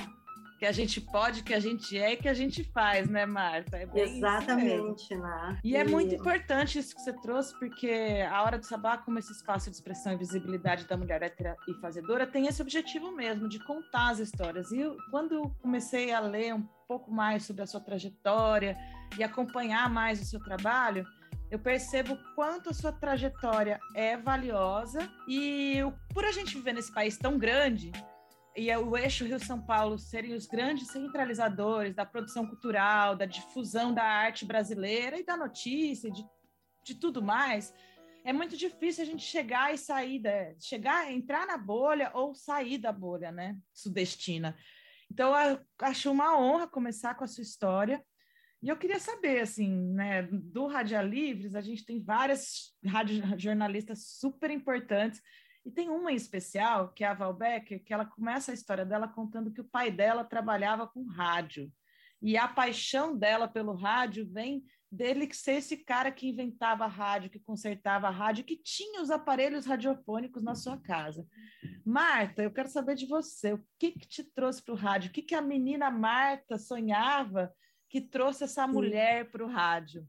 que 0.57 0.65
a 0.65 0.71
gente 0.71 1.01
pode, 1.01 1.43
que 1.43 1.53
a 1.53 1.59
gente 1.59 1.97
é 1.97 2.13
e 2.13 2.17
que 2.17 2.29
a 2.29 2.33
gente 2.33 2.63
faz, 2.63 3.09
né, 3.09 3.25
Marta? 3.25 3.77
É 3.77 3.87
Exatamente, 3.93 5.15
né? 5.15 5.59
E, 5.63 5.75
é 5.75 5.83
muito 5.83 6.15
importante 6.15 6.79
isso 6.79 6.95
que 6.95 7.01
você 7.01 7.13
trouxe, 7.13 7.57
porque 7.59 8.25
a 8.29 8.41
Hora 8.41 8.57
do 8.57 8.65
Sabá, 8.65 8.97
como 8.97 9.19
esse 9.19 9.31
espaço 9.31 9.69
de 9.69 9.75
expressão 9.75 10.13
e 10.13 10.17
visibilidade 10.17 10.85
da 10.85 10.95
mulher 10.95 11.21
hétera 11.21 11.55
e 11.67 11.73
fazedora, 11.75 12.25
tem 12.25 12.47
esse 12.47 12.61
objetivo 12.61 13.11
mesmo, 13.11 13.49
de 13.49 13.59
contar 13.65 14.09
as 14.11 14.19
histórias. 14.19 14.71
E 14.71 14.79
eu, 14.79 14.95
quando 15.11 15.33
eu 15.33 15.55
comecei 15.61 16.13
a 16.13 16.19
ler 16.19 16.53
um 16.53 16.65
pouco 16.87 17.11
mais 17.11 17.43
sobre 17.43 17.63
a 17.63 17.67
sua 17.67 17.81
trajetória 17.81 18.77
e 19.17 19.23
acompanhar 19.23 19.89
mais 19.89 20.21
o 20.21 20.25
seu 20.25 20.39
trabalho, 20.39 21.05
eu 21.51 21.59
percebo 21.59 22.17
quanto 22.35 22.69
a 22.69 22.73
sua 22.73 22.91
trajetória 22.91 23.79
é 23.93 24.17
valiosa 24.17 25.09
e 25.27 25.79
por 26.13 26.25
a 26.25 26.31
gente 26.31 26.55
viver 26.55 26.73
nesse 26.73 26.91
país 26.91 27.17
tão 27.17 27.37
grande, 27.37 27.91
e 28.55 28.69
é 28.69 28.77
o 28.77 28.95
eixo 28.95 29.25
Rio-São 29.25 29.61
Paulo 29.61 29.99
serem 29.99 30.33
os 30.33 30.45
grandes 30.45 30.87
centralizadores 30.87 31.93
da 31.93 32.05
produção 32.05 32.47
cultural, 32.47 33.15
da 33.15 33.25
difusão 33.25 33.93
da 33.93 34.03
arte 34.03 34.45
brasileira 34.45 35.19
e 35.19 35.25
da 35.25 35.35
notícia, 35.35 36.09
de, 36.09 36.23
de 36.85 36.95
tudo 36.95 37.21
mais, 37.21 37.73
é 38.25 38.33
muito 38.33 38.57
difícil 38.57 39.03
a 39.03 39.05
gente 39.05 39.23
chegar 39.23 39.71
e 39.71 39.77
sair, 39.77 40.19
da, 40.19 40.53
chegar, 40.59 41.11
entrar 41.11 41.45
na 41.45 41.59
bolha 41.59 42.09
ou 42.15 42.33
sair 42.33 42.79
da 42.79 42.91
bolha, 42.91 43.31
né, 43.31 43.55
sudestina. 43.71 44.57
Então, 45.11 45.37
eu 45.37 45.59
acho 45.79 46.11
uma 46.11 46.35
honra 46.35 46.67
começar 46.67 47.13
com 47.13 47.23
a 47.23 47.27
sua 47.27 47.43
história. 47.43 48.03
E 48.63 48.69
eu 48.69 48.77
queria 48.77 48.99
saber, 48.99 49.41
assim, 49.41 49.69
né, 49.93 50.23
do 50.23 50.65
Rádio 50.65 50.99
Livres, 51.03 51.53
a 51.53 51.61
gente 51.61 51.85
tem 51.85 52.01
várias 52.01 52.73
jornalistas 53.37 54.07
super 54.07 54.49
importantes 54.49 55.21
e 55.65 55.71
tem 55.71 55.89
uma 55.89 56.11
em 56.11 56.15
especial, 56.15 56.89
que 56.89 57.03
é 57.03 57.07
a 57.07 57.13
Val 57.13 57.33
Becker, 57.33 57.83
que 57.83 57.93
ela 57.93 58.05
começa 58.05 58.51
a 58.51 58.53
história 58.53 58.85
dela 58.85 59.07
contando 59.07 59.51
que 59.51 59.61
o 59.61 59.65
pai 59.65 59.89
dela 59.89 60.23
trabalhava 60.23 60.87
com 60.87 61.03
rádio. 61.07 61.73
E 62.21 62.37
a 62.37 62.47
paixão 62.47 63.17
dela 63.17 63.47
pelo 63.47 63.73
rádio 63.73 64.27
vem 64.31 64.63
dele 64.91 65.27
ser 65.33 65.53
esse 65.53 65.77
cara 65.77 66.11
que 66.11 66.29
inventava 66.29 66.85
rádio, 66.85 67.29
que 67.29 67.39
consertava 67.39 68.09
rádio, 68.09 68.45
que 68.45 68.55
tinha 68.55 69.01
os 69.01 69.09
aparelhos 69.09 69.65
radiofônicos 69.65 70.43
na 70.43 70.55
sua 70.55 70.77
casa. 70.77 71.27
Marta, 71.83 72.43
eu 72.43 72.51
quero 72.51 72.69
saber 72.69 72.95
de 72.95 73.07
você, 73.07 73.53
o 73.53 73.65
que, 73.79 73.91
que 73.91 74.07
te 74.07 74.23
trouxe 74.23 74.63
para 74.63 74.73
o 74.73 74.77
rádio? 74.77 75.09
O 75.09 75.13
que, 75.13 75.23
que 75.23 75.35
a 75.35 75.41
menina 75.41 75.89
Marta 75.89 76.57
sonhava 76.57 77.53
que 77.89 77.99
trouxe 77.99 78.43
essa 78.43 78.67
mulher 78.67 79.29
para 79.31 79.43
o 79.43 79.49
rádio? 79.49 80.07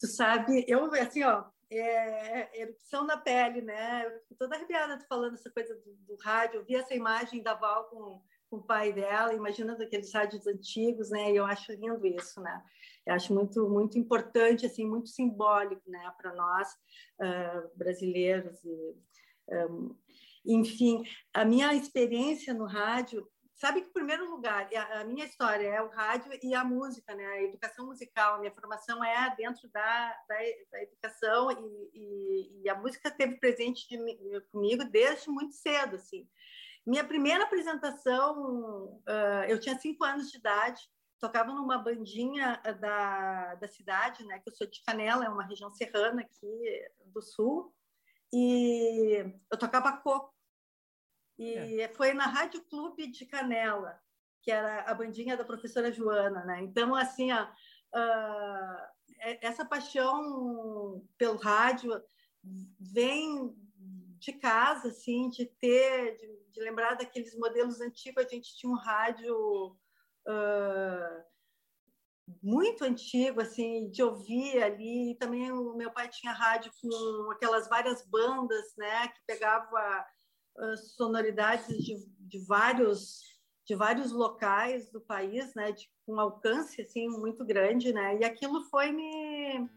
Tu 0.00 0.06
sabe, 0.06 0.64
eu 0.66 0.86
assim, 0.94 1.24
ó, 1.24 1.44
é, 1.70 2.62
erupção 2.62 3.04
na 3.06 3.16
pele, 3.16 3.62
né? 3.62 4.06
Eu 4.06 4.20
fico 4.20 4.34
toda 4.36 4.56
arrepiada 4.56 4.98
falando 5.08 5.34
essa 5.34 5.50
coisa 5.50 5.74
do, 5.74 5.94
do, 6.06 6.16
rádio. 6.22 6.60
Eu 6.60 6.64
vi 6.64 6.74
essa 6.74 6.94
imagem 6.94 7.42
da 7.42 7.54
Val 7.54 7.84
com, 7.84 8.22
com 8.48 8.56
o 8.56 8.62
pai 8.62 8.92
dela, 8.92 9.32
imaginando 9.32 9.82
aqueles 9.82 10.12
rádios 10.12 10.46
antigos, 10.46 11.10
né? 11.10 11.32
E 11.32 11.36
eu 11.36 11.46
acho 11.46 11.72
lindo 11.72 12.04
isso, 12.06 12.40
né? 12.40 12.62
Eu 13.06 13.14
acho 13.14 13.32
muito 13.32 13.68
muito 13.68 13.98
importante, 13.98 14.66
assim, 14.66 14.84
muito 14.84 15.08
simbólico, 15.08 15.88
né? 15.88 16.12
Para 16.20 16.34
nós 16.34 16.68
uh, 17.20 17.76
brasileiros 17.76 18.62
e 18.64 18.94
um, 19.70 19.96
enfim, 20.44 21.02
a 21.34 21.44
minha 21.44 21.74
experiência 21.74 22.54
no 22.54 22.64
rádio 22.64 23.28
Sabe 23.60 23.82
que, 23.82 23.88
em 23.88 23.92
primeiro 23.92 24.30
lugar, 24.30 24.70
a, 24.74 25.04
minha 25.04 25.26
história 25.26 25.68
é 25.68 25.82
o 25.82 25.90
rádio 25.90 26.32
e 26.42 26.54
a 26.54 26.64
música, 26.64 27.14
né? 27.14 27.26
a 27.26 27.42
educação 27.42 27.84
musical. 27.84 28.36
A 28.36 28.38
minha 28.38 28.54
formação 28.54 29.04
é 29.04 29.36
dentro 29.36 29.68
da, 29.68 30.16
da, 30.26 30.36
da 30.72 30.82
educação 30.82 31.50
e, 31.50 31.90
e, 31.92 32.62
e, 32.62 32.68
a 32.70 32.74
música 32.74 33.10
teve 33.10 33.36
presente 33.36 33.86
de, 33.86 34.40
comigo 34.50 34.82
desde 34.84 35.28
muito 35.28 35.52
cedo. 35.52 35.96
Assim. 35.96 36.26
Minha 36.86 37.04
primeira 37.04 37.44
apresentação, 37.44 39.02
uh, 39.06 39.44
eu 39.46 39.60
tinha 39.60 39.78
cinco 39.78 40.04
anos 40.04 40.30
de 40.30 40.38
idade, 40.38 40.80
tocava 41.20 41.52
numa 41.52 41.76
bandinha 41.76 42.62
da, 42.80 43.56
da 43.56 43.68
cidade, 43.68 44.24
né? 44.24 44.38
que 44.38 44.48
eu 44.48 44.54
sou 44.54 44.66
de 44.66 44.82
Canela, 44.86 45.26
é 45.26 45.28
uma 45.28 45.44
região 45.44 45.70
serrana 45.70 46.22
aqui 46.22 46.88
do 47.04 47.20
sul, 47.20 47.74
e 48.32 49.22
eu 49.52 49.58
tocava 49.58 49.98
coco 49.98 50.39
e 51.40 51.80
é. 51.80 51.88
foi 51.88 52.12
na 52.12 52.26
Rádio 52.26 52.62
Clube 52.64 53.06
de 53.06 53.24
Canela, 53.24 53.98
que 54.42 54.50
era 54.50 54.82
a 54.82 54.94
bandinha 54.94 55.36
da 55.36 55.44
professora 55.44 55.90
Joana, 55.90 56.44
né? 56.44 56.60
Então, 56.60 56.94
assim, 56.94 57.32
ó, 57.32 57.44
uh, 57.44 58.90
essa 59.40 59.64
paixão 59.64 61.02
pelo 61.16 61.38
rádio 61.38 62.02
vem 62.78 63.54
de 64.18 64.32
casa, 64.34 64.88
assim, 64.88 65.30
de 65.30 65.46
ter, 65.46 66.16
de, 66.16 66.52
de, 66.52 66.60
lembrar 66.60 66.94
daqueles 66.94 67.34
modelos 67.38 67.80
antigos. 67.80 68.24
A 68.24 68.28
gente 68.28 68.56
tinha 68.56 68.70
um 68.70 68.76
rádio 68.76 69.76
uh, 70.26 71.24
muito 72.42 72.84
antigo, 72.84 73.40
assim, 73.40 73.90
de 73.90 74.02
ouvir 74.02 74.62
ali. 74.62 75.12
E 75.12 75.14
também 75.16 75.50
o 75.50 75.74
meu 75.74 75.90
pai 75.90 76.08
tinha 76.08 76.32
rádio 76.32 76.70
com 76.80 77.30
aquelas 77.30 77.66
várias 77.66 78.06
bandas, 78.06 78.74
né, 78.76 79.08
que 79.08 79.20
pegava 79.26 80.06
sonoridades 80.96 81.76
de, 81.78 82.06
de 82.18 82.38
vários 82.46 83.28
de 83.64 83.76
vários 83.76 84.10
locais 84.10 84.90
do 84.90 85.00
país, 85.00 85.54
né, 85.54 85.70
de 85.70 85.88
um 86.08 86.18
alcance 86.18 86.82
assim 86.82 87.08
muito 87.08 87.44
grande, 87.44 87.92
né, 87.92 88.18
e 88.18 88.24
aquilo 88.24 88.62
foi 88.64 88.90
me 88.90 89.68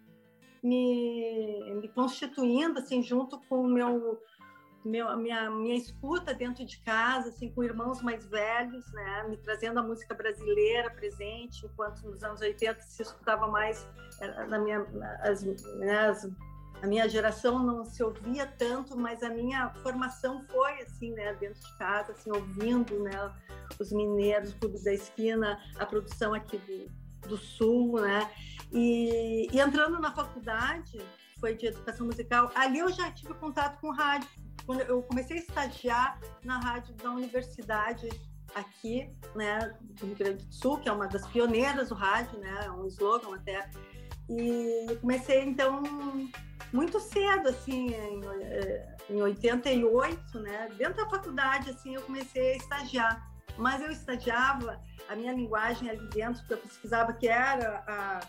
me, 0.64 1.76
me 1.82 1.88
constituindo 1.90 2.80
assim 2.80 3.04
junto 3.04 3.40
com 3.48 3.68
meu 3.68 4.20
meu, 4.86 5.16
minha, 5.18 5.50
minha 5.50 5.76
escuta 5.76 6.34
dentro 6.34 6.66
de 6.66 6.78
casa, 6.82 7.30
assim, 7.30 7.50
com 7.52 7.64
irmãos 7.64 8.02
mais 8.02 8.26
velhos, 8.26 8.92
né, 8.92 9.28
me 9.30 9.38
trazendo 9.38 9.80
a 9.80 9.84
música 9.84 10.14
brasileira 10.14 10.90
presente, 10.92 11.66
enquanto 11.66 12.02
nos 12.04 12.24
anos 12.24 12.42
80 12.42 12.82
se 12.82 13.02
escutava 13.02 13.48
mais 13.48 13.88
na 14.50 14.60
minha, 14.60 14.86
as, 15.22 15.44
né, 15.78 16.08
as, 16.08 16.30
a 16.84 16.88
minha 16.88 17.08
geração 17.08 17.64
não 17.64 17.86
se 17.86 18.04
ouvia 18.04 18.46
tanto, 18.46 18.98
mas 18.98 19.24
a 19.24 19.30
minha 19.30 19.70
formação 19.82 20.44
foi 20.52 20.82
assim, 20.82 21.14
né, 21.14 21.34
dentro 21.36 21.62
de 21.62 21.78
casa, 21.78 22.12
assim, 22.12 22.30
ouvindo, 22.30 23.00
né, 23.00 23.34
os 23.80 23.94
mineiros, 23.94 24.52
o 24.52 24.58
Clube 24.58 24.84
da 24.84 24.94
Esquina, 24.94 25.58
a 25.80 25.86
produção 25.86 26.34
aqui 26.34 26.58
do, 26.58 27.30
do 27.30 27.38
Sul, 27.38 28.02
né, 28.02 28.30
e, 28.70 29.48
e 29.50 29.62
entrando 29.62 29.98
na 29.98 30.14
faculdade, 30.14 31.00
foi 31.40 31.56
de 31.56 31.68
educação 31.68 32.06
musical, 32.06 32.52
ali 32.54 32.80
eu 32.80 32.92
já 32.92 33.10
tive 33.12 33.34
contato 33.36 33.80
com 33.80 33.90
rádio, 33.90 34.28
quando 34.66 34.82
eu 34.82 35.02
comecei 35.04 35.38
a 35.38 35.40
estagiar 35.40 36.20
na 36.44 36.60
rádio 36.60 36.94
da 36.96 37.12
universidade 37.12 38.10
aqui, 38.54 39.10
né, 39.34 39.74
do 39.80 40.06
Rio 40.06 40.16
Grande 40.18 40.46
do 40.46 40.54
Sul, 40.54 40.78
que 40.80 40.90
é 40.90 40.92
uma 40.92 41.08
das 41.08 41.26
pioneiras 41.28 41.88
do 41.88 41.96
rádio, 41.96 42.38
né, 42.40 42.70
um 42.72 42.86
slogan 42.88 43.34
até, 43.36 43.72
e 44.30 44.96
comecei 45.02 45.42
então 45.44 45.82
muito 46.72 47.00
cedo, 47.00 47.50
assim, 47.50 47.94
em, 47.94 48.22
em 49.10 49.22
88, 49.22 50.40
né? 50.40 50.70
Dentro 50.78 51.04
da 51.04 51.10
faculdade, 51.10 51.70
assim, 51.70 51.96
eu 51.96 52.02
comecei 52.02 52.54
a 52.54 52.58
estagiar. 52.58 53.34
Mas 53.58 53.82
eu 53.82 53.92
estagiava, 53.92 54.82
a 55.08 55.16
minha 55.16 55.32
linguagem 55.34 55.90
ali 55.90 56.08
dentro, 56.10 56.44
que 56.46 56.54
eu 56.54 56.58
pesquisava, 56.58 57.14
que 57.14 57.28
era 57.28 57.84
a, 57.88 58.20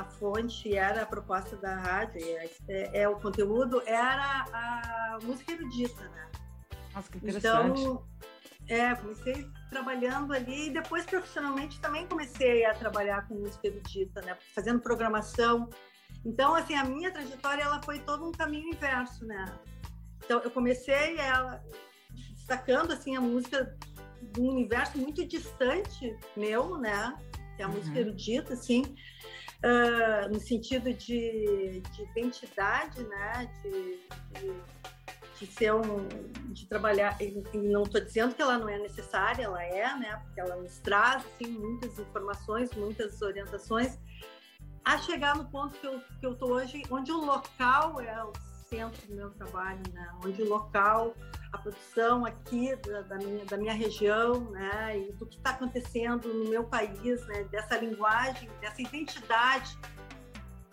a 0.00 0.04
fonte, 0.04 0.76
era 0.76 1.02
a 1.02 1.06
proposta 1.06 1.56
da 1.56 1.76
rádio, 1.76 2.20
é, 2.20 2.50
é, 2.68 3.02
é 3.02 3.08
o 3.08 3.16
conteúdo, 3.16 3.82
era 3.86 4.44
a 4.52 5.18
música 5.22 5.52
erudita, 5.52 6.02
né? 6.08 6.28
Nossa, 6.94 7.10
que 7.10 7.18
interessante. 7.18 7.80
Então, 7.80 8.04
é, 8.68 8.94
comecei 8.94 9.46
trabalhando 9.68 10.32
ali 10.32 10.68
e 10.68 10.70
depois 10.70 11.04
profissionalmente 11.04 11.80
também 11.80 12.06
comecei 12.06 12.64
a 12.64 12.74
trabalhar 12.74 13.26
com 13.26 13.34
música 13.34 13.66
erudita, 13.66 14.20
né? 14.22 14.36
Fazendo 14.54 14.80
programação 14.80 15.68
então, 16.24 16.56
assim, 16.56 16.74
a 16.74 16.84
minha 16.84 17.10
trajetória 17.12 17.62
ela 17.62 17.80
foi 17.82 18.00
todo 18.00 18.26
um 18.26 18.32
caminho 18.32 18.74
inverso, 18.74 19.24
né? 19.24 19.44
Então, 20.24 20.40
eu 20.40 20.50
comecei 20.50 21.16
ela 21.18 21.64
destacando 22.32 22.92
assim 22.92 23.16
a 23.16 23.20
música 23.20 23.76
de 24.20 24.40
um 24.40 24.48
universo 24.48 24.98
muito 24.98 25.24
distante 25.24 26.16
meu, 26.36 26.78
né? 26.78 27.16
Que 27.56 27.62
é 27.62 27.64
a 27.64 27.68
música 27.68 27.94
uhum. 27.94 28.06
erudita, 28.06 28.54
assim, 28.54 28.82
uh, 29.62 30.28
no 30.28 30.40
sentido 30.40 30.92
de, 30.92 31.80
de 31.80 32.02
identidade, 32.10 33.04
né? 33.04 33.48
De, 33.62 34.40
de, 34.40 34.52
de, 35.38 35.46
ser 35.46 35.74
um, 35.74 36.08
de 36.52 36.66
trabalhar. 36.66 37.16
E 37.20 37.42
não 37.58 37.82
estou 37.82 38.00
dizendo 38.00 38.34
que 38.34 38.42
ela 38.42 38.58
não 38.58 38.68
é 38.68 38.78
necessária, 38.78 39.44
ela 39.44 39.62
é, 39.62 39.96
né? 39.96 40.20
Porque 40.24 40.40
ela 40.40 40.56
nos 40.56 40.78
traz 40.78 41.24
assim 41.26 41.50
muitas 41.52 41.98
informações, 41.98 42.70
muitas 42.72 43.20
orientações 43.22 43.98
a 44.84 44.98
chegar 44.98 45.36
no 45.36 45.44
ponto 45.46 45.74
que 45.80 45.86
eu 45.86 46.00
que 46.20 46.26
eu 46.26 46.36
hoje, 46.40 46.82
onde 46.90 47.10
o 47.10 47.24
local 47.24 48.00
é 48.00 48.24
o 48.24 48.32
centro 48.68 49.06
do 49.08 49.14
meu 49.14 49.30
trabalho, 49.30 49.82
né? 49.92 50.12
Onde 50.24 50.42
o 50.42 50.48
local, 50.48 51.14
a 51.52 51.58
produção 51.58 52.24
aqui 52.24 52.74
da, 52.76 53.02
da 53.02 53.16
minha 53.16 53.44
da 53.44 53.56
minha 53.56 53.74
região, 53.74 54.40
né? 54.50 54.98
E 54.98 55.12
do 55.12 55.26
que 55.26 55.36
está 55.36 55.50
acontecendo 55.50 56.32
no 56.32 56.48
meu 56.48 56.64
país, 56.64 57.26
né? 57.26 57.44
Dessa 57.44 57.76
linguagem, 57.78 58.48
dessa 58.60 58.80
identidade 58.80 59.76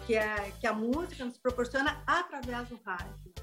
que 0.05 0.16
é 0.16 0.51
que 0.59 0.68
a 0.68 0.74
música 0.74 1.24
nos 1.26 1.38
proporciona 1.38 2.03
através 2.05 2.68
do 2.70 2.80
rádio. 2.86 3.34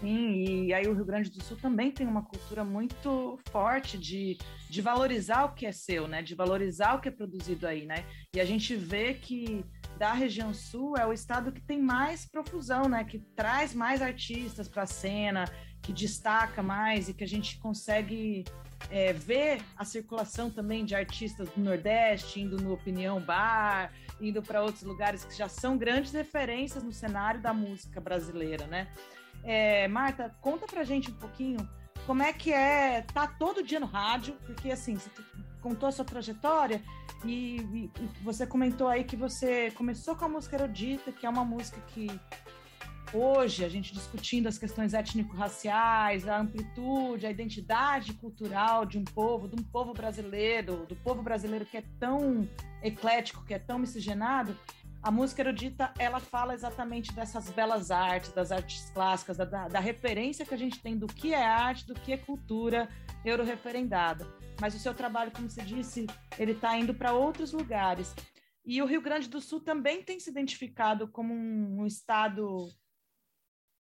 Sim, 0.00 0.64
e 0.64 0.72
aí 0.72 0.86
o 0.88 0.94
Rio 0.94 1.04
Grande 1.04 1.30
do 1.30 1.44
Sul 1.44 1.58
também 1.58 1.92
tem 1.92 2.06
uma 2.06 2.22
cultura 2.22 2.64
muito 2.64 3.38
forte 3.50 3.98
de, 3.98 4.38
de 4.68 4.80
valorizar 4.80 5.44
o 5.44 5.54
que 5.54 5.66
é 5.66 5.72
seu, 5.72 6.08
né? 6.08 6.22
De 6.22 6.34
valorizar 6.34 6.94
o 6.94 7.00
que 7.02 7.08
é 7.08 7.12
produzido 7.12 7.66
aí, 7.66 7.84
né? 7.84 8.06
E 8.34 8.40
a 8.40 8.44
gente 8.46 8.74
vê 8.74 9.12
que 9.12 9.62
da 9.98 10.14
região 10.14 10.54
sul 10.54 10.96
é 10.96 11.06
o 11.06 11.12
estado 11.12 11.52
que 11.52 11.60
tem 11.60 11.78
mais 11.78 12.24
profusão, 12.24 12.88
né? 12.88 13.04
Que 13.04 13.18
traz 13.36 13.74
mais 13.74 14.00
artistas 14.00 14.66
para 14.68 14.84
a 14.84 14.86
cena, 14.86 15.44
que 15.82 15.92
destaca 15.92 16.62
mais 16.62 17.10
e 17.10 17.14
que 17.14 17.22
a 17.22 17.28
gente 17.28 17.58
consegue 17.58 18.44
é, 18.90 19.12
ver 19.12 19.60
a 19.76 19.84
circulação 19.84 20.50
também 20.50 20.86
de 20.86 20.94
artistas 20.94 21.50
do 21.50 21.60
Nordeste 21.60 22.40
indo 22.40 22.56
no 22.56 22.72
Opinião 22.72 23.20
Bar, 23.20 23.92
indo 24.18 24.42
para 24.42 24.62
outros 24.62 24.82
lugares 24.82 25.24
que 25.24 25.36
já 25.36 25.48
são 25.48 25.76
grandes 25.76 26.12
referências 26.12 26.82
no 26.82 26.92
cenário 26.92 27.42
da 27.42 27.52
música 27.52 28.00
brasileira, 28.00 28.66
né? 28.66 28.88
É, 29.42 29.88
Marta, 29.88 30.34
conta 30.40 30.66
pra 30.66 30.84
gente 30.84 31.10
um 31.10 31.14
pouquinho 31.14 31.68
como 32.06 32.22
é 32.22 32.32
que 32.32 32.52
é 32.52 33.02
tá 33.02 33.26
todo 33.26 33.62
dia 33.62 33.80
no 33.80 33.86
rádio, 33.86 34.34
porque 34.46 34.70
assim, 34.70 34.94
você 34.94 35.10
contou 35.60 35.88
a 35.88 35.92
sua 35.92 36.04
trajetória 36.04 36.82
e, 37.24 37.60
e, 37.60 37.90
você 38.22 38.46
comentou 38.46 38.88
aí 38.88 39.04
que 39.04 39.16
você 39.16 39.70
começou 39.72 40.16
com 40.16 40.24
a 40.24 40.28
música 40.28 40.56
erudita, 40.56 41.12
que 41.12 41.26
é 41.26 41.28
uma 41.28 41.44
música 41.44 41.80
que 41.88 42.08
hoje 43.12 43.64
a 43.64 43.68
gente 43.68 43.92
discutindo 43.92 44.46
as 44.46 44.56
questões 44.56 44.94
étnico-raciais, 44.94 46.26
a 46.28 46.38
amplitude, 46.38 47.26
a 47.26 47.30
identidade 47.30 48.14
cultural 48.14 48.86
de 48.86 48.98
um 48.98 49.04
povo, 49.04 49.48
de 49.48 49.60
um 49.60 49.64
povo 49.64 49.92
brasileiro, 49.92 50.86
do 50.86 50.96
povo 50.96 51.22
brasileiro 51.22 51.66
que 51.66 51.76
é 51.76 51.84
tão 51.98 52.48
eclético, 52.82 53.44
que 53.44 53.52
é 53.52 53.58
tão 53.58 53.78
miscigenado, 53.78 54.56
a 55.02 55.10
música 55.10 55.40
erudita 55.40 55.94
ela 55.98 56.20
fala 56.20 56.52
exatamente 56.52 57.12
dessas 57.12 57.48
belas 57.50 57.90
artes, 57.90 58.32
das 58.32 58.52
artes 58.52 58.90
clássicas, 58.90 59.36
da, 59.36 59.44
da, 59.44 59.80
referência 59.80 60.44
que 60.44 60.54
a 60.54 60.58
gente 60.58 60.80
tem 60.82 60.96
do 60.96 61.06
que 61.06 61.32
é 61.32 61.42
arte, 61.42 61.86
do 61.86 61.94
que 61.94 62.12
é 62.12 62.18
cultura 62.18 62.88
euro-referendada. 63.24 64.26
Mas 64.60 64.74
o 64.74 64.78
seu 64.78 64.92
trabalho, 64.92 65.32
como 65.32 65.48
você 65.48 65.62
disse, 65.62 66.06
ele 66.38 66.52
está 66.52 66.76
indo 66.76 66.94
para 66.94 67.14
outros 67.14 67.52
lugares. 67.52 68.14
E 68.64 68.82
o 68.82 68.86
Rio 68.86 69.00
Grande 69.00 69.28
do 69.28 69.40
Sul 69.40 69.60
também 69.60 70.02
tem 70.02 70.20
se 70.20 70.28
identificado 70.28 71.08
como 71.08 71.32
um, 71.32 71.80
um 71.80 71.86
estado 71.86 72.68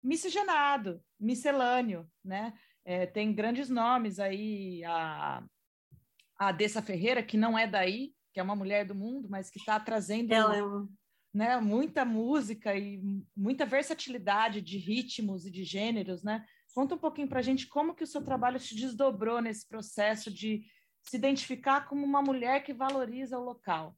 miscigenado, 0.04 1.02
miscelâneo, 1.20 2.08
né? 2.24 2.54
É, 2.86 3.06
tem 3.08 3.34
grandes 3.34 3.70
nomes 3.70 4.20
aí, 4.20 4.84
a, 4.86 5.44
a 6.40 6.52
Dessa 6.52 6.82
Ferreira, 6.82 7.24
que 7.24 7.36
não 7.36 7.58
é 7.58 7.66
daí, 7.68 8.14
que 8.32 8.40
é 8.40 8.44
uma 8.44 8.56
mulher 8.56 8.86
do 8.86 8.94
mundo, 8.94 9.28
mas 9.28 9.50
que 9.50 9.58
está 9.58 9.80
trazendo 9.80 10.32
Ela 10.32 10.56
é 10.56 10.64
uma 10.64 10.88
né, 11.38 11.56
muita 11.58 12.04
música 12.04 12.76
e 12.76 13.00
muita 13.36 13.64
versatilidade 13.64 14.60
de 14.60 14.80
ritmos 14.80 15.46
e 15.46 15.52
de 15.52 15.64
gêneros, 15.64 16.24
né? 16.24 16.44
Conta 16.74 16.96
um 16.96 16.98
pouquinho 16.98 17.28
para 17.28 17.40
a 17.40 17.44
gente 17.44 17.68
como 17.68 17.94
que 17.94 18.04
o 18.04 18.08
seu 18.08 18.24
trabalho 18.24 18.60
se 18.60 18.76
desdobrou 18.76 19.40
nesse 19.40 19.68
processo 19.68 20.32
de 20.34 20.66
se 21.04 21.16
identificar 21.16 21.88
como 21.88 22.04
uma 22.04 22.24
mulher 22.24 22.64
que 22.64 22.74
valoriza 22.74 23.38
o 23.38 23.44
local. 23.44 23.96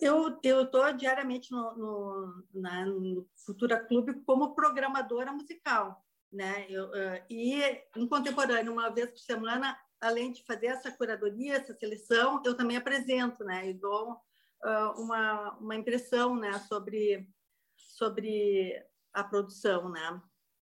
Eu 0.00 0.40
estou 0.64 0.92
diariamente 0.92 1.52
no, 1.52 1.76
no, 1.76 2.44
na, 2.52 2.84
no 2.84 3.28
Futura 3.46 3.78
Clube 3.78 4.24
como 4.24 4.56
programadora 4.56 5.32
musical, 5.32 6.04
né? 6.32 6.66
Eu, 6.68 6.86
uh, 6.86 7.24
e 7.30 7.62
em 7.96 8.08
contemporâneo, 8.08 8.72
uma 8.72 8.90
vez 8.90 9.08
por 9.08 9.20
semana, 9.20 9.78
além 10.00 10.32
de 10.32 10.44
fazer 10.44 10.66
essa 10.66 10.90
curadoria, 10.90 11.58
essa 11.58 11.74
seleção, 11.74 12.42
eu 12.44 12.56
também 12.56 12.76
apresento, 12.76 13.44
né? 13.44 13.70
E 13.70 13.74
dou 13.74 14.20
uh, 14.64 15.00
uma, 15.00 15.52
uma 15.58 15.76
impressão 15.76 16.36
né, 16.36 16.52
sobre, 16.60 17.28
sobre 17.76 18.84
a 19.12 19.24
produção. 19.24 19.88
Né? 19.88 20.22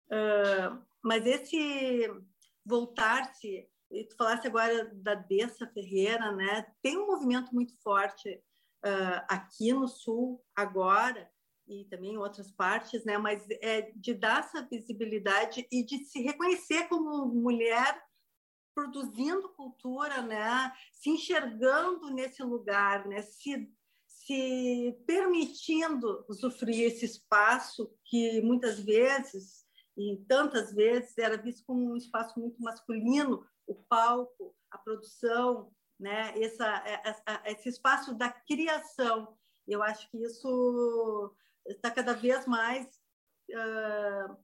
Uh, 0.07 0.83
mas 1.01 1.25
esse 1.25 2.09
voltar-se, 2.65 3.69
tu 4.09 4.15
falasse 4.17 4.47
agora 4.47 4.93
da 4.95 5.15
Dessa 5.15 5.67
Ferreira, 5.67 6.31
né? 6.31 6.67
tem 6.81 6.97
um 6.97 7.07
movimento 7.07 7.53
muito 7.53 7.73
forte 7.81 8.29
uh, 8.85 9.25
aqui 9.29 9.71
no 9.73 9.87
Sul 9.87 10.43
agora, 10.55 11.29
e 11.67 11.85
também 11.85 12.13
em 12.13 12.17
outras 12.17 12.51
partes, 12.51 13.03
né? 13.03 13.17
Mas 13.17 13.45
é 13.61 13.91
de 13.93 14.13
dar 14.13 14.39
essa 14.39 14.61
visibilidade 14.61 15.67
e 15.69 15.83
de 15.83 15.99
se 16.05 16.21
reconhecer 16.21 16.87
como 16.87 17.25
mulher 17.25 18.01
produzindo 18.73 19.49
cultura, 19.49 20.21
né? 20.21 20.71
Se 20.93 21.09
enxergando 21.09 22.09
nesse 22.11 22.41
lugar, 22.41 23.05
né? 23.05 23.21
Se 23.21 23.69
se 24.27 25.01
permitindo 25.07 26.25
usufruir 26.27 26.83
esse 26.83 27.05
espaço 27.05 27.89
que 28.03 28.41
muitas 28.41 28.77
vezes 28.77 29.65
e 29.95 30.17
tantas 30.27 30.73
vezes 30.73 31.17
era 31.17 31.37
visto 31.37 31.63
como 31.65 31.93
um 31.93 31.95
espaço 31.95 32.37
muito 32.37 32.61
masculino, 32.61 33.47
o 33.65 33.73
palco, 33.73 34.53
a 34.69 34.77
produção, 34.77 35.71
né? 35.97 36.37
Essa, 36.39 36.83
essa 37.03 37.41
esse 37.45 37.69
espaço 37.69 38.13
da 38.13 38.29
criação. 38.29 39.35
Eu 39.65 39.81
acho 39.81 40.11
que 40.11 40.21
isso 40.21 41.33
está 41.65 41.89
cada 41.89 42.13
vez 42.13 42.45
mais 42.45 42.85
uh, 43.49 44.37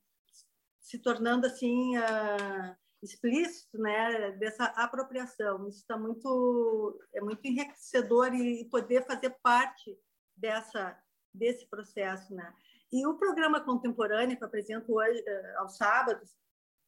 se 0.79 0.97
tornando 0.97 1.45
assim 1.45 1.97
uh, 1.97 2.75
explícito, 3.03 3.77
né, 3.77 4.31
dessa 4.31 4.65
apropriação. 4.65 5.67
Isso 5.67 5.79
está 5.79 5.97
muito 5.97 6.99
é 7.13 7.21
muito 7.21 7.45
enriquecedor 7.45 8.33
e 8.33 8.65
poder 8.65 9.05
fazer 9.05 9.31
parte 9.41 9.97
dessa 10.35 10.97
desse 11.33 11.67
processo, 11.67 12.33
né? 12.33 12.53
E 12.91 13.07
o 13.07 13.17
programa 13.17 13.59
contemporâneo 13.59 14.37
que 14.37 14.43
eu 14.43 14.47
apresento 14.47 14.93
hoje, 14.93 15.19
uh, 15.19 15.59
aos 15.61 15.77
sábados, 15.77 16.29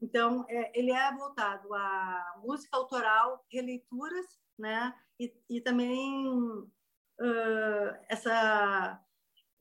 então, 0.02 0.46
é, 0.50 0.72
ele 0.78 0.92
é 0.92 1.12
voltado 1.14 1.74
à 1.74 2.36
música 2.44 2.78
autoral, 2.78 3.44
releituras, 3.52 4.26
né? 4.58 4.94
E, 5.20 5.34
e 5.50 5.62
também 5.62 6.28
uh, 6.30 7.98
essa 8.10 9.02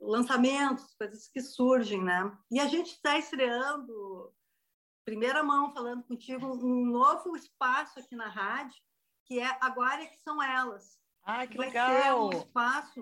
lançamentos, 0.00 0.94
coisas 0.98 1.28
que 1.28 1.40
surgem, 1.40 2.02
né? 2.02 2.36
E 2.50 2.60
a 2.60 2.66
gente 2.66 2.90
está 2.92 3.16
estreando, 3.16 4.32
primeira 5.04 5.42
mão, 5.42 5.72
falando 5.72 6.02
contigo, 6.04 6.46
um 6.46 6.86
novo 6.86 7.36
espaço 7.36 7.98
aqui 7.98 8.16
na 8.16 8.28
rádio, 8.28 8.80
que 9.26 9.38
é 9.38 9.58
Agora 9.60 10.02
é 10.02 10.06
que 10.06 10.18
são 10.20 10.42
elas. 10.42 10.98
Ah, 11.24 11.46
que 11.46 11.56
Vai 11.56 11.68
legal! 11.68 12.30
ser 12.30 12.36
um 12.36 12.40
espaço 12.40 13.00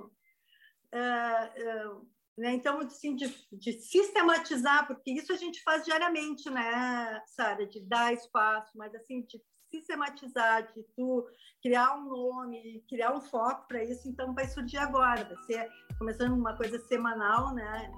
uh, 0.93 1.91
uh, 1.91 2.13
né? 2.37 2.55
Então, 2.55 2.81
assim, 2.81 3.15
de, 3.15 3.35
de, 3.53 3.73
sistematizar, 3.73 4.87
porque 4.87 5.11
isso 5.11 5.33
a 5.33 5.37
gente 5.37 5.63
faz 5.63 5.85
diariamente, 5.85 6.49
né, 6.49 7.23
Sara? 7.27 7.67
De 7.67 7.81
dar 7.81 8.13
espaço, 8.13 8.77
mas 8.77 8.95
assim, 8.95 9.23
de 9.23 9.41
sistematizar, 9.71 10.73
de 10.73 10.83
tu 10.95 11.27
criar 11.63 11.97
um 11.97 12.05
nome, 12.05 12.85
criar 12.89 13.15
um 13.15 13.21
foco 13.21 13.67
para 13.67 13.83
isso, 13.83 14.09
então 14.09 14.35
vai 14.35 14.47
surgir 14.47 14.79
agora, 14.79 15.25
vai 15.25 15.37
ser 15.45 15.71
começando 15.99 16.33
uma 16.33 16.57
coisa 16.57 16.79
semanal, 16.87 17.55
né? 17.55 17.91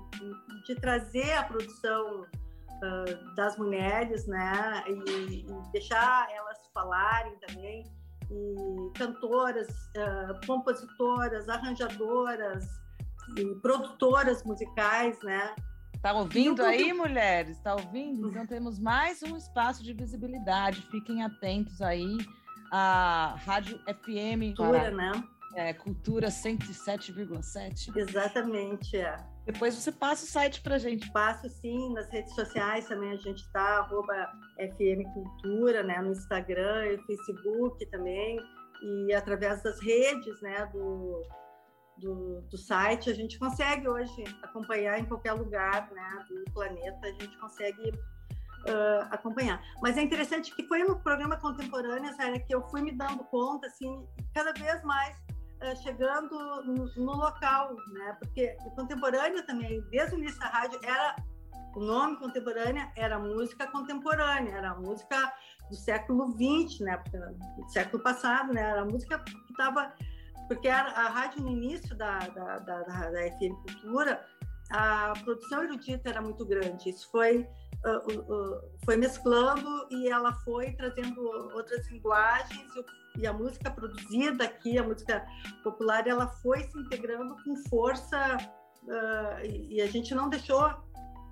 De 0.67 0.75
trazer 0.77 1.33
a 1.33 1.45
produção 1.45 2.27
uh, 2.83 3.35
das 3.35 3.57
mulheres, 3.57 4.27
né? 4.27 4.85
E, 4.87 5.41
e, 5.41 5.47
deixar 5.73 6.29
elas 6.31 6.59
falarem 6.73 7.37
também. 7.47 7.85
E 8.31 8.99
cantoras, 8.99 9.69
uh, 9.69 10.47
compositoras, 10.47 11.49
arranjadoras, 11.49 12.65
e 13.37 13.55
produtoras 13.57 14.43
musicais, 14.45 15.19
né? 15.23 15.55
Tá 16.03 16.13
ouvindo 16.13 16.63
aí, 16.63 16.93
mulheres? 16.93 17.59
Tá 17.61 17.75
ouvindo? 17.75 18.29
Então 18.29 18.47
temos 18.47 18.79
mais 18.79 19.23
um 19.23 19.37
espaço 19.37 19.83
de 19.83 19.93
visibilidade. 19.95 20.83
Fiquem 20.91 21.23
atentos 21.23 21.81
aí 21.81 22.19
à 22.71 23.37
Rádio 23.47 23.79
FM. 23.87 24.55
Cultura, 24.55 24.91
né? 24.91 25.13
É, 25.55 25.73
Cultura 25.73 26.29
107,7. 26.29 27.97
Exatamente, 27.97 28.99
é. 28.99 29.17
Depois 29.47 29.75
você 29.75 29.93
passa 29.93 30.25
o 30.25 30.29
site 30.29 30.63
pra 30.63 30.79
gente. 30.79 31.11
Passo 31.13 31.49
sim, 31.49 31.93
nas 31.93 32.09
redes 32.11 32.35
sociais 32.35 32.89
também 32.89 33.13
a 33.13 33.17
gente 33.17 33.47
tá, 33.53 33.79
arroba 33.79 34.33
FM 34.59 35.05
Cultura, 35.13 35.83
né? 35.83 36.01
No 36.01 36.13
Instagram 36.13 36.87
e 36.93 36.99
Facebook 37.07 37.85
também. 37.87 38.39
E 38.83 39.13
através 39.15 39.63
das 39.63 39.81
redes, 39.81 40.41
né? 40.41 40.67
Do, 40.73 41.23
do, 41.99 42.41
do, 42.43 42.57
site, 42.57 43.11
a 43.11 43.15
gente 43.15 43.39
consegue 43.39 43.87
hoje 43.87 44.25
acompanhar 44.43 44.99
em 44.99 45.05
qualquer 45.05 45.33
lugar 45.33 45.91
né, 45.93 46.27
do 46.29 46.53
planeta, 46.53 46.99
a 47.03 47.13
gente 47.13 47.39
consegue 47.39 47.91
uh, 47.91 49.07
acompanhar. 49.11 49.63
Mas 49.81 49.97
é 49.97 50.03
interessante 50.03 50.55
que 50.55 50.67
foi 50.67 50.83
no 50.85 50.99
programa 51.01 51.37
contemporâneo, 51.37 52.13
sério, 52.15 52.45
que 52.45 52.55
eu 52.55 52.63
fui 52.69 52.83
me 52.83 52.93
dando 52.93 53.25
conta, 53.25 53.67
assim, 53.67 54.07
cada 54.35 54.53
vez 54.53 54.83
mais 54.85 55.24
uh, 55.73 55.83
chegando 55.83 56.63
no, 56.63 56.87
no, 56.97 57.13
local, 57.13 57.75
né? 57.93 58.17
Porque 58.21 58.57
o 58.65 58.71
contemporâneo 58.71 59.45
também, 59.47 59.81
desde 59.91 60.15
o 60.15 60.19
início 60.19 60.39
da 60.39 60.47
rádio, 60.47 60.79
era 60.83 61.17
o 61.75 61.81
nome 61.81 62.17
contemporânea 62.19 62.93
era 62.97 63.19
música 63.19 63.67
contemporânea, 63.67 64.57
era 64.57 64.75
música 64.77 65.33
do 65.69 65.77
século 65.77 66.31
XX, 66.33 66.81
né? 66.81 67.03
Do 67.57 67.69
século 67.69 68.03
passado, 68.03 68.53
né? 68.53 68.63
Era 68.63 68.85
música 68.85 69.19
que 69.19 69.35
estava 69.51 69.93
porque 70.49 70.69
a, 70.69 70.83
a 70.83 71.09
rádio 71.09 71.43
no 71.43 71.51
início 71.51 71.97
da, 71.97 72.19
da, 72.19 72.59
da, 72.59 72.83
da, 72.83 73.11
da 73.11 73.31
FM 73.33 73.55
Cultura, 73.63 74.25
a 74.71 75.13
produção 75.25 75.65
erudita 75.65 76.11
era 76.11 76.21
muito 76.21 76.45
grande. 76.45 76.91
Isso 76.91 77.11
foi 77.11 77.49
uh, 77.85 78.21
uh, 78.21 78.61
foi 78.85 78.97
mesclando 78.97 79.87
e 79.91 80.09
ela 80.09 80.33
foi 80.45 80.73
trazendo 80.73 81.21
outras 81.55 81.89
linguagens 81.91 82.77
e 82.77 82.85
a 83.27 83.33
música 83.33 83.71
produzida 83.71 84.45
aqui, 84.45 84.79
a 84.79 84.83
música 84.83 85.27
popular, 85.63 86.07
ela 86.07 86.27
foi 86.27 86.63
se 86.65 86.79
integrando 86.79 87.37
com 87.45 87.57
força 87.69 88.37
uh, 88.83 89.47
e 89.47 89.81
a 89.81 89.87
gente 89.87 90.15
não 90.15 90.29
deixou 90.29 90.75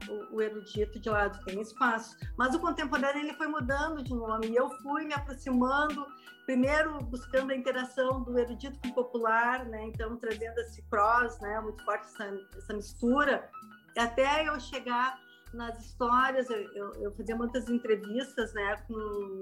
o, 0.08 0.36
o, 0.36 0.42
erudito 0.42 0.98
de 0.98 1.08
lado, 1.08 1.44
tem 1.44 1.60
espaço. 1.60 2.16
Mas 2.36 2.54
o 2.54 2.60
contemporâneo 2.60 3.22
ele 3.22 3.34
foi 3.34 3.46
mudando 3.46 4.02
de 4.02 4.14
nome 4.14 4.48
e 4.48 4.56
eu 4.56 4.70
fui 4.82 5.04
me 5.04 5.14
aproximando, 5.14 6.06
primeiro 6.46 6.98
buscando 7.04 7.52
a 7.52 7.56
interação 7.56 8.22
do 8.22 8.38
erudito 8.38 8.78
com 8.80 8.88
o 8.88 8.94
popular, 8.94 9.64
né? 9.66 9.86
então 9.86 10.16
trazendo 10.16 10.58
esse 10.60 10.82
cross, 10.88 11.38
né? 11.40 11.60
muito 11.60 11.84
forte 11.84 12.06
essa, 12.06 12.32
essa 12.56 12.74
mistura, 12.74 13.48
até 13.96 14.48
eu 14.48 14.58
chegar 14.58 15.18
nas 15.52 15.78
histórias, 15.84 16.48
eu, 16.48 16.62
eu, 16.74 16.92
eu 16.94 17.12
fazia 17.12 17.36
muitas 17.36 17.68
entrevistas 17.68 18.52
né? 18.54 18.76
com, 18.88 19.40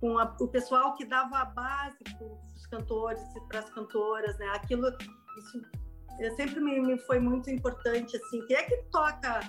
com 0.00 0.18
a, 0.18 0.34
o 0.40 0.48
pessoal 0.48 0.94
que 0.94 1.04
dava 1.04 1.38
a 1.38 1.44
base 1.44 1.98
para 2.02 2.26
os 2.26 2.66
cantores 2.66 3.22
e 3.36 3.40
para 3.48 3.60
as 3.60 3.70
cantoras, 3.70 4.38
né? 4.38 4.46
aquilo, 4.54 4.88
isso 5.38 5.60
sempre 6.36 6.60
me, 6.60 6.80
me 6.80 6.98
foi 6.98 7.18
muito 7.18 7.50
importante, 7.50 8.16
assim, 8.16 8.44
quem 8.46 8.56
é 8.56 8.62
que 8.64 8.76
toca 8.90 9.40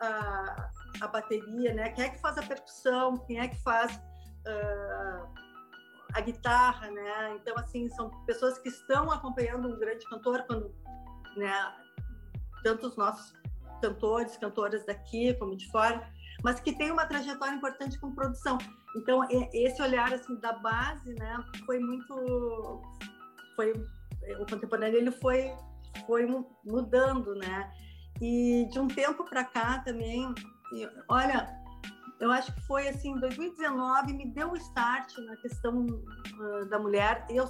a, 0.00 0.70
a 1.00 1.08
bateria, 1.08 1.74
né? 1.74 1.90
Quem 1.90 2.04
é 2.04 2.08
que 2.10 2.20
faz 2.20 2.36
a 2.38 2.42
percussão, 2.42 3.16
quem 3.26 3.38
é 3.38 3.48
que 3.48 3.62
faz 3.62 3.94
uh, 3.96 5.28
a 6.14 6.20
guitarra, 6.20 6.90
né? 6.90 7.36
Então, 7.36 7.54
assim, 7.56 7.88
são 7.90 8.10
pessoas 8.24 8.58
que 8.58 8.68
estão 8.68 9.10
acompanhando 9.10 9.68
um 9.68 9.78
grande 9.78 10.04
cantor, 10.06 10.44
quando, 10.46 10.74
né? 11.36 11.52
Tanto 12.62 12.88
os 12.88 12.96
nossos 12.96 13.32
cantores, 13.80 14.36
cantoras 14.36 14.84
daqui 14.84 15.34
como 15.34 15.56
de 15.56 15.70
fora, 15.70 16.10
mas 16.46 16.60
que 16.60 16.72
tem 16.72 16.92
uma 16.92 17.04
trajetória 17.04 17.56
importante 17.56 17.98
com 17.98 18.14
produção. 18.14 18.56
Então, 18.94 19.26
esse 19.52 19.82
olhar, 19.82 20.14
assim, 20.14 20.36
da 20.36 20.52
base, 20.52 21.12
né? 21.14 21.44
Foi 21.66 21.80
muito... 21.80 22.82
Foi... 23.56 23.72
O 24.38 24.46
contemporâneo, 24.48 24.96
ele 24.96 25.10
foi, 25.10 25.52
foi 26.06 26.24
mudando, 26.64 27.34
né? 27.34 27.68
E 28.22 28.68
de 28.70 28.78
um 28.78 28.86
tempo 28.86 29.24
para 29.24 29.42
cá 29.42 29.80
também, 29.80 30.32
olha, 31.08 31.52
eu 32.20 32.30
acho 32.30 32.54
que 32.54 32.60
foi 32.62 32.86
assim, 32.86 33.18
2019 33.18 34.12
me 34.12 34.26
deu 34.26 34.52
um 34.52 34.56
start 34.56 35.18
na 35.18 35.36
questão 35.38 35.84
uh, 35.84 36.64
da 36.66 36.78
mulher. 36.78 37.26
Eu 37.28 37.48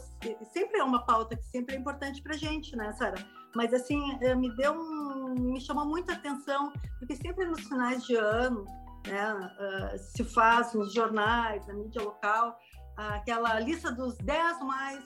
sempre 0.54 0.78
é 0.78 0.82
uma 0.82 1.04
pauta 1.04 1.36
que 1.36 1.44
sempre 1.44 1.74
é 1.74 1.78
importante 1.78 2.22
para 2.22 2.32
gente, 2.34 2.74
né, 2.74 2.90
Sara? 2.94 3.16
Mas 3.54 3.74
assim, 3.74 4.18
eh, 4.22 4.34
me 4.34 4.54
deu 4.56 4.72
um, 4.72 5.34
me 5.34 5.60
chamou 5.60 5.86
muita 5.86 6.12
atenção 6.12 6.72
porque 6.98 7.16
sempre 7.16 7.46
nos 7.46 7.60
finais 7.60 8.04
de 8.04 8.14
ano, 8.14 8.66
né, 9.06 9.34
uh, 9.34 9.98
se 9.98 10.24
faz 10.24 10.74
nos 10.74 10.92
jornais, 10.92 11.66
na 11.66 11.74
mídia 11.74 12.02
local, 12.02 12.58
aquela 12.96 13.60
lista 13.60 13.92
dos 13.92 14.16
10 14.18 14.60
mais 14.60 15.04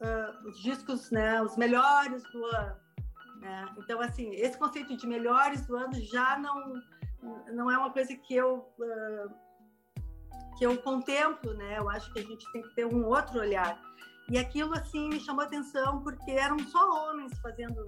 uh, 0.00 0.48
os 0.48 0.58
discos, 0.62 1.10
né, 1.10 1.42
os 1.42 1.56
melhores 1.56 2.22
do 2.32 2.44
ano. 2.46 2.76
Né? 3.40 3.66
Então, 3.78 4.00
assim, 4.00 4.34
esse 4.34 4.58
conceito 4.58 4.96
de 4.96 5.06
melhores 5.06 5.66
do 5.66 5.76
ano 5.76 5.94
já 5.94 6.38
não, 6.38 6.82
não 7.52 7.70
é 7.70 7.78
uma 7.78 7.92
coisa 7.92 8.14
que 8.14 8.34
eu, 8.34 8.58
uh, 8.78 9.34
que 10.58 10.64
eu 10.64 10.76
contemplo, 10.78 11.52
né? 11.54 11.78
Eu 11.78 11.88
acho 11.90 12.10
que 12.12 12.20
a 12.20 12.22
gente 12.22 12.50
tem 12.52 12.62
que 12.62 12.74
ter 12.74 12.86
um 12.86 13.04
outro 13.06 13.38
olhar. 13.40 13.78
E 14.30 14.38
aquilo, 14.38 14.74
assim, 14.74 15.08
me 15.08 15.20
chamou 15.20 15.44
atenção 15.44 16.02
porque 16.02 16.32
eram 16.32 16.58
só 16.58 17.10
homens 17.10 17.38
fazendo, 17.40 17.84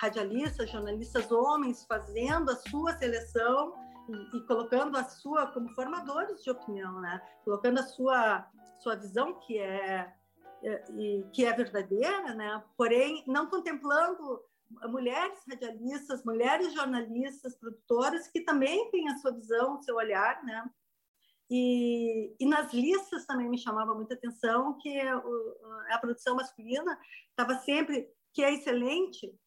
radialistas, 0.00 0.70
jornalistas 0.70 1.30
homens 1.30 1.84
fazendo 1.84 2.50
a 2.50 2.56
sua 2.56 2.96
seleção 2.96 3.74
e, 4.08 4.40
colocando 4.42 4.96
a 4.96 5.04
sua, 5.04 5.46
como 5.48 5.68
formadores 5.74 6.42
de 6.42 6.50
opinião, 6.50 7.00
né? 7.00 7.20
Colocando 7.44 7.78
a 7.78 7.82
sua, 7.82 8.48
sua 8.80 8.96
visão 8.96 9.38
que 9.40 9.58
é, 9.58 10.12
é 10.62 10.84
que 11.32 11.44
é 11.44 11.52
verdadeira, 11.52 12.34
né? 12.34 12.62
Porém, 12.76 13.24
não 13.26 13.48
contemplando 13.48 14.42
mulheres 14.88 15.38
radialistas, 15.48 16.24
mulheres 16.24 16.72
jornalistas, 16.72 17.56
produtoras, 17.56 18.28
que 18.28 18.40
também 18.40 18.90
têm 18.90 19.08
a 19.08 19.16
sua 19.18 19.32
visão, 19.32 19.76
o 19.76 19.82
seu 19.82 19.96
olhar, 19.96 20.42
né? 20.44 20.64
E, 21.50 22.34
e 22.40 22.46
nas 22.46 22.72
listas 22.72 23.26
também 23.26 23.48
me 23.48 23.58
chamava 23.58 23.94
muita 23.94 24.14
atenção 24.14 24.78
que 24.78 24.98
a 25.90 25.98
produção 25.98 26.34
masculina 26.34 26.98
estava 27.28 27.56
sempre, 27.56 28.08
que 28.32 28.42
é 28.42 28.54
excelente, 28.54 29.38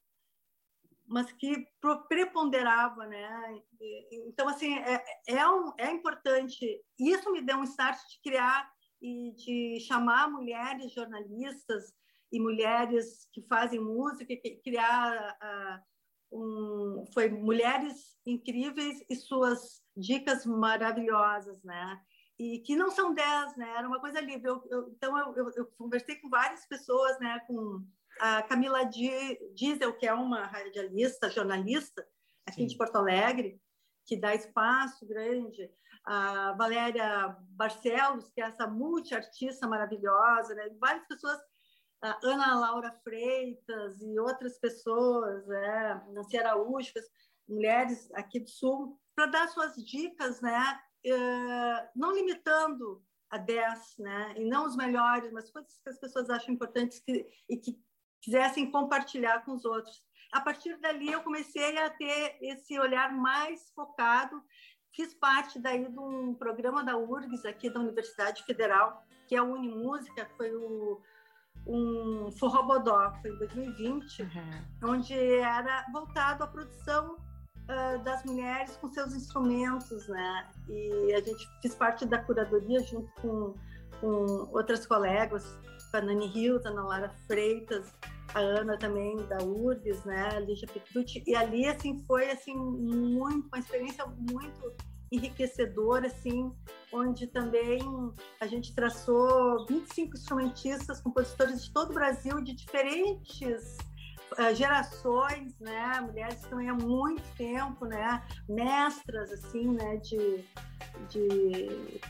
mas 1.08 1.32
que 1.32 1.68
preponderava, 2.08 3.06
né? 3.06 3.62
Então, 4.28 4.48
assim, 4.48 4.78
é, 4.80 5.04
é, 5.28 5.48
um, 5.48 5.74
é 5.78 5.92
importante. 5.92 6.82
Isso 7.00 7.32
me 7.32 7.42
deu 7.42 7.58
um 7.58 7.64
start 7.64 7.98
de 7.98 8.22
criar 8.24 8.70
e 9.02 9.34
de 9.36 9.80
chamar 9.86 10.30
mulheres 10.30 10.92
jornalistas, 10.92 11.94
e 12.32 12.40
mulheres 12.40 13.30
que 13.32 13.42
fazem 13.48 13.80
música, 13.80 14.34
criar 14.64 15.38
uh, 15.42 16.38
um, 16.38 17.06
foi 17.14 17.30
mulheres 17.30 18.18
incríveis 18.26 19.04
e 19.10 19.16
suas 19.16 19.82
dicas 19.96 20.46
maravilhosas, 20.46 21.64
né? 21.64 22.02
E 22.38 22.60
que 22.60 22.76
não 22.76 22.92
são 22.92 23.14
dez, 23.14 23.56
né? 23.56 23.70
Era 23.78 23.88
uma 23.88 24.02
coisa 24.02 24.20
livre. 24.20 24.50
Eu, 24.50 24.62
eu, 24.70 24.90
então 24.90 25.18
eu, 25.18 25.50
eu, 25.56 25.66
conversei 25.78 26.18
com 26.18 26.30
várias 26.30 26.66
pessoas, 26.68 27.18
né? 27.20 27.40
Com 27.48 27.86
a 28.20 28.44
Camila 28.44 28.84
Diesel, 28.86 29.94
que 29.98 30.08
é 30.08 30.14
uma 30.14 30.46
radialista, 30.46 31.30
jornalista, 31.30 32.06
aqui 32.46 32.62
Sim. 32.62 32.68
de 32.68 32.78
Porto 32.78 32.96
Alegre, 32.96 33.60
que 34.06 34.16
dá 34.16 34.34
espaço 34.36 35.06
grande, 35.08 35.70
a 36.06 36.54
Valéria 36.54 37.36
Barcelos, 37.50 38.30
que 38.32 38.42
é 38.42 38.46
essa 38.46 38.68
multiartista 38.68 39.68
maravilhosa, 39.68 40.54
né? 40.54 40.70
várias 40.80 41.06
pessoas, 41.08 41.40
a 42.02 42.20
Ana 42.24 42.60
Laura 42.60 42.92
Freitas 43.04 44.00
e 44.02 44.20
outras 44.20 44.60
pessoas, 44.60 45.48
né? 45.48 46.06
Nancy 46.14 46.38
Araújo, 46.38 46.92
mulheres 47.48 48.12
aqui 48.14 48.40
do 48.40 48.50
Sul, 48.50 49.00
para 49.16 49.26
dar 49.26 49.48
suas 49.48 49.76
dicas, 49.84 50.40
né? 50.42 50.80
Uh, 51.06 51.90
não 51.96 52.14
limitando 52.14 53.04
a 53.30 53.38
10, 53.38 53.96
né? 54.00 54.36
E 54.38 54.46
não 54.46 54.66
os 54.66 54.76
melhores, 54.76 55.32
mas 55.32 55.50
coisas 55.50 55.80
que 55.84 55.90
as 55.90 56.00
pessoas 56.00 56.30
acham 56.30 56.54
importantes 56.54 57.00
que, 57.00 57.28
e 57.50 57.58
que 57.58 57.80
quisessem 58.26 58.72
compartilhar 58.72 59.46
com 59.46 59.54
os 59.54 59.64
outros. 59.64 60.04
A 60.34 60.42
partir 60.42 60.76
dali, 60.78 61.12
eu 61.12 61.22
comecei 61.22 61.78
a 61.78 61.90
ter 61.92 62.38
esse 62.42 62.78
olhar 62.80 63.14
mais 63.14 63.70
focado. 63.76 64.42
Fiz 64.94 65.14
parte 65.14 65.60
daí 65.60 65.88
de 65.88 66.00
um 66.00 66.34
programa 66.34 66.84
da 66.84 66.98
URGS, 66.98 67.46
aqui 67.46 67.70
da 67.70 67.80
Universidade 67.80 68.44
Federal, 68.44 69.06
que 69.28 69.36
é 69.36 69.38
a 69.38 69.44
Unimúsica, 69.44 70.28
foi 70.36 70.54
o, 70.56 71.00
um 71.68 72.32
Forrobodó, 72.32 73.14
foi 73.22 73.32
em 73.32 73.38
2020, 73.38 74.24
uhum. 74.24 74.90
onde 74.90 75.14
era 75.14 75.86
voltado 75.92 76.44
à 76.44 76.48
produção 76.48 77.16
uh, 77.16 78.04
das 78.04 78.24
mulheres 78.24 78.76
com 78.78 78.88
seus 78.88 79.14
instrumentos, 79.14 80.08
né? 80.08 80.50
E 80.68 81.14
a 81.14 81.22
gente 81.22 81.48
fez 81.62 81.76
parte 81.76 82.06
da 82.06 82.18
curadoria 82.24 82.82
junto 82.82 83.12
com, 83.22 83.54
com 84.02 84.50
outras 84.52 84.86
colegas, 84.86 85.60
a 85.94 86.02
Nani 86.02 86.28
Hilton, 86.28 86.70
a 86.70 86.72
Ana 86.72 86.84
Lara 86.84 87.10
Freitas, 87.28 87.94
a 88.34 88.40
Ana 88.40 88.78
também 88.78 89.18
da 89.28 89.38
URGS, 89.44 90.04
né, 90.04 90.30
a 90.34 90.40
Lígia 90.40 90.68
Petrucci, 90.68 91.24
e 91.26 91.36
ali 91.36 91.68
assim 91.68 92.04
foi 92.06 92.30
assim 92.30 92.56
muito 92.56 93.48
uma 93.48 93.60
experiência 93.60 94.06
muito 94.06 94.74
enriquecedora 95.12 96.08
assim, 96.08 96.52
onde 96.92 97.28
também 97.28 97.80
a 98.40 98.48
gente 98.48 98.74
traçou 98.74 99.66
25 99.68 100.16
instrumentistas, 100.16 101.00
compositores 101.02 101.64
de 101.64 101.72
todo 101.72 101.92
o 101.92 101.94
Brasil 101.94 102.42
de 102.42 102.54
diferentes 102.54 103.78
uh, 104.34 104.54
gerações, 104.54 105.58
né, 105.60 106.02
mulheres 106.02 106.36
que 106.36 106.44
estão 106.44 106.60
há 106.60 106.74
muito 106.74 107.24
tempo, 107.38 107.86
né, 107.86 108.24
mestras 108.50 109.32
assim, 109.32 109.68
né, 109.72 109.98
de, 109.98 110.44
de 111.10 112.02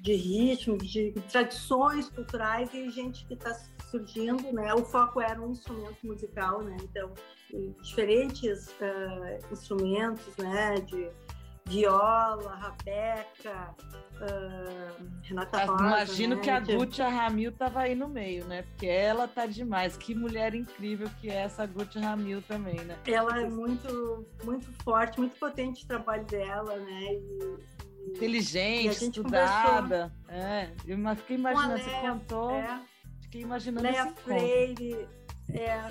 de, 0.00 0.14
ritmos, 0.14 0.88
de 0.88 1.12
tradições 1.30 2.08
culturais 2.08 2.72
e 2.74 2.90
gente 2.90 3.24
que 3.26 3.34
está 3.34 3.54
surgindo, 3.90 4.52
né? 4.52 4.74
O 4.74 4.84
foco 4.84 5.20
era 5.20 5.40
um 5.40 5.50
instrumento 5.50 6.04
musical, 6.04 6.62
né? 6.62 6.76
Então, 6.82 7.12
diferentes 7.82 8.68
uh, 8.68 9.52
instrumentos, 9.52 10.36
né? 10.36 10.74
De 10.80 11.08
viola, 11.66 12.54
rabeca, 12.56 13.74
uh, 14.20 15.10
Renata 15.22 15.64
Rosa. 15.64 15.82
Imagino 15.82 16.36
né? 16.36 16.42
que 16.42 16.50
a 16.50 16.60
Gutia 16.60 17.08
Ramil 17.08 17.50
estava 17.50 17.80
aí 17.80 17.94
no 17.94 18.08
meio, 18.08 18.44
né? 18.44 18.62
Porque 18.62 18.86
ela 18.86 19.26
tá 19.26 19.46
demais. 19.46 19.96
Que 19.96 20.14
mulher 20.14 20.54
incrível 20.54 21.08
que 21.20 21.30
é 21.30 21.36
essa 21.36 21.64
Gutia 21.66 22.02
Ramil 22.02 22.42
também, 22.42 22.80
né? 22.84 22.98
Ela 23.06 23.40
é 23.40 23.48
muito, 23.48 24.26
muito 24.44 24.70
forte, 24.82 25.18
muito 25.18 25.38
potente 25.38 25.84
o 25.84 25.88
trabalho 25.88 26.24
dela, 26.26 26.76
né? 26.76 27.14
E, 27.14 27.73
inteligente, 28.08 29.04
estudada. 29.04 30.12
É, 30.28 30.70
eu 30.86 30.96
fiquei 31.16 31.36
imaginando, 31.36 31.82
você 31.82 31.90
contou. 32.00 32.50
É 32.52 32.80
fiquei 33.34 33.42
imaginando 33.42 33.82
Leia 33.82 34.06
Freire, 34.06 35.08
é, 35.52 35.88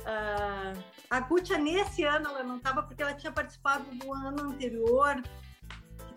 uh, 0.00 0.84
a 1.08 1.20
Gutia 1.20 1.56
nesse 1.56 2.04
ano 2.04 2.28
ela 2.28 2.42
não 2.42 2.58
estava 2.58 2.82
porque 2.82 3.02
ela 3.02 3.14
tinha 3.14 3.32
participado 3.32 3.84
do 3.94 4.12
ano 4.12 4.50
anterior 4.50 5.22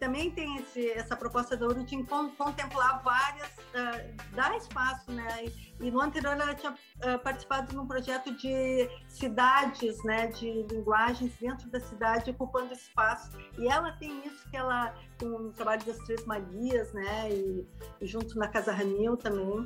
também 0.06 0.30
tem 0.30 0.58
esse, 0.58 0.88
essa 0.92 1.16
proposta 1.16 1.58
da 1.58 1.66
Uru 1.66 1.84
de 1.84 2.04
contemplar 2.38 3.02
várias, 3.02 3.50
uh, 3.50 4.36
dar 4.36 4.56
espaço, 4.56 5.12
né? 5.12 5.46
E, 5.46 5.88
e, 5.88 5.90
no 5.90 6.00
anterior 6.00 6.34
ela 6.34 6.54
tinha 6.54 6.74
uh, 6.74 7.18
participado 7.24 7.72
de 7.72 7.80
um 7.80 7.88
projeto 7.88 8.32
de 8.36 8.88
cidades, 9.08 10.04
né? 10.04 10.28
De 10.28 10.62
linguagens 10.70 11.34
dentro 11.42 11.68
da 11.72 11.80
cidade, 11.80 12.30
ocupando 12.30 12.72
espaço. 12.72 13.32
E 13.58 13.68
ela 13.68 13.94
tem 13.94 14.24
isso 14.28 14.48
que 14.52 14.56
ela, 14.56 14.94
com 15.20 15.26
o 15.26 15.52
trabalho 15.54 15.84
das 15.84 15.98
Três 15.98 16.24
Marias, 16.28 16.94
né? 16.94 17.32
E, 17.32 17.68
e 18.00 18.06
junto 18.06 18.38
na 18.38 18.48
Casa 18.48 18.72
Ranil 18.72 19.18
também, 19.18 19.66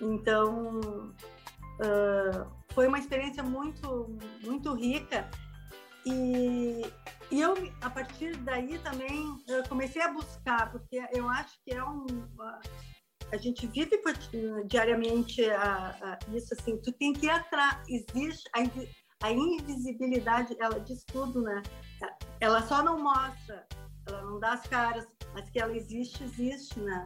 então, 0.00 0.80
uh, 0.80 2.46
foi 2.70 2.86
uma 2.86 2.98
experiência 2.98 3.42
muito, 3.42 4.16
muito 4.42 4.72
rica. 4.72 5.28
E, 6.06 6.86
e 7.30 7.40
eu, 7.40 7.54
a 7.82 7.90
partir 7.90 8.36
daí 8.38 8.78
também, 8.78 9.36
comecei 9.68 10.00
a 10.02 10.12
buscar, 10.12 10.70
porque 10.70 10.98
eu 11.12 11.28
acho 11.28 11.58
que 11.64 11.74
é 11.74 11.84
um. 11.84 12.06
A 13.30 13.36
gente 13.36 13.66
vive 13.66 14.00
diariamente 14.66 15.44
a, 15.50 15.90
a, 16.00 16.18
isso 16.34 16.54
assim, 16.58 16.78
tu 16.78 16.90
tem 16.92 17.12
que 17.12 17.26
ir 17.26 17.30
atrás. 17.30 17.78
Existe 17.86 18.48
a, 18.54 19.26
a 19.26 19.32
invisibilidade, 19.32 20.56
ela 20.58 20.80
diz 20.80 21.04
tudo, 21.04 21.42
né? 21.42 21.62
Ela 22.40 22.62
só 22.62 22.82
não 22.82 23.02
mostra, 23.02 23.66
ela 24.06 24.22
não 24.22 24.40
dá 24.40 24.54
as 24.54 24.66
caras, 24.66 25.06
mas 25.34 25.50
que 25.50 25.60
ela 25.60 25.76
existe, 25.76 26.24
existe, 26.24 26.80
né? 26.80 27.04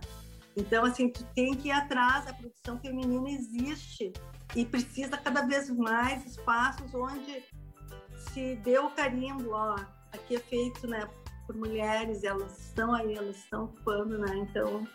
Então, 0.57 0.85
assim, 0.85 1.11
tu 1.11 1.25
tem 1.35 1.55
que 1.57 1.69
ir 1.69 1.73
atrás, 1.73 2.29
a 2.29 2.35
produção 2.35 2.79
feminina 2.79 3.31
existe 3.31 4.13
e 4.55 4.65
precisa 4.67 5.17
cada 5.17 5.47
vez 5.47 5.71
mais 5.71 6.25
espaços 6.27 6.95
onde 6.95 7.43
se 8.31 8.57
dê 8.57 8.79
o 8.79 8.91
carimbo, 8.91 9.51
ó, 9.51 9.75
aqui 10.13 10.37
é 10.37 10.39
feito, 10.39 10.87
né, 10.87 11.09
por 11.47 11.57
mulheres, 11.57 12.25
elas 12.25 12.59
estão 12.59 12.95
aí, 12.95 13.15
elas 13.15 13.37
estão 13.37 13.65
ocupando, 13.65 14.19
né, 14.19 14.37
então... 14.37 14.87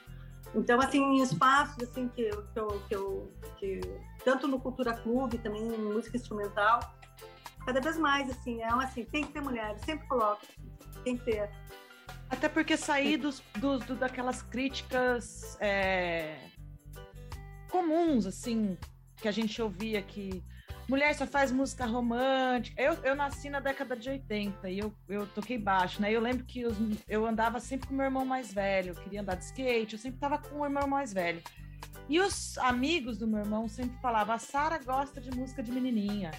Então, 0.56 0.80
assim, 0.80 1.22
espaços, 1.22 1.84
assim, 1.84 2.08
que, 2.08 2.30
que, 2.30 2.60
eu, 2.60 2.82
que, 2.88 2.96
eu, 2.96 3.32
que 3.58 3.82
tanto 4.24 4.48
no 4.48 4.58
Cultura 4.60 4.94
Clube, 4.94 5.38
também 5.40 5.62
em 5.62 5.78
música 5.78 6.16
instrumental, 6.16 6.80
cada 7.66 7.82
vez 7.82 7.98
mais, 7.98 8.30
assim, 8.30 8.62
é 8.62 8.68
assim, 8.68 9.04
tem 9.04 9.26
que 9.26 9.34
ter 9.34 9.42
mulheres, 9.42 9.82
sempre 9.82 10.08
coloco, 10.08 10.42
tem 11.04 11.18
que 11.18 11.26
ter. 11.26 11.50
Até 12.30 12.48
porque 12.48 12.78
sair 12.78 13.18
dos, 13.18 13.44
dos, 13.58 13.84
do, 13.86 13.96
daquelas 13.96 14.42
críticas 14.42 15.58
é, 15.60 16.38
comuns, 17.70 18.26
assim, 18.26 18.78
que 19.18 19.28
a 19.28 19.32
gente 19.32 19.62
ouvia 19.62 20.02
que 20.02 20.44
mulher 20.88 21.14
só 21.16 21.26
faz 21.28 21.52
música 21.52 21.86
romântica. 21.86 22.82
Eu, 22.82 22.94
eu 23.04 23.16
nasci 23.16 23.50
na 23.50 23.60
década 23.60 23.96
de 23.96 24.10
80 24.10 24.70
e 24.70 24.80
eu, 24.80 24.94
eu 25.08 25.28
toquei 25.28 25.58
baixo, 25.58 26.02
né? 26.02 26.12
Eu 26.12 26.22
lembro 26.22 26.46
que 26.46 26.66
os, 26.66 26.78
eu 27.08 27.26
andava 27.26 27.60
sempre 27.60 27.88
com 27.88 27.94
meu 27.94 28.06
irmão 28.06 28.26
mais 28.26 28.54
velho, 28.54 28.90
eu 28.90 28.96
queria 28.96 29.22
andar 29.22 29.36
de 29.36 29.46
skate, 29.46 29.94
eu 29.94 30.00
sempre 30.00 30.20
tava 30.20 30.38
com 30.38 30.60
o 30.60 30.66
irmão 30.66 30.88
mais 30.88 31.14
velho. 31.14 31.42
E 32.10 32.20
os 32.20 32.58
amigos 32.60 33.18
do 33.18 33.28
meu 33.28 33.40
irmão 33.40 33.68
sempre 33.68 33.98
falavam: 34.00 34.36
a 34.36 34.40
Sara 34.40 34.78
gosta 34.78 35.20
de 35.20 35.30
música 35.32 35.62
de 35.62 35.72
menininha 35.72 36.32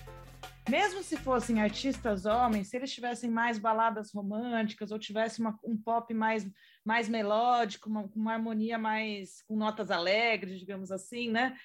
mesmo 0.69 1.03
se 1.03 1.17
fossem 1.17 1.63
artistas 1.63 2.27
homens, 2.27 2.69
se 2.69 2.77
eles 2.77 2.93
tivessem 2.93 3.31
mais 3.31 3.59
baladas 3.59 4.13
românticas 4.13 4.91
ou 4.91 4.99
tivessem 4.99 5.45
uma, 5.45 5.59
um 5.65 5.77
pop 5.77 6.13
mais, 6.13 6.47
mais 6.85 7.09
melódico, 7.09 7.89
uma, 7.89 8.09
uma 8.15 8.35
harmonia 8.35 8.79
mais 8.79 9.43
com 9.43 9.57
notas 9.57 9.91
alegres, 9.91 10.61
digamos 10.61 10.93
assim, 10.93 11.31
né? 11.31 11.57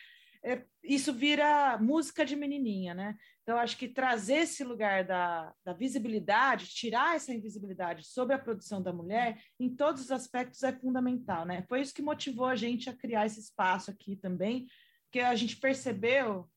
É, 0.46 0.66
isso 0.84 1.14
vira 1.14 1.78
música 1.78 2.26
de 2.26 2.36
menininha, 2.36 2.94
né? 2.94 3.18
Então, 3.42 3.58
acho 3.58 3.78
que 3.78 3.88
trazer 3.88 4.40
esse 4.40 4.64
lugar 4.64 5.06
da, 5.06 5.54
da 5.64 5.74
visibilidade, 5.74 6.68
tirar 6.68 7.16
essa 7.16 7.34
invisibilidade 7.34 8.06
sobre 8.06 8.36
a 8.36 8.40
produção 8.40 8.82
da 8.82 8.92
mulher, 8.92 9.42
em 9.58 9.74
todos 9.74 10.02
os 10.04 10.12
aspectos, 10.12 10.62
é 10.64 10.74
fundamental, 10.74 11.46
né? 11.46 11.64
Foi 11.70 11.82
isso 11.82 11.94
que 11.94 12.02
motivou 12.02 12.46
a 12.46 12.56
gente 12.56 12.90
a 12.90 12.96
criar 12.96 13.26
esse 13.26 13.40
espaço 13.40 13.90
aqui 13.90 14.18
também, 14.18 14.68
porque 15.06 15.20
a 15.20 15.36
gente 15.36 15.58
percebeu 15.58 16.50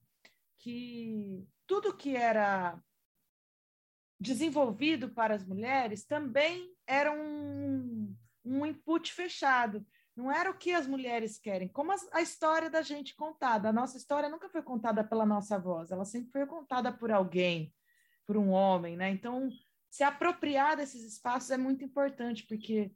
que 0.59 1.47
tudo 1.67 1.97
que 1.97 2.17
era 2.17 2.81
desenvolvido 4.19 5.11
para 5.11 5.35
as 5.35 5.45
mulheres 5.45 6.05
também 6.05 6.75
era 6.87 7.13
um, 7.13 8.17
um 8.45 8.67
input 8.67 9.13
fechado. 9.13 9.87
Não 10.17 10.33
era 10.33 10.51
o 10.51 10.57
que 10.57 10.73
as 10.73 10.87
mulheres 10.87 11.39
querem, 11.39 11.69
como 11.69 11.93
a, 12.13 12.23
história 12.23 12.71
da 12.71 12.81
gente 12.81 13.15
contada. 13.15 13.69
A 13.69 13.73
nossa 13.73 13.99
história 13.99 14.31
nunca 14.31 14.49
foi 14.49 14.63
contada 14.63 15.05
pela 15.05 15.27
nossa 15.27 15.59
voz, 15.59 15.91
ela 15.91 16.07
sempre 16.07 16.31
foi 16.33 16.47
contada 16.47 16.91
por 16.91 17.13
alguém, 17.13 17.73
por 18.27 18.37
um 18.37 18.51
homem, 18.51 18.97
né? 18.97 19.11
Então, 19.11 19.51
se 19.91 20.03
apropriar 20.03 20.77
desses 20.77 21.05
espaços 21.05 21.51
é 21.51 21.59
muito 21.59 21.85
importante, 21.85 22.47
porque 22.47 22.91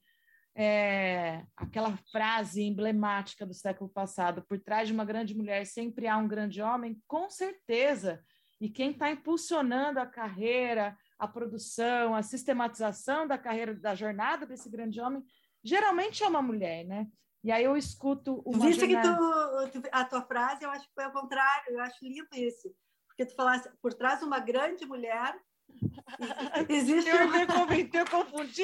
é, 0.55 1.45
aquela 1.57 1.97
frase 2.11 2.63
emblemática 2.63 3.45
do 3.45 3.55
século 3.55 3.91
passado, 3.91 4.43
por 4.49 4.59
trás 4.59 4.89
de 4.89 4.95
uma 4.95 5.05
grande 5.05 5.37
mulher 5.37 5.67
sempre 5.67 6.09
há 6.09 6.17
um 6.17 6.27
grande 6.27 6.63
homem, 6.63 7.01
com 7.07 7.29
certeza 7.29 8.25
e 8.61 8.69
quem 8.69 8.91
está 8.91 9.11
impulsionando 9.11 9.99
a 9.99 10.07
carreira, 10.07 10.97
a 11.19 11.27
produção, 11.27 12.15
a 12.15 12.23
sistematização 12.23 13.27
da 13.27 13.39
carreira, 13.39 13.75
da 13.75 13.95
jornada 13.95 14.45
desse 14.45 14.69
grande 14.69 15.01
homem, 15.01 15.25
geralmente 15.63 16.23
é 16.23 16.29
uma 16.29 16.43
mulher, 16.43 16.85
né? 16.85 17.07
E 17.43 17.51
aí 17.51 17.65
eu 17.65 17.77
escuto 17.77 18.43
uma 18.45 18.67
Viste 18.67 18.87
que 18.87 19.01
tu, 19.01 19.89
a 19.91 20.05
tua 20.05 20.23
frase, 20.23 20.65
eu 20.65 20.71
acho 20.71 20.87
que 20.87 20.95
foi 20.95 21.05
ao 21.05 21.13
contrário, 21.13 21.73
eu 21.73 21.81
acho 21.81 22.05
lindo 22.05 22.29
isso. 22.35 22.71
Porque 23.09 23.25
tu 23.25 23.35
falaste, 23.35 23.71
por 23.81 23.95
trás 23.95 24.21
de 24.21 24.27
uma 24.27 24.39
grande 24.39 24.85
mulher, 24.85 25.35
Existe 26.69 27.09
eu 27.09 27.27
uma... 27.27 27.41
eu 27.41 28.07
confundi. 28.11 28.63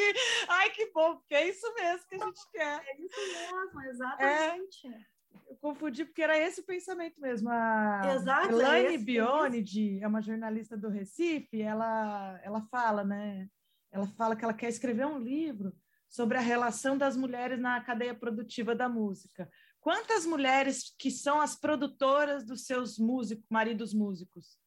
Ai, 0.49 0.71
que 0.71 0.91
bom, 0.93 1.17
porque 1.17 1.35
é 1.35 1.49
isso 1.49 1.73
mesmo 1.75 2.07
que 2.09 2.15
a 2.17 2.19
gente 2.19 2.51
quer. 2.51 2.83
É 2.85 3.01
isso 3.01 3.53
mesmo, 3.53 3.83
exatamente. 3.83 4.87
É, 4.89 5.51
eu 5.51 5.57
confundi 5.57 6.05
porque 6.05 6.23
era 6.23 6.37
esse 6.37 6.61
o 6.61 6.67
pensamento 6.67 7.21
mesmo. 7.21 7.49
A 7.51 8.15
Exato, 8.15 8.51
Elaine 8.51 8.95
é 8.95 8.99
Bionid 8.99 10.03
é 10.03 10.07
uma 10.07 10.21
jornalista 10.21 10.77
do 10.77 10.89
Recife, 10.89 11.63
ela, 11.63 12.39
ela 12.43 12.61
fala, 12.63 13.05
né? 13.05 13.49
Ela 13.93 14.07
fala 14.09 14.37
que 14.37 14.45
ela 14.45 14.55
quer 14.55 14.69
escrever 14.69 15.07
um 15.07 15.19
livro 15.19 15.73
sobre 16.09 16.39
a 16.39 16.41
relação 16.41 16.97
das 16.97 17.17
mulheres 17.17 17.59
na 17.59 17.81
cadeia 17.81 18.15
produtiva 18.15 18.75
da 18.75 18.89
música. 18.89 19.49
Quantas 19.81 20.27
mulheres 20.27 20.95
que 20.99 21.11
são 21.11 21.41
as 21.41 21.55
produtoras 21.55 22.45
dos 22.45 22.67
seus 22.67 22.99
músicos, 22.99 23.45
maridos 23.51 23.95
músicos, 23.95 24.59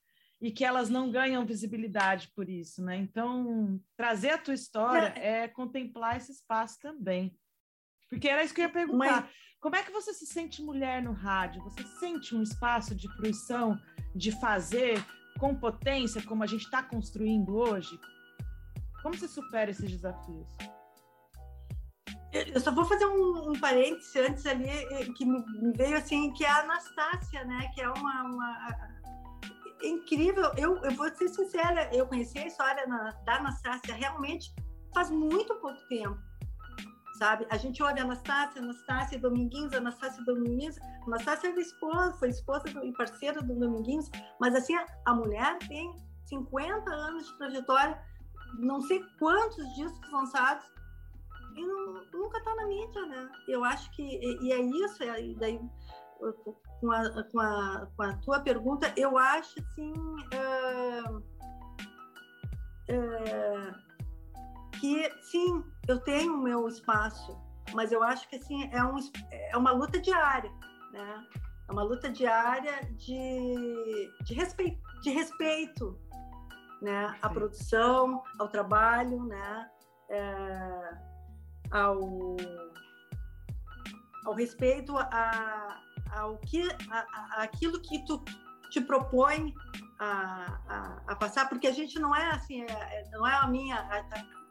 e 0.42 0.52
que 0.52 0.64
elas 0.64 0.90
não 0.90 1.12
ganham 1.12 1.46
visibilidade 1.46 2.32
por 2.34 2.48
isso, 2.48 2.82
né? 2.82 2.96
Então, 2.96 3.82
trazer 3.98 4.30
a 4.30 4.38
tua 4.38 4.54
história 4.54 5.14
é, 5.18 5.44
é 5.44 5.48
contemplar 5.48 6.16
esse 6.16 6.32
espaço 6.32 6.80
também. 6.80 7.38
Porque 8.10 8.30
era 8.30 8.44
isso 8.44 8.54
que 8.54 8.62
eu 8.62 8.66
ia 8.66 8.72
perguntar. 8.72 9.24
Mas... 9.24 9.50
Como 9.60 9.76
é 9.76 9.84
que 9.84 9.92
você 9.92 10.14
se 10.14 10.26
sente 10.26 10.64
mulher 10.64 11.04
no 11.04 11.12
rádio? 11.12 11.62
Você 11.64 11.84
sente 12.00 12.34
um 12.34 12.42
espaço 12.42 12.96
de 12.96 13.10
fruição, 13.18 13.78
de 14.16 14.32
fazer 14.40 15.06
com 15.38 15.54
potência, 15.54 16.24
como 16.24 16.42
a 16.42 16.48
gente 16.48 16.64
está 16.64 16.82
construindo 16.82 17.58
hoje? 17.58 18.00
Como 19.02 19.16
você 19.16 19.28
supera 19.28 19.70
esses 19.70 19.92
desafios? 19.92 20.48
Eu 22.32 22.60
só 22.60 22.72
vou 22.72 22.86
fazer 22.86 23.06
um, 23.06 23.52
um 23.52 23.60
parêntese 23.60 24.20
antes 24.20 24.46
ali, 24.46 24.70
eh, 24.70 25.06
que 25.16 25.26
me 25.26 25.44
veio 25.76 25.98
assim, 25.98 26.32
que 26.34 26.46
é 26.46 26.50
a 26.50 26.60
Anastácia, 26.60 27.44
né? 27.44 27.72
Que 27.74 27.82
é 27.82 27.90
uma, 27.90 28.24
uma 28.24 28.78
incrível. 29.84 30.52
Eu, 30.56 30.78
eu 30.84 30.92
vou 30.92 31.10
ser 31.16 31.30
sincera, 31.30 31.90
eu 31.94 32.06
conheci 32.08 32.38
a 32.38 32.48
história 32.48 32.86
na, 32.86 33.12
da 33.26 33.38
Anastácia 33.38 33.96
realmente 33.96 34.54
faz 34.94 35.10
muito 35.10 35.56
pouco 35.56 35.80
tempo. 35.88 36.18
Sabe? 37.18 37.46
A 37.50 37.58
gente 37.58 37.84
olha 37.84 38.04
Anastácia, 38.04 38.62
Anastácia 38.62 39.20
Dominguinhos, 39.20 39.74
Anastácia 39.74 40.24
Dominguinhos. 40.24 40.78
Anastácia 41.06 41.50
era 41.50 41.60
esposa, 41.60 42.14
foi 42.14 42.30
esposa 42.30 42.70
e 42.84 42.94
parceira 42.94 43.42
do 43.42 43.56
Dominguinhos, 43.56 44.10
mas 44.40 44.56
assim, 44.56 44.76
a, 44.76 44.86
a 45.06 45.14
mulher 45.14 45.58
tem 45.68 45.92
50 46.28 46.90
anos 46.90 47.28
de 47.28 47.38
trajetória, 47.38 48.00
não 48.60 48.80
sei 48.82 49.04
quantos 49.18 49.76
discos 49.76 50.12
lançados, 50.12 50.66
e 51.60 51.66
não, 51.66 52.04
nunca 52.14 52.38
está 52.38 52.56
na 52.56 52.66
mídia, 52.66 53.06
né? 53.06 53.30
Eu 53.48 53.64
acho 53.64 53.92
que, 53.92 54.02
e, 54.02 54.48
e 54.48 54.52
é 54.52 54.60
isso, 54.60 55.04
e 55.04 55.36
daí 55.36 55.60
com 56.80 56.92
a, 56.92 57.24
com 57.24 57.40
a, 57.40 57.88
com 57.96 58.04
a 58.04 58.14
tua 58.18 58.40
pergunta, 58.42 58.94
eu 58.98 59.18
acho 59.18 59.60
assim 59.60 59.94
uh, 59.94 61.18
uh, 62.90 63.74
que 64.80 65.10
sim, 65.24 65.64
eu 65.88 66.00
tenho 66.00 66.36
o 66.36 66.44
meu 66.44 66.68
espaço, 66.68 67.38
mas 67.74 67.92
eu 67.92 68.04
acho 68.04 68.28
que 68.30 68.36
assim 68.36 68.70
é, 68.72 68.84
um, 68.84 68.98
é 69.32 69.58
uma 69.58 69.72
luta 69.72 70.00
diária, 70.00 70.52
né? 70.92 71.26
É 71.68 71.72
uma 71.72 71.84
luta 71.84 72.10
diária 72.10 72.84
de, 72.96 74.12
de 74.24 74.34
respeito, 74.34 74.82
de 75.02 75.12
respeito, 75.12 76.00
né? 76.82 77.16
À 77.22 77.30
produção, 77.30 78.24
ao 78.40 78.48
trabalho, 78.48 79.24
né? 79.26 79.70
É, 80.10 81.09
ao, 81.72 82.38
ao 84.26 84.34
respeito 84.34 84.98
a, 84.98 85.82
ao 86.12 86.38
que, 86.38 86.62
a, 86.90 87.06
a, 87.14 87.44
aquilo 87.44 87.80
que 87.82 88.06
tu 88.06 88.24
te 88.70 88.82
propõe 88.82 89.54
a, 90.00 91.02
a, 91.08 91.16
passar, 91.16 91.50
porque 91.50 91.68
a 91.68 91.74
gente 91.74 92.00
não 92.00 92.16
é 92.16 92.30
assim, 92.32 92.62
é, 92.62 92.66
é 92.72 93.10
não 93.12 93.28
é 93.28 93.36
a 93.36 93.48
minha. 93.48 93.88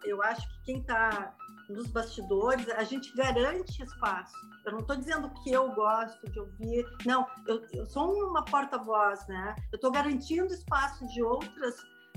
eu 0.04 0.22
acho 0.22 0.46
que 0.48 0.64
quem 0.64 0.80
está 0.80 1.34
nos 1.68 1.86
bastidores, 1.88 2.68
a 2.70 2.82
gente 2.82 3.14
garante 3.14 3.82
espaço. 3.82 4.34
Eu 4.64 4.72
não 4.72 4.80
estou 4.80 4.96
dizendo 4.96 5.30
que 5.42 5.52
eu 5.52 5.70
gosto 5.72 6.30
de 6.30 6.40
ouvir, 6.40 6.86
não, 7.04 7.26
eu, 7.46 7.62
eu 7.72 7.86
sou 7.86 8.12
uma 8.28 8.44
porta-voz, 8.44 9.26
né? 9.28 9.54
Eu 9.72 9.76
estou 9.76 9.90
garantindo 9.90 10.52
espaço 10.52 11.06
de 11.08 11.22
outras, 11.22 11.76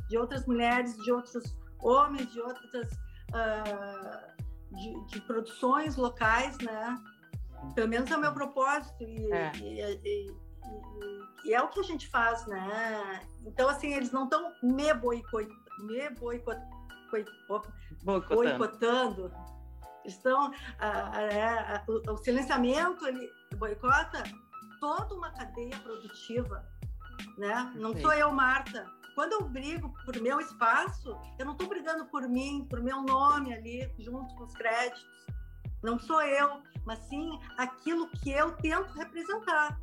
de 0.09 0.17
outras 0.17 0.45
mulheres, 0.45 0.95
de 0.97 1.11
outros 1.11 1.43
homens, 1.79 2.31
de 2.31 2.39
outras. 2.41 2.91
Uh, 3.31 4.30
de, 4.71 5.05
de 5.07 5.21
produções 5.21 5.95
locais, 5.95 6.57
né? 6.59 6.97
Pelo 7.75 7.87
menos 7.87 8.09
é 8.09 8.17
o 8.17 8.21
meu 8.21 8.33
propósito 8.33 9.03
e 9.03 9.31
é, 9.31 9.51
e, 9.57 10.01
e, 10.03 10.35
e 11.45 11.53
é 11.53 11.61
o 11.61 11.69
que 11.69 11.79
a 11.79 11.83
gente 11.83 12.07
faz, 12.07 12.45
né? 12.47 13.21
Então, 13.45 13.69
assim, 13.69 13.93
eles 13.93 14.11
não 14.11 14.23
estão 14.25 14.51
me 14.63 14.93
boicotando, 14.93 15.53
me 15.79 16.09
boicot, 16.11 16.57
boicotando. 17.11 18.35
boicotando. 18.35 19.33
Estão, 20.03 20.51
é, 20.79 21.83
o, 21.87 22.13
o 22.13 22.17
silenciamento, 22.17 23.05
ele 23.07 23.31
boicota 23.55 24.23
toda 24.79 25.13
uma 25.13 25.31
cadeia 25.31 25.77
produtiva, 25.79 26.65
né? 27.37 27.71
Não 27.75 27.95
sou 27.99 28.13
eu, 28.13 28.31
Marta. 28.31 28.85
Quando 29.15 29.33
eu 29.33 29.49
brigo 29.49 29.93
por 30.05 30.19
meu 30.21 30.39
espaço, 30.39 31.17
eu 31.37 31.45
não 31.45 31.53
estou 31.53 31.67
brigando 31.67 32.05
por 32.05 32.27
mim, 32.27 32.65
por 32.69 32.81
meu 32.81 33.01
nome 33.01 33.53
ali, 33.53 33.91
junto 33.99 34.33
com 34.35 34.43
os 34.43 34.53
créditos. 34.53 35.05
Não 35.83 35.99
sou 35.99 36.21
eu, 36.21 36.61
mas 36.85 36.99
sim 36.99 37.39
aquilo 37.57 38.09
que 38.09 38.31
eu 38.31 38.51
tento 38.57 38.93
representar, 38.93 39.79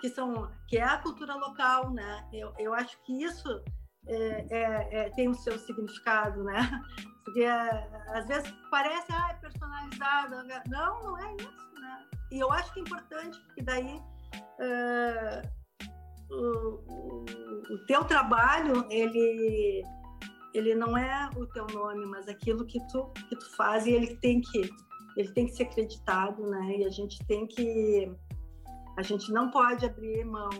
que 0.00 0.08
são 0.10 0.50
que 0.68 0.76
é 0.78 0.84
a 0.84 0.98
cultura 0.98 1.34
local, 1.34 1.90
né? 1.90 2.28
Eu, 2.32 2.52
eu 2.58 2.74
acho 2.74 3.00
que 3.02 3.22
isso 3.22 3.62
é, 4.06 4.46
é, 4.50 4.88
é, 4.92 5.10
tem 5.10 5.28
o 5.28 5.34
seu 5.34 5.58
significado, 5.58 6.44
né? 6.44 6.60
Porque 7.24 7.44
às 7.44 8.26
vezes 8.26 8.52
parece 8.70 9.12
ah, 9.12 9.28
é 9.30 9.34
personalizado, 9.34 10.36
não, 10.68 11.02
não 11.02 11.18
é 11.18 11.36
isso, 11.36 11.80
né? 11.80 12.06
E 12.32 12.38
eu 12.40 12.50
acho 12.52 12.72
que 12.72 12.80
é 12.80 12.82
importante 12.82 13.38
porque 13.40 13.62
daí 13.62 14.02
uh, 14.34 15.59
o, 16.30 17.78
teu 17.86 18.04
trabalho 18.04 18.86
ele 18.90 19.82
ele 20.52 20.74
não 20.74 20.96
é 20.96 21.30
o 21.36 21.46
teu 21.46 21.66
nome, 21.68 22.06
mas 22.06 22.28
aquilo 22.28 22.66
que 22.66 22.80
tu 22.88 23.10
que 23.28 23.36
tu 23.36 23.56
faz 23.56 23.86
e 23.86 23.90
ele 23.90 24.16
tem 24.16 24.40
que 24.40 24.70
ele 25.16 25.32
tem 25.32 25.46
que 25.46 25.52
ser 25.52 25.64
acreditado, 25.64 26.42
né? 26.48 26.78
E 26.78 26.84
a 26.84 26.90
gente 26.90 27.24
tem 27.26 27.46
que. 27.46 28.12
A 28.96 29.02
gente 29.02 29.32
não 29.32 29.50
pode 29.50 29.86
abrir 29.86 30.24
mão, 30.24 30.50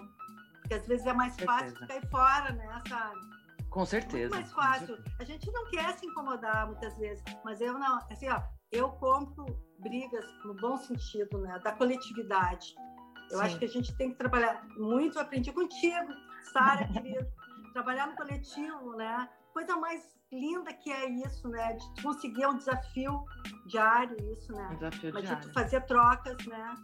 porque 0.61 0.75
às 0.75 0.87
vezes 0.87 1.07
é 1.07 1.13
mais 1.13 1.37
fácil 1.37 1.75
cair 1.87 2.07
fora, 2.09 2.53
né, 2.53 2.83
sabe? 2.89 3.21
Com 3.71 3.85
certeza. 3.85 4.35
É 4.35 4.39
muito 4.39 4.55
mais 4.55 4.79
fácil. 4.79 4.99
A 5.19 5.25
gente 5.25 5.51
não 5.53 5.71
quer 5.71 5.97
se 5.99 6.07
incomodar 6.07 6.67
muitas 6.67 6.97
vezes, 6.99 7.23
mas 7.45 7.61
eu 7.61 7.75
não. 7.75 7.99
Assim, 8.11 8.29
ó, 8.29 8.41
eu 8.73 8.89
compro 8.91 9.47
brigas 9.79 10.25
no 10.45 10.55
bom 10.55 10.77
sentido, 10.77 11.39
né? 11.39 11.59
Da 11.63 11.73
coletividade. 11.73 12.75
Eu 13.31 13.39
Sim. 13.39 13.45
acho 13.45 13.59
que 13.59 13.65
a 13.65 13.69
gente 13.69 13.97
tem 13.97 14.11
que 14.11 14.17
trabalhar 14.17 14.67
muito. 14.77 15.19
aprendi 15.19 15.53
contigo, 15.53 16.13
Sara, 16.53 16.87
querido. 16.93 17.27
trabalhar 17.73 18.09
no 18.09 18.17
coletivo, 18.17 18.97
né? 18.97 19.29
Coisa 19.53 19.77
mais 19.77 20.03
linda 20.33 20.73
que 20.73 20.91
é 20.91 21.09
isso, 21.09 21.49
né? 21.49 21.75
De 21.75 22.03
conseguir 22.03 22.47
um 22.47 22.57
desafio 22.57 23.25
diário, 23.67 24.17
isso, 24.33 24.53
né? 24.53 24.69
Um 24.73 24.75
desafio 24.75 25.13
Mas 25.13 25.25
diário. 25.25 25.49
de 25.49 25.53
fazer 25.53 25.81
trocas, 25.87 26.47
né? 26.47 26.75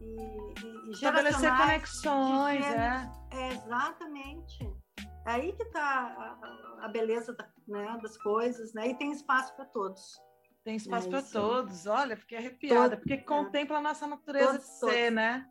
E, 0.00 0.04
e, 0.04 0.88
e 0.88 0.90
estabelecer 0.92 1.56
conexões, 1.56 2.64
é. 2.64 3.10
é. 3.32 3.52
Exatamente. 3.52 4.80
É 5.26 5.32
aí 5.32 5.52
que 5.52 5.62
está 5.62 5.80
a, 5.80 6.84
a, 6.86 6.88
beleza 6.88 7.34
da, 7.34 7.46
né, 7.68 7.98
das 8.02 8.16
coisas, 8.16 8.72
né? 8.72 8.88
E 8.88 8.94
tem 8.94 9.12
espaço 9.12 9.54
para 9.54 9.66
todos. 9.66 10.18
Tem 10.64 10.76
espaço 10.76 11.08
é 11.08 11.10
para 11.10 11.22
todos. 11.22 11.86
Olha, 11.86 12.16
fiquei 12.16 12.38
arrepiada, 12.38 12.90
Todo, 12.90 12.98
porque 12.98 13.14
é. 13.14 13.18
contempla 13.18 13.78
a 13.78 13.80
nossa 13.80 14.06
natureza 14.06 14.52
todos, 14.52 14.66
de 14.66 14.78
ser, 14.78 14.86
todos. 14.86 15.14
né? 15.14 15.46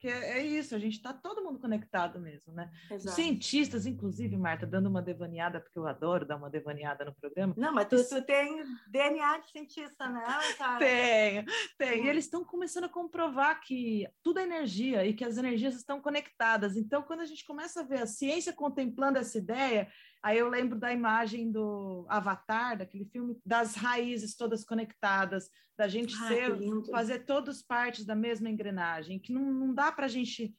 Que 0.00 0.08
é, 0.08 0.38
é 0.38 0.46
isso, 0.46 0.74
a 0.74 0.78
gente 0.78 0.94
está 0.94 1.12
todo 1.12 1.44
mundo 1.44 1.58
conectado 1.58 2.18
mesmo, 2.18 2.54
né? 2.54 2.70
Exato. 2.90 3.14
Cientistas, 3.14 3.84
inclusive, 3.84 4.34
Marta, 4.36 4.66
dando 4.66 4.88
uma 4.88 5.02
devaneada, 5.02 5.60
porque 5.60 5.78
eu 5.78 5.86
adoro 5.86 6.24
dar 6.24 6.36
uma 6.36 6.48
devaneada 6.48 7.04
no 7.04 7.14
programa. 7.14 7.52
Não, 7.56 7.74
mas 7.74 7.86
tu, 7.86 8.02
tu 8.08 8.22
tem 8.22 8.64
DNA 8.88 9.38
de 9.38 9.50
cientista, 9.50 10.08
né, 10.08 10.24
cara? 10.56 10.78
Tenho, 10.78 11.44
tenho. 11.76 12.04
E 12.04 12.08
eles 12.08 12.24
estão 12.24 12.42
começando 12.42 12.84
a 12.84 12.88
comprovar 12.88 13.60
que 13.60 14.08
tudo 14.22 14.40
é 14.40 14.44
energia 14.44 15.04
e 15.04 15.12
que 15.12 15.24
as 15.24 15.36
energias 15.36 15.74
estão 15.74 16.00
conectadas. 16.00 16.76
Então, 16.76 17.02
quando 17.02 17.20
a 17.20 17.26
gente 17.26 17.44
começa 17.44 17.80
a 17.80 17.84
ver 17.84 18.00
a 18.00 18.06
ciência 18.06 18.54
contemplando 18.54 19.18
essa 19.18 19.36
ideia, 19.36 19.86
Aí 20.22 20.38
eu 20.38 20.48
lembro 20.48 20.78
da 20.78 20.92
imagem 20.92 21.50
do 21.50 22.04
Avatar, 22.08 22.76
daquele 22.76 23.06
filme, 23.06 23.40
das 23.44 23.74
raízes 23.74 24.36
todas 24.36 24.64
conectadas, 24.64 25.48
da 25.78 25.88
gente 25.88 26.14
ah, 26.14 26.28
ser, 26.28 26.50
fazer 26.90 27.20
todos 27.20 27.62
partes 27.62 28.04
da 28.04 28.14
mesma 28.14 28.50
engrenagem, 28.50 29.18
que 29.18 29.32
não, 29.32 29.50
não 29.50 29.74
dá 29.74 29.90
para 29.90 30.04
a 30.04 30.08
gente 30.08 30.54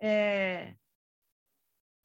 é, 0.00 0.74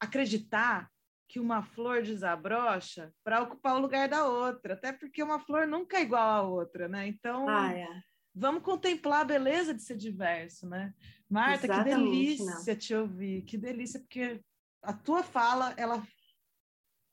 acreditar 0.00 0.88
que 1.28 1.40
uma 1.40 1.62
flor 1.62 2.02
desabrocha 2.02 3.12
para 3.24 3.42
ocupar 3.42 3.76
o 3.76 3.80
lugar 3.80 4.08
da 4.08 4.26
outra, 4.26 4.74
até 4.74 4.92
porque 4.92 5.22
uma 5.22 5.38
flor 5.38 5.66
nunca 5.66 5.98
é 5.98 6.02
igual 6.02 6.28
à 6.28 6.42
outra, 6.42 6.88
né? 6.88 7.06
Então, 7.06 7.48
ah, 7.48 7.72
é. 7.72 7.88
vamos 8.34 8.62
contemplar 8.62 9.20
a 9.20 9.24
beleza 9.24 9.74
de 9.74 9.82
ser 9.82 9.96
diverso, 9.96 10.68
né? 10.68 10.92
Marta, 11.28 11.66
Exatamente, 11.66 11.96
que 11.96 12.04
delícia 12.04 12.72
não. 12.72 12.80
te 12.80 12.94
ouvir, 12.94 13.42
que 13.42 13.56
delícia, 13.56 14.00
porque 14.00 14.40
a 14.82 14.92
tua 14.92 15.22
fala, 15.22 15.72
ela 15.76 16.02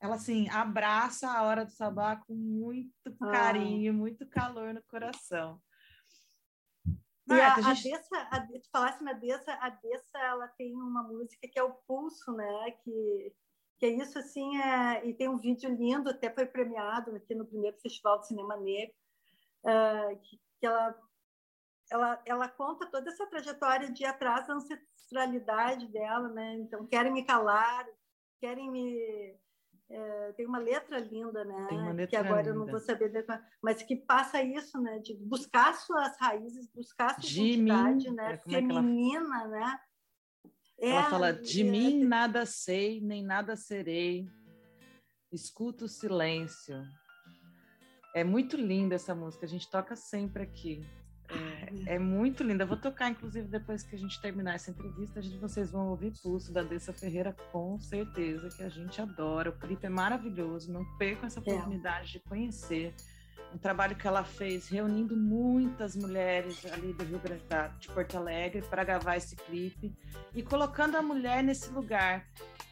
ela 0.07 0.15
assim 0.15 0.49
abraça 0.49 1.29
a 1.29 1.43
hora 1.43 1.65
do 1.65 1.71
sabá 1.71 2.15
com 2.15 2.33
muito 2.33 2.91
ah. 3.21 3.31
carinho, 3.31 3.93
muito 3.93 4.25
calor 4.27 4.73
no 4.73 4.81
coração. 4.83 5.61
Marta, 7.27 7.67
a, 7.67 7.71
a, 7.71 7.73
gente... 7.73 7.91
Dessa, 7.91 8.17
a, 8.21 8.39
tu 8.39 8.69
falasse 8.71 9.03
na 9.03 9.11
Dessa, 9.11 9.53
a 9.53 9.69
Dessa 9.69 10.17
ela 10.17 10.47
tem 10.47 10.73
uma 10.73 11.03
música 11.03 11.45
que 11.47 11.59
é 11.59 11.63
o 11.63 11.73
Pulso, 11.85 12.31
né? 12.31 12.71
Que, 12.83 13.35
que 13.77 13.85
é 13.85 13.89
isso 13.89 14.17
assim, 14.17 14.57
é, 14.61 15.05
e 15.05 15.13
tem 15.13 15.27
um 15.27 15.37
vídeo 15.37 15.69
lindo, 15.69 16.09
até 16.09 16.33
foi 16.33 16.45
premiado 16.45 17.13
aqui 17.13 17.35
no 17.35 17.45
primeiro 17.45 17.77
Festival 17.81 18.19
de 18.21 18.27
Cinema 18.27 18.55
Negro, 18.55 18.95
uh, 19.65 20.17
que, 20.21 20.39
que 20.57 20.65
ela, 20.65 20.95
ela, 21.91 22.21
ela 22.25 22.47
conta 22.47 22.89
toda 22.89 23.09
essa 23.09 23.27
trajetória 23.27 23.91
de 23.91 24.05
atrás 24.05 24.47
da 24.47 24.53
ancestralidade 24.53 25.85
dela, 25.87 26.29
né? 26.29 26.55
Então, 26.55 26.87
querem 26.87 27.11
me 27.11 27.25
calar, 27.25 27.85
querem 28.39 28.71
me 28.71 29.37
é, 29.89 30.33
tem 30.33 30.45
uma 30.45 30.57
letra 30.57 30.99
linda, 30.99 31.45
né? 31.45 31.67
Letra 31.93 32.07
que 32.07 32.15
agora 32.15 32.41
linda. 32.41 32.49
eu 32.49 32.55
não 32.59 32.65
vou 32.65 32.79
saber 32.79 33.25
mas 33.61 33.81
que 33.81 33.95
passa 33.95 34.41
isso, 34.43 34.79
né? 34.81 34.99
De 34.99 35.13
buscar 35.15 35.73
suas 35.75 36.17
raízes, 36.19 36.67
buscar 36.73 37.13
sua 37.13 37.21
de 37.21 37.53
identidade, 37.53 38.09
mim, 38.09 38.15
né? 38.15 38.33
É, 38.33 38.37
Feminina, 38.37 39.41
ela... 39.43 39.47
né? 39.47 39.79
Ela 40.77 41.07
é, 41.07 41.09
fala: 41.09 41.33
de 41.33 41.63
mim 41.63 42.03
nada 42.03 42.45
sei, 42.45 42.99
nem 43.01 43.23
nada 43.23 43.55
serei. 43.55 44.29
Escuto 45.31 45.85
o 45.85 45.89
silêncio. 45.89 46.83
É 48.13 48.23
muito 48.23 48.57
linda 48.57 48.95
essa 48.95 49.15
música, 49.15 49.45
a 49.45 49.49
gente 49.49 49.69
toca 49.69 49.95
sempre 49.95 50.43
aqui. 50.43 50.85
É, 51.29 51.95
é, 51.95 51.99
muito 51.99 52.43
linda. 52.43 52.63
Eu 52.63 52.67
vou 52.67 52.77
tocar, 52.77 53.09
inclusive, 53.09 53.47
depois 53.47 53.83
que 53.83 53.95
a 53.95 53.99
gente 53.99 54.19
terminar 54.21 54.55
essa 54.55 54.71
entrevista, 54.71 55.19
a 55.19 55.21
gente, 55.21 55.37
vocês 55.37 55.71
vão 55.71 55.89
ouvir 55.89 56.13
Pulso 56.21 56.51
da 56.53 56.63
Dessa 56.63 56.93
Ferreira, 56.93 57.35
com 57.51 57.79
certeza, 57.79 58.49
que 58.49 58.63
a 58.63 58.69
gente 58.69 59.01
adora. 59.01 59.49
O 59.49 59.53
clipe 59.53 59.85
é 59.85 59.89
maravilhoso, 59.89 60.71
não 60.71 60.85
percam 60.97 61.27
essa 61.27 61.39
é. 61.39 61.41
oportunidade 61.41 62.09
é. 62.09 62.11
de 62.13 62.19
conhecer. 62.21 62.93
Um 63.53 63.57
trabalho 63.57 63.95
que 63.95 64.05
ela 64.05 64.23
fez 64.23 64.67
reunindo 64.67 65.15
muitas 65.15 65.95
mulheres 65.95 66.65
ali 66.65 66.93
do 66.93 67.03
Rio 67.03 67.19
Grande 67.19 67.43
de 67.79 67.87
Porto 67.87 68.17
Alegre 68.17 68.61
para 68.61 68.83
gravar 68.83 69.15
esse 69.15 69.35
clipe 69.35 69.95
e 70.33 70.43
colocando 70.43 70.97
a 70.97 71.01
mulher 71.01 71.41
nesse 71.41 71.69
lugar 71.71 72.25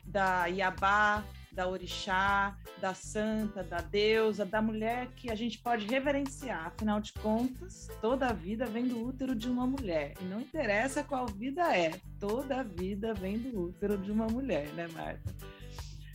da 0.06 0.48
Iabá, 0.48 1.24
da 1.56 1.68
orixá, 1.68 2.56
da 2.80 2.94
santa, 2.94 3.64
da 3.64 3.78
deusa, 3.78 4.46
da 4.46 4.62
mulher 4.62 5.08
que 5.16 5.32
a 5.32 5.36
gente 5.36 5.58
pode 5.60 5.88
reverenciar. 5.88 6.68
Afinal 6.68 7.00
de 7.00 7.14
contas, 7.14 7.88
toda 8.02 8.28
a 8.28 8.34
vida 8.34 8.66
vem 8.66 8.88
do 8.88 9.08
útero 9.08 9.34
de 9.34 9.50
uma 9.50 9.66
mulher. 9.66 10.14
E 10.20 10.26
não 10.26 10.42
interessa 10.42 11.04
qual 11.04 11.26
vida 11.28 11.76
é, 11.76 12.00
toda 12.20 12.60
a 12.60 12.64
vida 12.64 13.14
vem 13.14 13.40
do 13.40 13.70
útero 13.70 13.98
de 13.98 14.12
uma 14.12 14.28
mulher, 14.28 14.68
né, 14.74 14.88
Marta? 14.90 15.34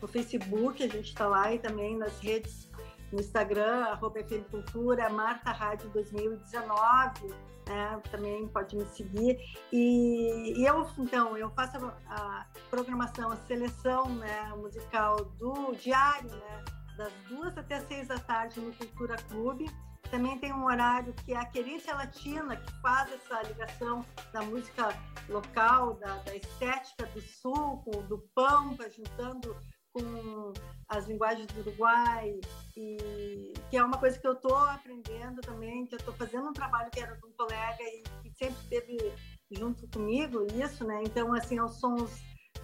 No 0.00 0.08
Facebook 0.08 0.82
a 0.82 0.88
gente 0.88 1.08
está 1.08 1.28
lá 1.28 1.52
e 1.52 1.58
também 1.58 1.96
nas 1.96 2.18
redes 2.20 2.70
no 3.12 3.20
Instagram, 3.20 3.84
arroba 3.84 4.20
FM 4.20 4.50
Cultura, 4.50 5.08
Marta 5.08 5.52
Rádio 5.52 5.88
2019 5.90 7.53
né? 7.66 8.00
Também 8.10 8.46
pode 8.48 8.76
me 8.76 8.84
seguir. 8.86 9.38
E, 9.72 10.54
e, 10.56 10.66
eu, 10.66 10.86
então, 10.98 11.36
eu 11.36 11.50
faço 11.50 11.76
a, 11.76 11.94
a, 12.08 12.46
programação, 12.70 13.30
a 13.30 13.36
seleção 13.36 14.08
né, 14.16 14.52
musical 14.56 15.16
do 15.38 15.72
diário, 15.72 16.30
né? 16.30 16.64
Das 16.96 17.12
duas 17.28 17.56
até 17.58 17.80
seis 17.80 18.08
da 18.08 18.18
tarde 18.18 18.60
no 18.60 18.72
Cultura 18.74 19.16
Clube. 19.28 19.70
Também 20.10 20.38
tem 20.38 20.52
um 20.52 20.66
horário 20.66 21.12
que 21.24 21.32
é 21.32 21.36
a 21.36 21.44
Querência 21.44 21.94
Latina, 21.94 22.56
que 22.56 22.72
faz 22.80 23.10
essa 23.12 23.42
ligação 23.42 24.04
da 24.32 24.42
música 24.42 24.96
local, 25.28 25.94
da, 25.94 26.16
da 26.18 26.36
estética 26.36 27.06
do 27.06 27.20
sul, 27.20 27.82
do 28.08 28.18
pampa, 28.34 28.88
juntando 28.90 29.56
com 29.94 30.52
as 30.88 31.06
linguagens 31.06 31.46
do 31.46 31.60
Uruguai, 31.60 32.38
e 32.76 33.52
que 33.70 33.76
é 33.76 33.84
uma 33.84 33.96
coisa 33.96 34.18
que 34.18 34.26
eu 34.26 34.32
estou 34.32 34.56
aprendendo 34.56 35.40
também, 35.40 35.86
que 35.86 35.94
eu 35.94 35.98
estou 35.98 36.12
fazendo 36.14 36.48
um 36.48 36.52
trabalho 36.52 36.90
que 36.90 37.00
era 37.00 37.14
de 37.14 37.24
um 37.24 37.32
colega 37.32 37.82
e 37.82 38.02
que 38.22 38.30
sempre 38.36 38.60
esteve 38.62 39.14
junto 39.52 39.88
comigo, 39.88 40.44
isso, 40.52 40.84
né? 40.84 41.00
Então, 41.04 41.32
assim, 41.32 41.60
os 41.60 41.78
sons 41.78 42.10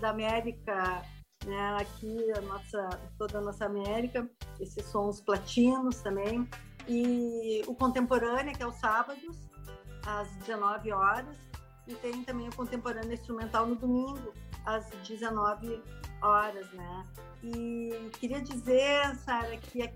da 0.00 0.10
América, 0.10 1.02
né? 1.46 1.76
Aqui, 1.80 2.32
a 2.32 2.40
nossa, 2.40 2.88
toda 3.16 3.38
a 3.38 3.40
nossa 3.40 3.64
América, 3.64 4.28
esses 4.58 4.84
sons 4.86 5.20
platinos 5.20 6.00
também, 6.00 6.48
e 6.88 7.62
o 7.68 7.74
contemporâneo, 7.74 8.54
que 8.54 8.62
é 8.62 8.66
os 8.66 8.76
sábados, 8.76 9.48
às 10.04 10.28
19 10.38 10.92
horas, 10.92 11.38
e 11.86 11.94
tem 11.94 12.24
também 12.24 12.48
o 12.48 12.56
contemporâneo 12.56 13.12
instrumental 13.12 13.66
no 13.66 13.76
domingo, 13.76 14.32
às 14.66 14.90
19 15.06 15.68
horas, 15.68 15.99
né? 16.72 17.06
E 17.42 18.10
queria 18.18 18.40
dizer, 18.40 19.14
Sara, 19.16 19.56
que, 19.56 19.88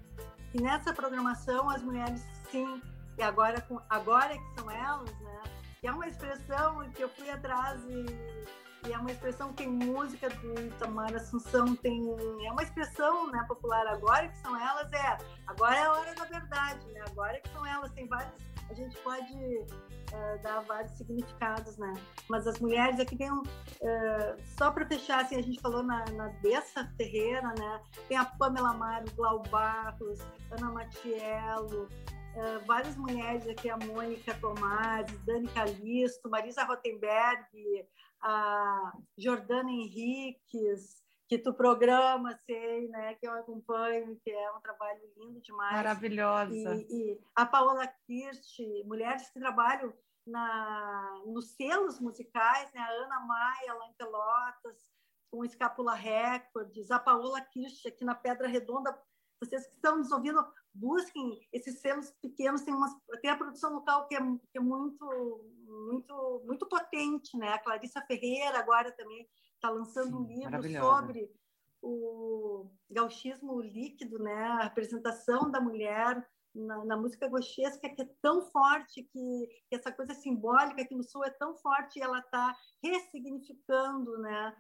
que 0.51 0.63
nessa 0.63 0.93
programação 0.93 1.69
as 1.69 1.83
mulheres, 1.83 2.25
sim, 2.51 2.81
e 3.19 3.23
agora, 3.23 3.61
com, 3.61 3.81
agora 3.89 4.37
que 4.37 4.61
são 4.61 4.71
elas, 4.71 5.11
né? 5.21 5.43
Que 5.81 5.87
é 5.87 5.93
uma 5.93 6.09
expressão 6.09 6.89
que 6.91 7.03
eu 7.03 7.09
fui 7.11 7.29
atrás 7.31 7.81
e, 7.85 8.89
e 8.89 8.93
é 8.93 8.99
uma 8.99 9.11
expressão 9.11 9.51
que 9.51 9.57
tem 9.57 9.69
música 9.69 10.31
do 10.31 10.79
Tamara 10.79 11.19
Assunção, 11.19 11.77
tem, 11.77 12.03
é 12.47 12.51
uma 12.51 12.63
expressão 12.63 13.31
né, 13.31 13.45
popular 13.47 13.87
agora 13.87 14.29
que 14.29 14.39
são 14.39 14.59
elas, 14.59 14.91
é 14.93 15.19
agora 15.47 15.77
é 15.77 15.83
a 15.83 15.93
hora 15.93 16.15
da 16.15 16.25
verdade, 16.25 16.87
né? 16.93 17.03
Agora 17.09 17.39
que 17.41 17.49
são 17.51 17.65
elas, 17.67 17.93
tem 17.93 18.09
vários, 18.09 18.33
a 18.71 18.75
gente 18.75 18.97
pode 18.99 19.67
uh, 20.15 20.43
dar 20.43 20.61
vários 20.61 20.93
significados, 20.93 21.77
né? 21.77 21.93
Mas 22.29 22.47
as 22.47 22.59
mulheres 22.61 23.01
aqui 23.01 23.17
tem 23.17 23.31
um. 23.33 23.41
Uh, 23.41 24.43
só 24.57 24.71
para 24.71 24.87
fechar, 24.87 25.23
assim, 25.23 25.37
a 25.37 25.43
gente 25.43 25.61
falou 25.61 25.83
na, 25.83 26.05
na 26.13 26.29
Dessa 26.43 26.87
Ferreira, 26.97 27.53
né? 27.59 27.81
Tem 28.09 28.17
a 28.17 28.25
Pamela 28.25 28.71
Amaro, 28.71 29.11
Glau 29.17 29.43
Barros, 29.51 30.21
Ana 30.51 30.71
Matiello, 30.71 31.89
uh, 32.37 32.65
várias 32.67 32.97
mulheres 32.97 33.47
aqui, 33.49 33.69
a 33.69 33.77
Mônica 33.77 34.35
Tomás, 34.41 35.07
Dani 35.25 35.49
Calisto, 35.49 36.31
Marisa 36.31 36.65
Rotenberg, 36.65 37.45
a 38.23 38.93
Jordana 39.19 39.71
Henriques, 39.71 41.04
que 41.29 41.39
tu 41.39 41.55
programa, 41.55 42.39
sei, 42.45 42.89
né, 42.89 43.15
que 43.15 43.27
eu 43.27 43.33
acompanho, 43.33 44.21
que 44.23 44.31
é 44.31 44.53
um 44.53 44.61
trabalho 44.61 45.01
lindo 45.17 45.41
demais. 45.41 45.73
Maravilhosa. 45.73 46.75
E, 46.91 47.13
e 47.13 47.21
a 47.35 47.47
Paola 47.47 47.87
Kirsch, 48.07 48.59
mulheres 48.85 49.31
que 49.31 49.41
trabalham 49.41 49.93
na, 50.27 51.23
nos 51.27 51.53
selos 51.53 51.99
musicais, 51.99 52.71
né, 52.73 52.81
a 52.81 52.91
Ana 52.91 53.21
Maia, 53.21 53.75
lá 53.75 53.89
em 53.89 53.95
Pelotas, 53.95 54.93
com 55.31 55.45
Escapula 55.45 55.95
Records, 55.95 56.91
a 56.91 56.99
Paola 56.99 57.41
Kirsch 57.41 57.87
aqui 57.87 58.05
na 58.05 58.15
Pedra 58.15 58.47
Redonda. 58.47 58.97
Vocês 59.43 59.67
que 59.67 59.75
estão 59.75 59.99
nos 59.99 60.13
ouvindo, 60.13 60.45
busquem 60.73 61.41
esses 61.53 61.81
selos 61.81 62.11
pequenos, 62.23 62.63
tem, 62.63 62.73
umas, 62.73 62.95
tem 63.21 63.31
a 63.31 63.37
produção 63.37 63.75
local 63.75 64.07
que 64.07 64.15
é, 64.15 64.21
que 64.21 64.59
é 64.59 64.61
muito, 64.61 65.51
muito, 65.67 66.43
muito 66.47 66.67
potente, 66.69 67.37
né? 67.37 67.49
A 67.49 67.59
Clarissa 67.59 68.01
Ferreira 68.03 68.59
agora 68.59 68.93
também 68.93 69.29
está 69.65 69.71
lançando 69.71 70.09
Sim, 70.09 70.15
um 70.15 70.27
livro 70.27 70.81
sobre 70.81 71.33
o 71.83 72.71
gauchismo 72.91 73.61
líquido, 73.61 74.19
né? 74.19 74.45
A 74.45 74.65
representação 74.65 75.51
da 75.51 75.61
mulher 75.61 76.27
na, 76.55 76.85
na 76.85 76.97
música 76.97 77.29
gauchesca 77.29 77.89
que 77.89 78.03
é 78.03 78.09
tão 78.23 78.43
forte 78.51 79.03
que, 79.03 79.49
que, 79.69 79.75
essa 79.75 79.91
coisa 79.91 80.15
simbólica 80.15 80.85
que 80.87 80.95
no 80.95 81.03
sul 81.03 81.25
é 81.25 81.31
tão 81.31 81.57
forte 81.57 81.99
e 81.99 82.03
ela 82.03 82.21
está 82.21 82.57
ressignificando, 82.83 84.19
né? 84.19 84.57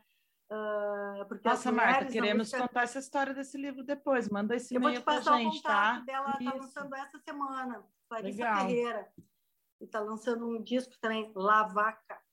Uh, 0.50 1.26
porque 1.26 1.48
Nossa, 1.48 1.72
Marta, 1.72 2.06
queremos 2.06 2.48
música... 2.48 2.60
contar 2.60 2.82
essa 2.82 2.98
história 2.98 3.32
desse 3.32 3.56
livro 3.56 3.82
depois. 3.82 4.28
Manda 4.28 4.56
esse 4.56 4.74
e-mail 4.74 5.02
para 5.02 5.20
gente, 5.20 5.62
tá? 5.62 6.00
Dela 6.00 6.36
está 6.38 6.54
lançando 6.54 6.94
essa 6.94 7.18
semana, 7.18 7.84
Clarissa 8.08 8.38
Legal. 8.38 8.66
Ferreira. 8.66 9.12
E 9.80 9.84
está 9.84 10.00
lançando 10.00 10.46
um 10.46 10.62
disco 10.62 10.94
também, 11.00 11.32
La 11.34 11.64
Vaca? 11.64 12.23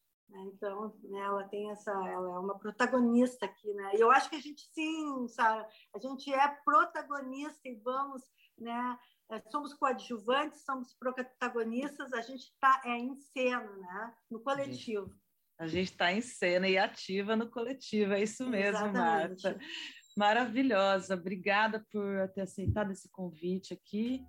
Então, 0.53 0.95
né, 1.03 1.19
ela 1.19 1.43
tem 1.45 1.69
essa, 1.71 1.91
ela 1.91 2.35
é 2.35 2.39
uma 2.39 2.57
protagonista 2.57 3.45
aqui, 3.45 3.73
né? 3.73 3.91
E 3.95 3.99
eu 3.99 4.11
acho 4.11 4.29
que 4.29 4.35
a 4.35 4.41
gente 4.41 4.61
sim, 4.73 5.27
Sara, 5.27 5.67
a 5.93 5.99
gente 5.99 6.33
é 6.33 6.47
protagonista 6.63 7.67
e 7.67 7.75
vamos, 7.75 8.21
né? 8.57 8.97
É, 9.31 9.41
somos 9.49 9.73
coadjuvantes, 9.73 10.63
somos 10.63 10.93
protagonistas, 10.93 12.11
a 12.13 12.21
gente 12.21 12.43
está 12.43 12.81
é, 12.85 12.97
em 12.97 13.15
cena, 13.15 13.71
né? 13.77 14.13
No 14.29 14.41
coletivo. 14.41 15.13
A 15.57 15.67
gente 15.67 15.91
está 15.91 16.11
em 16.11 16.21
cena 16.21 16.67
e 16.67 16.77
ativa 16.77 17.35
no 17.35 17.49
coletivo, 17.49 18.13
é 18.13 18.23
isso 18.23 18.47
mesmo, 18.49 18.87
Exatamente. 18.87 19.43
Marta. 19.43 19.59
Maravilhosa, 20.17 21.13
obrigada 21.15 21.85
por 21.91 22.29
ter 22.33 22.41
aceitado 22.41 22.91
esse 22.91 23.09
convite 23.09 23.73
aqui. 23.73 24.25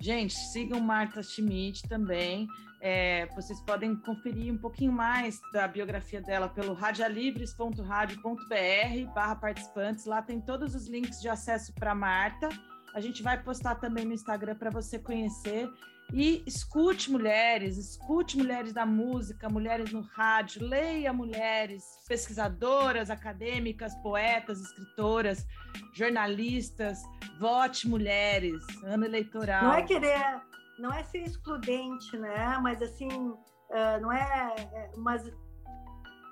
Gente, 0.00 0.34
sigam 0.34 0.80
Marta 0.80 1.22
Schmidt 1.22 1.88
também. 1.88 2.48
É, 2.80 3.26
vocês 3.36 3.60
podem 3.60 3.94
conferir 3.94 4.52
um 4.52 4.58
pouquinho 4.58 4.90
mais 4.90 5.40
da 5.52 5.68
biografia 5.68 6.20
dela 6.20 6.48
pelo 6.48 6.74
radialibres.radio.br 6.74 9.14
barra 9.14 9.36
participantes. 9.36 10.04
Lá 10.04 10.20
tem 10.20 10.40
todos 10.40 10.74
os 10.74 10.88
links 10.88 11.20
de 11.20 11.28
acesso 11.28 11.72
para 11.74 11.94
Marta. 11.94 12.48
A 12.92 13.00
gente 13.00 13.22
vai 13.22 13.40
postar 13.40 13.76
também 13.76 14.04
no 14.04 14.12
Instagram 14.12 14.56
para 14.56 14.70
você 14.70 14.98
conhecer. 14.98 15.70
E 16.12 16.42
escute 16.46 17.10
mulheres, 17.10 17.78
escute 17.78 18.36
mulheres 18.36 18.72
da 18.72 18.84
música, 18.84 19.48
mulheres 19.48 19.92
no 19.92 20.02
rádio, 20.02 20.62
leia 20.62 21.10
mulheres, 21.10 21.98
pesquisadoras, 22.06 23.08
acadêmicas, 23.08 23.94
poetas, 23.96 24.60
escritoras, 24.60 25.46
jornalistas, 25.94 27.02
vote 27.40 27.88
mulheres, 27.88 28.62
ano 28.84 29.06
eleitoral. 29.06 29.64
Não 29.64 29.74
é 29.74 29.82
querer, 29.82 30.42
não 30.78 30.92
é 30.92 31.02
ser 31.04 31.22
excludente, 31.22 32.16
né? 32.18 32.58
Mas 32.62 32.82
assim, 32.82 33.34
é, 33.70 34.00
não 34.00 34.12
é, 34.12 34.54
é, 34.58 34.90
mas 34.98 35.32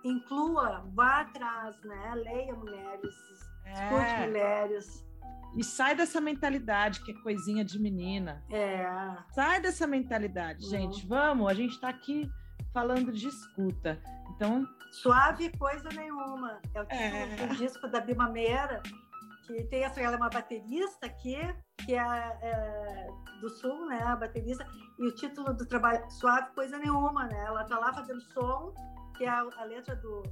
inclua, 0.05 0.85
vá 0.95 1.21
atrás, 1.23 1.75
né? 1.85 2.15
Leia 2.17 2.55
mulheres, 2.55 3.15
escute 3.65 4.11
é. 4.11 4.27
mulheres. 4.27 5.10
E 5.57 5.65
sai 5.65 5.95
dessa 5.95 6.21
mentalidade 6.21 7.03
que 7.03 7.11
é 7.11 7.15
coisinha 7.23 7.65
de 7.65 7.79
menina. 7.79 8.43
É. 8.51 8.87
Sai 9.33 9.61
dessa 9.61 9.87
mentalidade, 9.87 10.65
uhum. 10.65 10.71
gente. 10.71 11.07
Vamos, 11.07 11.49
a 11.49 11.55
gente 11.55 11.73
está 11.73 11.89
aqui 11.89 12.31
falando 12.73 13.13
de 13.13 13.29
escuta. 13.29 14.01
Então. 14.31 14.67
Suave 14.93 15.51
coisa 15.59 15.89
nenhuma. 15.91 16.61
É 16.75 16.81
o 16.81 16.87
título 16.87 17.17
é. 17.17 17.47
do 17.47 17.57
disco 17.57 17.89
da 17.89 18.01
Bima 18.01 18.29
Meira, 18.29 18.83
que 19.47 19.65
tem 19.65 19.85
essa, 19.85 20.01
ela 20.01 20.15
é 20.15 20.17
uma 20.17 20.31
baterista 20.31 21.07
aqui, 21.07 21.37
que 21.85 21.95
é, 21.95 22.39
é, 22.43 23.09
do 23.41 23.49
sul, 23.51 23.87
né? 23.87 24.01
A 24.03 24.17
baterista. 24.17 24.67
E 24.99 25.07
o 25.07 25.15
título 25.15 25.53
do 25.53 25.67
trabalho, 25.67 26.09
Suave 26.11 26.53
Coisa 26.55 26.79
Nenhuma, 26.79 27.27
né? 27.27 27.45
Ela 27.47 27.65
tá 27.65 27.79
lá 27.79 27.93
fazendo 27.93 28.21
som, 28.33 28.73
que 29.17 29.25
é 29.25 29.29
a, 29.29 29.41
a 29.59 29.65
letra 29.65 29.97
do 29.97 30.23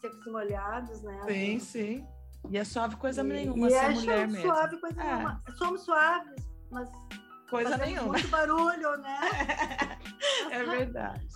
Secos 0.00 0.26
Molhados, 0.26 1.02
né? 1.02 1.20
Sim, 1.26 1.58
sim. 1.58 2.06
E 2.50 2.58
é 2.58 2.64
suave 2.64 2.96
coisa 2.96 3.22
e, 3.22 3.24
nenhuma 3.24 3.66
e 3.66 3.70
ser 3.70 3.76
é 3.76 3.88
mulher 3.90 4.28
mesmo. 4.28 4.42
suave 4.42 4.76
coisa 4.78 5.00
é. 5.00 5.04
nenhuma. 5.04 5.42
Somos 5.56 5.80
suaves, 5.82 6.48
mas 6.70 6.90
coisa 7.50 7.76
nenhuma. 7.76 8.08
muito 8.08 8.28
barulho, 8.28 8.96
né? 8.98 9.20
é 10.50 10.64
verdade. 10.64 11.26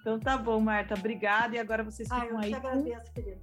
Então 0.00 0.18
tá 0.18 0.38
bom, 0.38 0.60
Marta. 0.60 0.94
Obrigada. 0.94 1.56
E 1.56 1.58
agora 1.58 1.82
vocês 1.82 2.08
ficam 2.08 2.22
Ai, 2.22 2.30
eu 2.30 2.38
aí. 2.38 2.52
Eu 2.52 2.60
te 2.60 2.66
agradeço, 2.66 3.12
querida. 3.12 3.40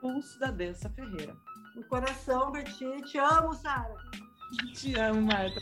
Pulso 0.00 0.38
da 0.38 0.50
Deusa 0.50 0.88
Ferreira. 0.90 1.36
No 1.74 1.84
coração, 1.84 2.52
Berti. 2.52 3.02
Te 3.02 3.18
amo, 3.18 3.54
Sara. 3.54 3.94
Te 4.74 4.94
amo, 4.98 5.22
Marta. 5.22 5.60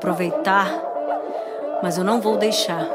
Aproveitar, 0.00 0.66
mas 1.82 1.98
eu 1.98 2.04
não 2.04 2.22
vou 2.22 2.38
deixar. 2.38 2.86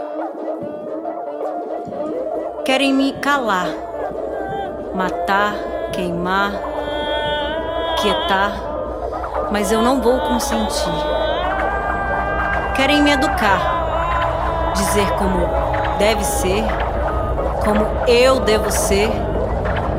Querem 2.66 2.92
me 2.92 3.14
calar, 3.14 3.68
matar, 4.96 5.54
queimar, 5.94 6.52
quietar, 8.02 8.75
mas 9.52 9.72
eu 9.72 9.82
não 9.82 10.02
vou 10.02 10.20
consentir. 10.20 10.92
Querem 12.76 13.02
me 13.02 13.12
educar, 13.12 14.74
dizer 14.74 15.10
como 15.14 15.48
deve 15.98 16.24
ser, 16.24 16.64
como 17.64 17.86
eu 18.08 18.40
devo 18.42 18.70
ser, 18.72 19.10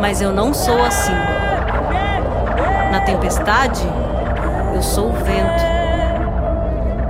mas 0.01 0.20
eu 0.20 0.32
não 0.32 0.52
sou 0.52 0.82
assim. 0.85 1.16
Na 2.90 3.01
tempestade, 3.01 3.82
eu 4.74 4.82
sou 4.82 5.09
o 5.09 5.12
vento. 5.12 5.64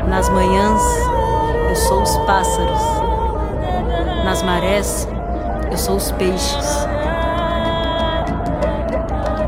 Nas 0.09 0.29
manhãs, 0.29 0.83
eu 1.69 1.77
sou 1.77 2.03
os 2.03 2.17
pássaros. 2.19 2.81
Nas 4.25 4.43
marés, 4.43 5.09
eu 5.71 5.77
sou 5.77 5.97
os 5.97 6.11
peixes. 6.13 6.89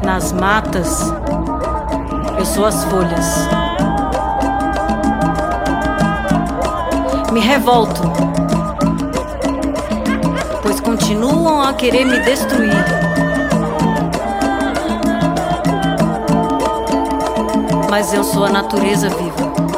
Nas 0.05 0.33
matas, 0.33 1.13
eu 2.39 2.47
sou 2.47 2.65
as 2.65 2.85
folhas. 2.85 3.49
Me 7.33 7.41
revolto, 7.41 8.03
pois 10.63 10.81
continuam 10.81 11.61
a 11.63 11.73
querer 11.73 12.05
me 12.05 12.21
destruir. 12.21 12.73
Mas 17.91 18.13
eu 18.13 18.23
sou 18.23 18.45
a 18.45 18.51
natureza 18.51 19.09
viva. 19.09 19.78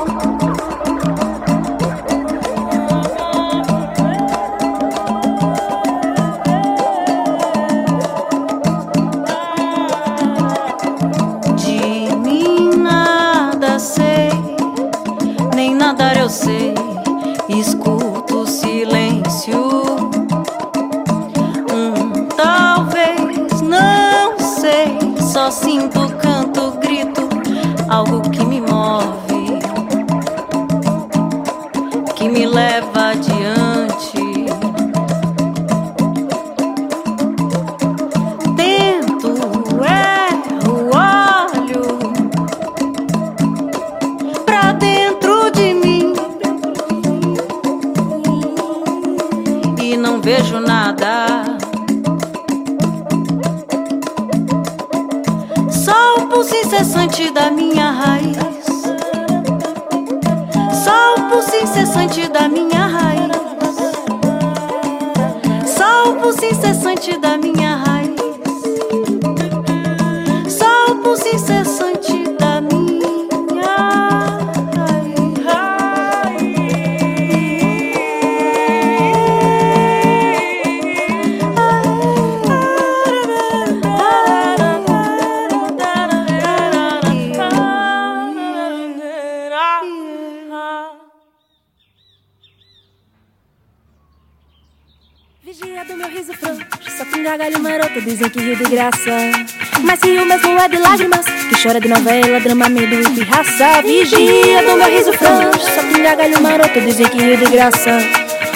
Medo 102.69 102.95
e 102.95 103.11
pirraça. 103.11 103.83
Vigia 103.83 104.63
do 104.63 104.77
meu 104.77 104.91
riso 104.91 105.13
frouxo, 105.13 105.67
só 105.75 105.83
com 105.83 106.03
gargalho 106.03 106.41
maroto, 106.43 106.81
dizem 106.81 107.07
que 107.07 107.19
rio 107.19 107.37
de 107.37 107.47
graça. 107.47 107.99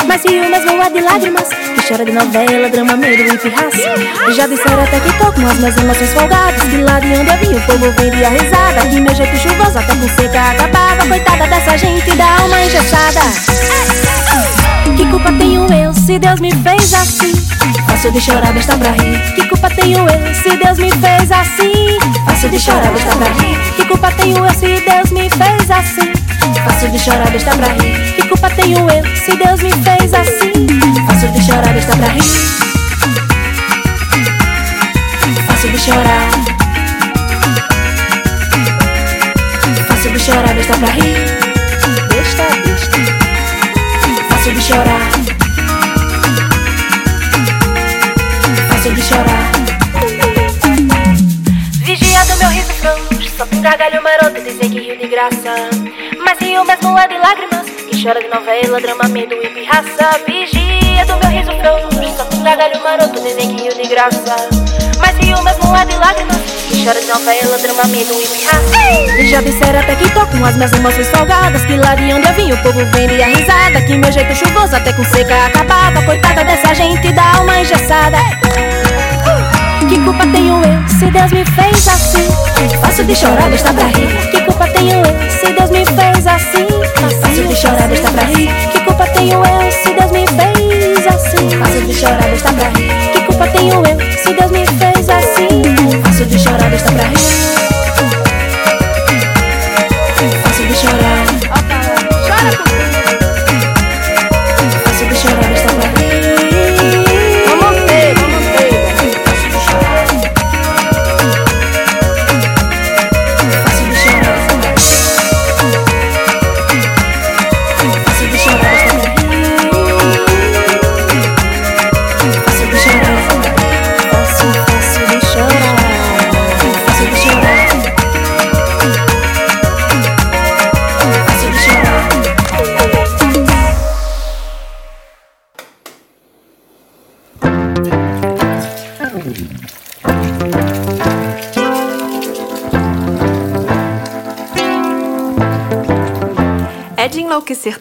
Mas 0.07 0.23
rio 0.25 0.49
mesmo 0.51 0.83
é 0.83 0.91
de 0.91 1.01
lágrimas, 1.01 1.49
que 1.49 1.89
chora 1.89 2.05
de 2.05 2.13
novela, 2.13 2.69
drama, 2.69 2.97
medo 2.97 3.23
e 3.23 3.39
pirraça. 3.39 4.33
Já 4.35 4.47
disseram 4.47 4.83
até 4.83 5.01
que 5.01 5.13
tô 5.19 5.33
com 5.33 5.47
as 5.47 5.59
minhas 5.59 5.77
emoções 5.77 6.13
folgadas, 6.13 6.63
que 6.65 6.77
lá 6.79 7.01
de 7.01 7.07
onde 7.07 7.31
eu 7.31 7.37
vim 7.39 7.57
o 7.57 7.61
povo 7.63 7.91
vendia 7.93 8.29
risada. 8.29 8.87
Que 8.91 9.01
meu 9.01 9.15
jeito 9.15 9.37
chuvoso 9.37 9.79
até 9.79 9.95
com 9.95 10.09
seca 10.21 10.51
acabava, 10.51 11.07
coitada 11.07 11.47
dessa 11.47 11.79
gente 11.79 12.11
da 12.17 12.41
alma 12.41 12.61
engessada. 12.63 13.21
Que 14.97 15.07
culpa 15.07 15.33
tenho 15.33 15.67
eu 15.73 15.93
se 15.95 16.19
Deus 16.19 16.41
me 16.41 16.51
fez 16.53 16.93
assim? 16.93 17.33
Fácil 18.05 18.21
de 18.21 18.27
chorar, 18.27 18.53
besta 18.53 18.77
pra 18.77 18.91
rir. 18.91 19.35
Que 19.35 19.49
culpa 19.49 19.71
tenho 19.71 19.99
eu 20.01 20.35
se 20.35 20.55
Deus 20.59 20.79
me 20.79 20.91
fez 20.91 21.33
assim? 21.33 21.99
Fácil 22.27 22.51
de 22.51 22.61
chorar, 22.61 22.93
besta 22.93 23.17
pra 23.17 23.29
rir. 23.29 23.73
Que 23.77 23.85
culpa 23.87 24.13
tenho 24.13 24.45
eu 24.45 24.51
se 24.53 24.67
Deus 24.67 25.11
me 25.11 25.31
fez 25.31 25.71
assim? 25.71 26.13
Fácil 26.63 26.91
de 26.91 26.99
chorar, 26.99 27.31
besta 27.31 27.57
pra 27.57 27.69
rir. 27.69 28.15
Que 28.15 28.29
culpa 28.29 28.51
tenho 28.51 28.91
eu 28.91 29.17
se 29.17 29.35
Deus 29.35 29.63
me 29.63 29.73
fez 29.73 30.13
assim? 30.13 30.53
Fácil 31.07 31.33
de 31.33 31.43
chorar, 31.47 31.73
besta 31.73 31.97
pra 31.97 32.09
rir. 32.09 32.23
Fácil 35.47 35.71
de 35.71 35.79
chorar. 35.79 36.31
Fácil 39.89 40.13
de 40.13 40.21
chorar, 40.21 40.55
besta 40.55 40.77
pra 40.77 40.91
rir. 40.91 41.25
Besta, 42.11 42.43
besta. 42.67 42.99
Fácil 44.29 44.53
de 44.53 44.61
chorar. 44.61 45.14
Gargalho 53.65 54.03
maroto, 54.03 54.43
dizem 54.43 54.69
que 54.69 54.79
rio 54.79 54.99
de 54.99 55.09
graça. 55.09 55.55
Mas 56.23 56.39
rio 56.39 56.63
mesmo 56.67 56.99
é 56.99 57.09
de 57.09 57.17
lágrimas, 57.17 57.67
que 57.89 57.97
chora 58.03 58.21
de 58.21 58.29
novela, 58.29 58.79
drama, 58.79 59.09
medo 59.09 59.35
e 59.43 59.49
pirraça. 59.49 60.21
Vigia 60.27 61.07
do 61.07 61.17
meu 61.17 61.31
riso 61.31 61.51
frouxo, 61.59 62.15
só 62.15 62.27
com 62.27 62.43
gargalho 62.43 62.79
maroto, 62.83 63.19
dizem 63.23 63.57
que 63.57 63.63
rio 63.63 63.75
de 63.75 63.89
graça. 63.89 64.37
Mas 64.99 65.17
rio 65.17 65.43
mesmo 65.43 65.75
é 65.75 65.85
de 65.87 65.97
lágrimas, 65.97 66.37
que 66.69 66.85
chora 66.85 67.01
de 67.01 67.07
novela, 67.07 67.57
drama, 67.57 67.85
medo 67.85 68.13
e 68.13 68.27
pirraça. 68.27 69.19
E 69.19 69.31
já 69.31 69.41
disseram 69.41 69.81
até 69.81 69.95
que 69.97 70.11
tô 70.11 70.27
com 70.27 70.45
as 70.45 70.57
minhas 70.57 70.73
emoções 70.75 71.09
folgadas, 71.09 71.65
que 71.65 71.75
lá 71.79 71.95
de 71.95 72.13
onde 72.13 72.29
eu 72.29 72.35
vim 72.35 72.53
o 72.53 72.63
povo 72.63 72.85
vendia 72.93 73.29
risada. 73.29 73.81
Que 73.81 73.97
meu 73.97 74.13
jeito 74.13 74.35
chuvoso 74.35 74.77
até 74.77 74.93
com 74.93 75.05
seca 75.05 75.47
acabava, 75.47 76.03
coitada 76.03 76.45
dessa 76.45 76.75
gente 76.75 77.11
da 77.15 77.39
alma 77.39 77.61
engessada. 77.61 78.19
Culpa 80.05 80.27
tenho 80.27 80.63
eu 80.63 80.89
se 80.89 81.11
Deus 81.11 81.33
me 81.33 81.45
fez 81.45 81.89
assim? 81.89 82.29
Fácil 82.81 83.05
de 83.07 83.17
chorar, 83.17 83.49
besta 83.49 83.73
pra 83.73 83.85
rir. 83.85 84.31
Que 84.31 84.41
culpa 84.43 84.69
tenho 84.69 84.97
eu 84.97 85.31
se 85.31 85.53
Deus 85.53 85.71
me 85.71 85.85
fez 85.85 86.27
assim? 86.27 86.67
Fácil 87.23 87.49
de 87.49 87.57
chorar, 87.57 87.89
besta 87.89 88.11
pra 88.11 88.25
rir. 88.25 88.51
Que 88.73 88.81
culpa 88.81 89.07
tenho 89.07 89.43
eu 89.43 89.73
se 89.73 89.95
Deus 89.95 90.11
me 90.13 90.27
fez 90.27 91.07
assim? 91.07 91.51
Fácil 91.59 91.87
de 91.87 91.95
chorar, 91.95 92.23
besta 92.31 92.53
pra 92.53 92.69
rir. 92.69 93.13
Que 93.13 93.21
culpa 93.23 93.49
tenho 93.49 93.75
eu 93.75 94.19
se 94.19 94.33
Deus 94.35 94.51
me 94.51 94.67
fez 94.67 95.09
assim? 95.09 96.03
Fácil 96.03 96.27
de 96.27 96.39
chorar, 96.39 96.71
besta 96.71 96.93
pra 96.93 97.05
rir. 97.05 97.64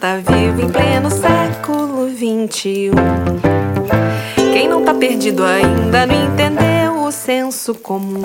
Tá 0.04 0.16
vivo 0.16 0.60
em 0.60 0.68
pleno 0.68 1.10
século 1.10 2.10
XXI. 2.10 2.90
Quem 4.52 4.68
não 4.68 4.84
tá 4.84 4.92
perdido 4.92 5.42
ainda 5.42 6.04
não 6.04 6.26
entendeu 6.26 7.04
o 7.04 7.10
senso 7.10 7.74
comum. 7.74 8.20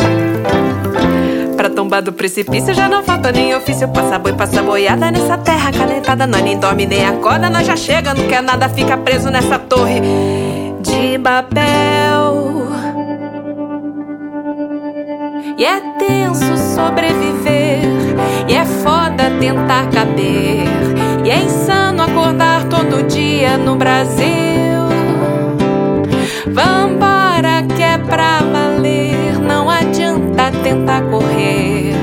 Pra 1.56 1.70
tombar 1.70 2.02
do 2.02 2.12
precipício 2.12 2.74
já 2.74 2.90
não 2.90 3.02
falta 3.02 3.32
nem 3.32 3.56
ofício. 3.56 3.88
Passa 3.88 4.20
boi, 4.20 4.34
passa 4.34 4.62
boiada 4.62 5.10
nessa 5.10 5.38
terra 5.38 5.72
calentada. 5.72 6.28
Nós 6.28 6.42
nem 6.42 6.60
dorme 6.60 6.86
nem 6.86 7.06
acorda, 7.06 7.50
nós 7.50 7.66
já 7.66 7.78
chega, 7.78 8.14
não 8.14 8.28
quer 8.28 8.44
nada, 8.44 8.68
fica 8.68 8.98
preso 8.98 9.30
nessa 9.30 9.58
torre 9.58 10.02
de 10.82 11.18
Babel. 11.18 12.68
E 15.58 15.64
é 15.66 15.80
tenso 15.98 16.58
sobreviver, 16.76 17.82
e 18.50 18.54
é 18.54 18.66
foda 18.66 19.30
tentar 19.40 19.90
caber, 19.90 20.89
é 21.32 21.44
insano 21.44 22.02
acordar 22.02 22.64
todo 22.70 23.04
dia 23.08 23.58
no 23.58 23.76
Brasil. 23.76 24.90
Vambora 26.48 27.64
que 27.76 27.84
é 27.84 27.98
pra 27.98 28.40
valer, 28.40 29.40
não 29.40 29.70
adianta 29.70 30.52
tentar 30.64 31.04
correr. 31.04 31.94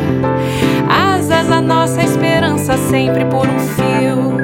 Asas 0.89 1.51
a 1.51 1.61
nossa 1.61 2.03
esperança 2.03 2.77
sempre 2.77 3.25
por 3.25 3.49
um 3.49 3.59
fio. 3.59 4.37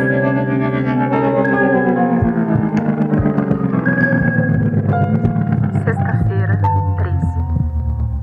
Sexta-feira, 5.84 6.60
13 6.96 7.16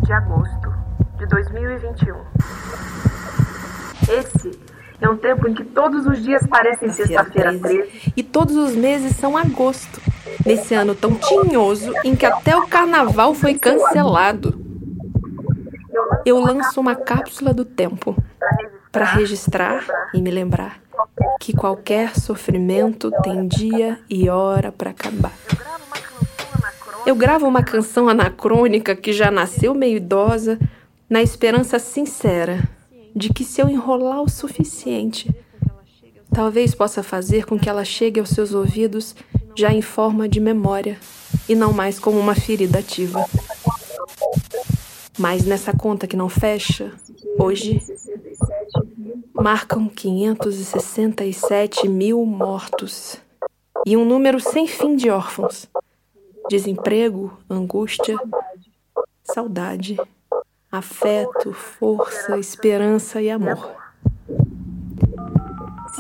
de 0.04 0.12
agosto 0.12 0.74
de 1.18 1.26
2021. 1.26 2.16
Esse 4.10 4.60
é 5.02 5.10
um 5.10 5.16
tempo 5.16 5.48
em 5.48 5.54
que 5.54 5.64
todos 5.80 6.06
os 6.06 6.22
dias 6.22 6.46
parecem 6.46 6.90
sexta-feira 6.90 7.58
13 7.58 8.12
E 8.18 8.22
todos 8.22 8.58
os 8.58 8.76
meses 8.76 9.16
são 9.16 9.38
agosto. 9.38 10.02
Nesse 10.46 10.76
ano 10.76 10.94
tão 10.94 11.16
tinhoso 11.16 11.94
em 12.04 12.18
que 12.18 12.26
até 12.26 12.54
o 12.54 12.68
carnaval 12.68 13.34
foi 13.34 13.54
cancelado. 13.58 14.60
eu 16.26 16.38
lanço 16.38 16.82
uma 16.82 16.96
cápsula 16.96 17.54
do 17.54 17.64
tempo 17.64 18.14
para 18.92 19.06
registrar 19.06 19.86
e 20.14 20.22
me 20.22 20.30
lembrar 20.30 20.82
que 21.40 21.56
qualquer 21.56 22.20
sofrimento 22.20 23.10
tem 23.24 23.48
dia 23.48 24.00
e 24.10 24.30
hora 24.30 24.74
para 24.74 24.90
acabar. 24.90 25.32
Eu 27.06 27.16
gravo 27.16 27.48
uma 27.48 27.64
canção 27.64 28.10
anacrônica 28.10 28.98
que 28.98 29.14
já 29.14 29.32
nasceu 29.32 29.74
meio 29.74 29.96
idosa, 29.96 30.60
na 31.10 31.22
esperança 31.22 31.80
sincera 31.80 32.68
de 33.16 33.30
que 33.30 33.46
se 33.46 33.62
eu 33.62 33.70
enrolar 33.70 34.22
o 34.22 34.30
suficiente, 34.30 35.30
talvez 36.32 36.74
possa 36.76 37.04
fazer 37.04 37.46
com 37.46 37.58
que 37.60 37.70
ela 37.70 37.84
chegue 37.84 38.20
aos 38.20 38.30
seus 38.30 38.54
ouvidos 38.54 39.16
já 39.56 39.74
em 39.74 39.82
forma 39.82 40.28
de 40.28 40.40
memória 40.40 40.98
e 41.48 41.56
não 41.56 41.74
mais 41.74 42.00
como 42.00 42.20
uma 42.20 42.36
ferida 42.36 42.80
ativa. 42.80 43.26
Mas 45.18 45.44
nessa 45.44 45.74
conta 45.74 46.08
que 46.08 46.16
não 46.16 46.30
fecha, 46.30 46.94
hoje 47.38 47.82
marcam 49.34 49.90
567 49.90 51.88
mil 51.88 52.26
mortos 52.26 53.18
e 53.86 53.98
um 53.98 54.06
número 54.06 54.40
sem 54.40 54.68
fim 54.68 54.96
de 54.96 55.10
órfãos. 55.10 55.68
Desemprego, 56.50 57.38
angústia, 57.50 58.18
saudade, 59.24 59.98
afeto, 60.72 61.54
força, 61.54 62.38
esperança 62.38 63.22
e 63.22 63.30
amor. 63.30 63.79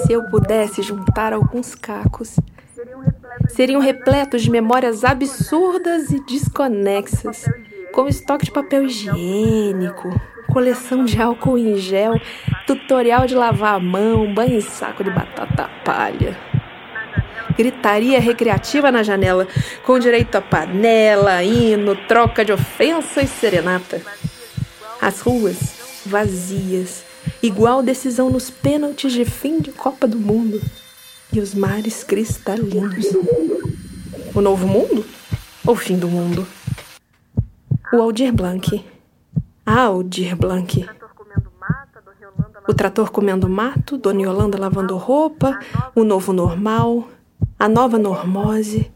Se 0.05 0.13
eu 0.13 0.23
pudesse 0.23 0.81
juntar 0.81 1.33
alguns 1.33 1.75
cacos, 1.75 2.39
seriam 3.49 3.81
repletos 3.81 4.41
de 4.41 4.49
memórias 4.49 5.03
absurdas 5.03 6.09
e 6.11 6.23
desconexas, 6.25 7.45
como 7.91 8.09
estoque 8.09 8.45
de 8.45 8.51
papel 8.51 8.85
higiênico, 8.85 10.09
coleção 10.51 11.03
de 11.03 11.21
álcool 11.21 11.57
em 11.57 11.75
gel, 11.77 12.13
tutorial 12.65 13.27
de 13.27 13.35
lavar 13.35 13.75
a 13.75 13.79
mão, 13.79 14.33
banho 14.33 14.57
em 14.57 14.61
saco 14.61 15.03
de 15.03 15.09
batata 15.09 15.69
palha. 15.83 16.37
Gritaria 17.57 18.19
recreativa 18.19 18.91
na 18.91 19.03
janela, 19.03 19.47
com 19.83 19.99
direito 19.99 20.35
a 20.35 20.41
panela, 20.41 21.43
hino, 21.43 21.95
troca 22.07 22.45
de 22.45 22.53
ofensa 22.53 23.21
e 23.21 23.27
serenata. 23.27 24.01
As 25.01 25.19
ruas 25.19 26.03
vazias, 26.05 27.03
igual 27.41 27.81
decisão 27.81 28.29
nos 28.29 28.49
pênaltis 28.49 29.13
de 29.13 29.25
fim 29.25 29.59
de 29.59 29.71
Copa 29.71 30.07
do 30.07 30.19
Mundo. 30.19 30.61
E 31.31 31.39
os 31.39 31.53
mares 31.53 32.03
cristalinos. 32.03 33.05
O 34.33 34.41
novo 34.41 34.67
mundo? 34.67 35.05
Ou 35.65 35.75
fim 35.75 35.97
do 35.97 36.07
mundo? 36.07 36.47
O 37.93 38.01
Aldir 38.01 38.33
Blanc. 38.33 38.83
Ah, 39.65 39.83
Aldir 39.83 40.35
Blanc. 40.35 40.87
O 42.67 42.73
trator 42.73 43.11
comendo 43.11 43.49
mato, 43.49 43.97
Dona 43.97 44.21
Yolanda 44.21 44.59
lavando 44.59 44.95
roupa, 44.95 45.59
o 45.95 46.03
novo 46.03 46.31
normal, 46.31 47.07
a 47.57 47.67
nova 47.67 47.97
normose, 47.97 48.91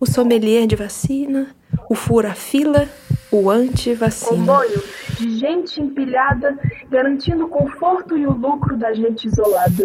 o 0.00 0.06
sommelier 0.06 0.66
de 0.66 0.76
vacina, 0.76 1.54
o 1.90 1.94
fura-fila, 1.94 2.88
o 3.30 3.50
anti-vacina. 3.50 4.30
Comboio 4.30 4.82
de 5.18 5.38
gente 5.38 5.80
empilhada, 5.80 6.58
garantindo 6.90 7.46
o 7.46 7.48
conforto 7.48 8.16
e 8.16 8.26
o 8.26 8.32
lucro 8.32 8.76
da 8.76 8.92
gente 8.92 9.26
isolada 9.26 9.84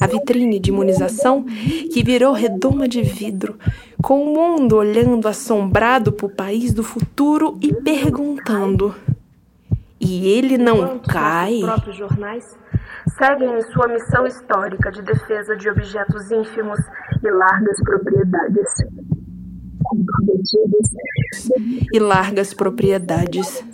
a 0.00 0.06
vitrine 0.06 0.60
de 0.60 0.70
imunização 0.70 1.44
que 1.92 2.02
virou 2.04 2.32
redoma 2.32 2.86
de 2.86 3.02
vidro, 3.02 3.58
com 4.02 4.22
o 4.22 4.34
mundo 4.34 4.76
olhando 4.76 5.26
assombrado 5.26 6.12
para 6.12 6.26
o 6.26 6.30
país 6.30 6.72
do 6.72 6.84
futuro 6.84 7.58
e 7.60 7.72
perguntando: 7.74 8.94
e 10.00 10.28
ele 10.28 10.56
não 10.56 10.98
cai? 10.98 11.54
Os 11.54 11.64
próprios 11.64 11.96
jornais 11.96 12.58
seguem 13.18 13.58
em 13.58 13.62
sua 13.72 13.88
missão 13.88 14.26
histórica 14.26 14.90
de 14.90 15.02
defesa 15.02 15.56
de 15.56 15.68
objetos 15.68 16.30
ínfimos 16.30 16.78
e 17.22 17.30
largas 17.30 17.82
propriedades. 17.82 19.17
E 21.92 21.98
largas 21.98 22.52
propriedades 22.52 23.64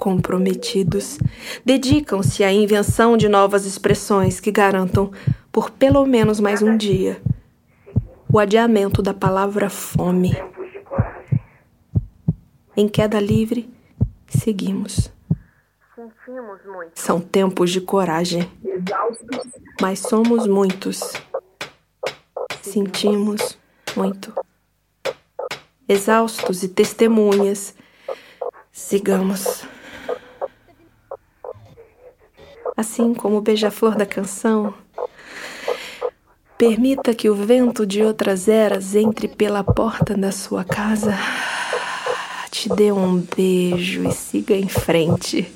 comprometidos, 0.00 1.18
dedicam-se 1.64 2.42
à 2.42 2.50
invenção 2.50 3.18
de 3.18 3.28
novas 3.28 3.66
expressões 3.66 4.40
que 4.40 4.50
garantam, 4.50 5.12
por 5.52 5.70
pelo 5.70 6.06
menos 6.06 6.40
mais 6.40 6.62
um 6.62 6.74
dia, 6.74 7.20
o 8.32 8.38
adiamento 8.38 9.02
da 9.02 9.12
palavra 9.12 9.68
fome. 9.68 10.34
Em 12.74 12.88
queda 12.88 13.20
livre, 13.20 13.68
seguimos. 14.26 15.12
São 16.94 17.20
tempos 17.20 17.70
de 17.70 17.82
coragem, 17.82 18.50
mas 19.82 19.98
somos 19.98 20.46
muitos. 20.46 21.00
Sentimos 22.62 23.58
muito. 23.94 24.32
Exaustos 25.90 26.62
e 26.62 26.68
testemunhas, 26.68 27.74
sigamos. 28.72 29.64
assim 32.80 33.12
como 33.12 33.36
o 33.36 33.40
beija-flor 33.40 33.94
da 33.94 34.06
canção. 34.06 34.72
Permita 36.56 37.14
que 37.14 37.28
o 37.28 37.34
vento 37.34 37.86
de 37.86 38.02
outras 38.02 38.48
eras 38.48 38.94
entre 38.94 39.28
pela 39.28 39.62
porta 39.62 40.16
da 40.16 40.32
sua 40.32 40.64
casa, 40.64 41.14
te 42.50 42.68
dê 42.68 42.90
um 42.90 43.18
beijo 43.36 44.08
e 44.08 44.12
siga 44.12 44.54
em 44.54 44.68
frente. 44.68 45.52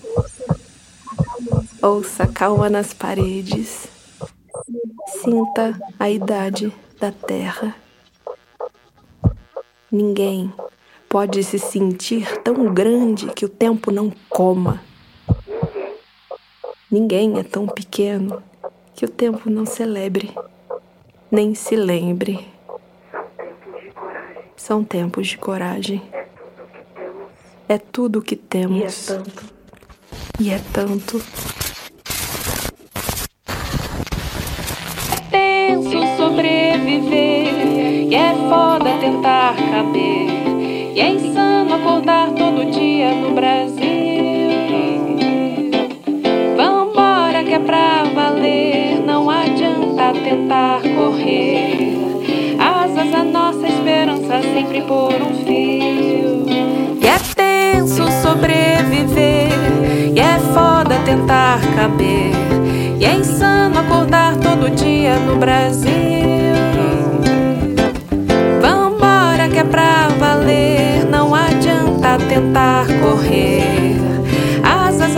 Ouça 1.82 2.26
calma 2.26 2.70
nas 2.70 2.92
paredes. 2.92 3.86
Sinta 5.22 5.78
a 5.98 6.10
idade 6.10 6.72
da 6.98 7.10
terra. 7.10 7.83
Ninguém 9.94 10.52
pode 11.08 11.44
se 11.44 11.56
sentir 11.56 12.38
tão 12.38 12.74
grande 12.74 13.28
que 13.32 13.44
o 13.44 13.48
tempo 13.48 13.92
não 13.92 14.12
coma. 14.28 14.82
Ninguém 16.90 17.38
é 17.38 17.44
tão 17.44 17.68
pequeno 17.68 18.42
que 18.92 19.04
o 19.04 19.08
tempo 19.08 19.48
não 19.48 19.64
celebre, 19.64 20.34
nem 21.30 21.54
se 21.54 21.76
lembre. 21.76 22.44
São 24.56 24.82
tempos 24.82 25.28
de 25.28 25.38
coragem. 25.38 26.02
É 27.68 27.78
tudo 27.78 28.18
o 28.18 28.22
que 28.22 28.34
temos. 28.34 29.08
E 29.08 29.12
é 29.12 29.16
tanto. 29.16 29.44
E 30.40 30.50
é 30.50 30.60
tanto. 30.72 31.22
É 35.30 35.70
tenso 35.76 36.16
sobreviver, 36.16 37.53
e 38.14 38.16
é 38.16 38.32
foda 38.48 38.90
tentar 39.00 39.56
caber, 39.56 40.28
e 40.94 41.00
é 41.00 41.10
insano 41.10 41.74
acordar 41.74 42.30
todo 42.30 42.70
dia 42.70 43.10
no 43.10 43.34
Brasil. 43.34 44.04
é 47.54 47.58
pra 47.60 48.02
valer, 48.12 49.00
não 49.06 49.30
adianta 49.30 50.12
tentar 50.24 50.80
correr. 50.96 51.96
Asas 52.58 53.14
a 53.14 53.22
nossa 53.22 53.68
esperança 53.68 54.42
sempre 54.42 54.82
por 54.82 55.14
um 55.14 55.34
fio. 55.44 56.46
E 57.00 57.06
é 57.06 57.16
tenso 57.36 58.10
sobreviver, 58.22 59.52
e 60.12 60.18
é 60.18 60.38
foda 60.52 60.96
tentar 61.04 61.60
caber. 61.76 62.32
E 62.98 63.04
é 63.04 63.14
insano 63.14 63.78
acordar 63.78 64.36
todo 64.38 64.68
dia 64.70 65.16
no 65.20 65.36
Brasil. 65.36 66.93
Que 69.54 69.60
é 69.60 69.64
pra 69.64 70.08
valer, 70.18 71.04
não 71.08 71.32
adianta 71.32 72.18
tentar 72.28 72.86
correr 73.00 73.94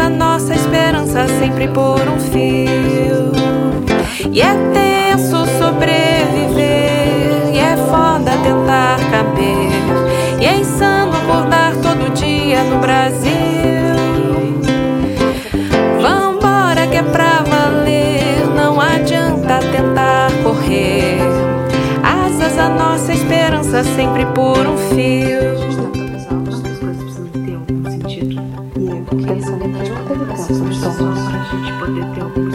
a 0.06 0.10
nossa 0.10 0.54
esperança 0.54 1.26
sempre 1.38 1.68
por 1.68 2.00
um 2.06 2.20
fio. 2.20 3.32
E 4.30 4.42
é 4.42 4.54
tenso 4.74 5.46
sobreviver, 5.58 7.48
e 7.50 7.58
é 7.58 7.76
foda 7.88 8.32
tentar 8.44 8.98
caber, 9.10 9.72
e 10.38 10.44
é 10.44 10.58
insano 10.58 11.16
acordar 11.16 11.72
todo 11.76 12.12
dia 12.12 12.62
no 12.64 12.78
Brasil. 12.78 13.45
Teve 31.56 32.45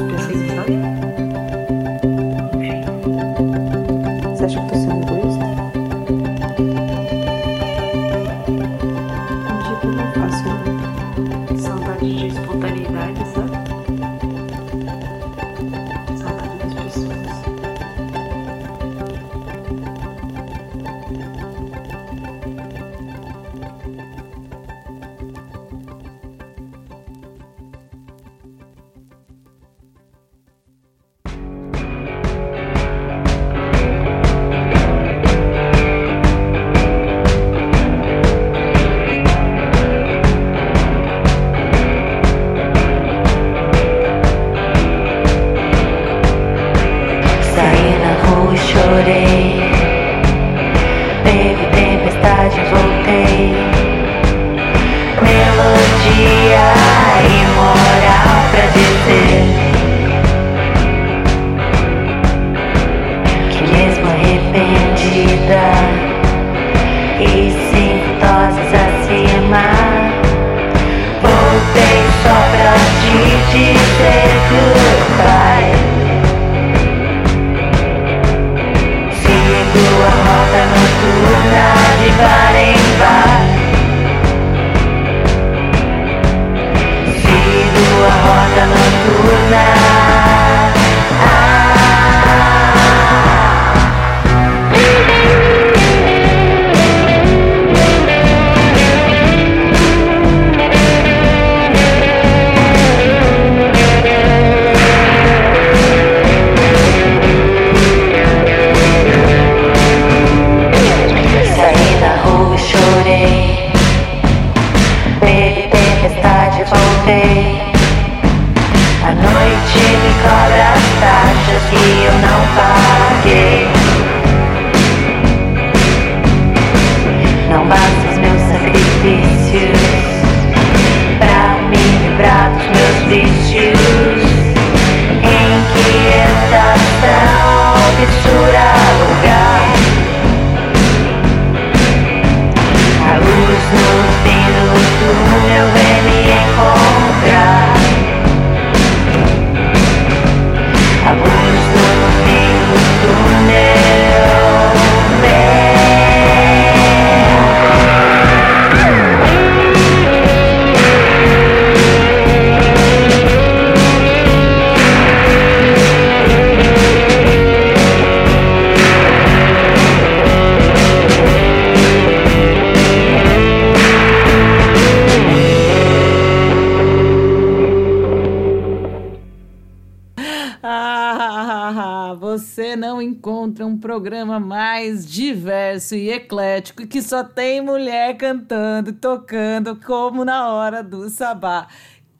só 187.11 187.25
tem 187.25 187.59
mulher 187.59 188.15
cantando 188.15 188.93
tocando 188.93 189.75
como 189.75 190.23
na 190.23 190.47
hora 190.47 190.81
do 190.81 191.09
sabá. 191.09 191.67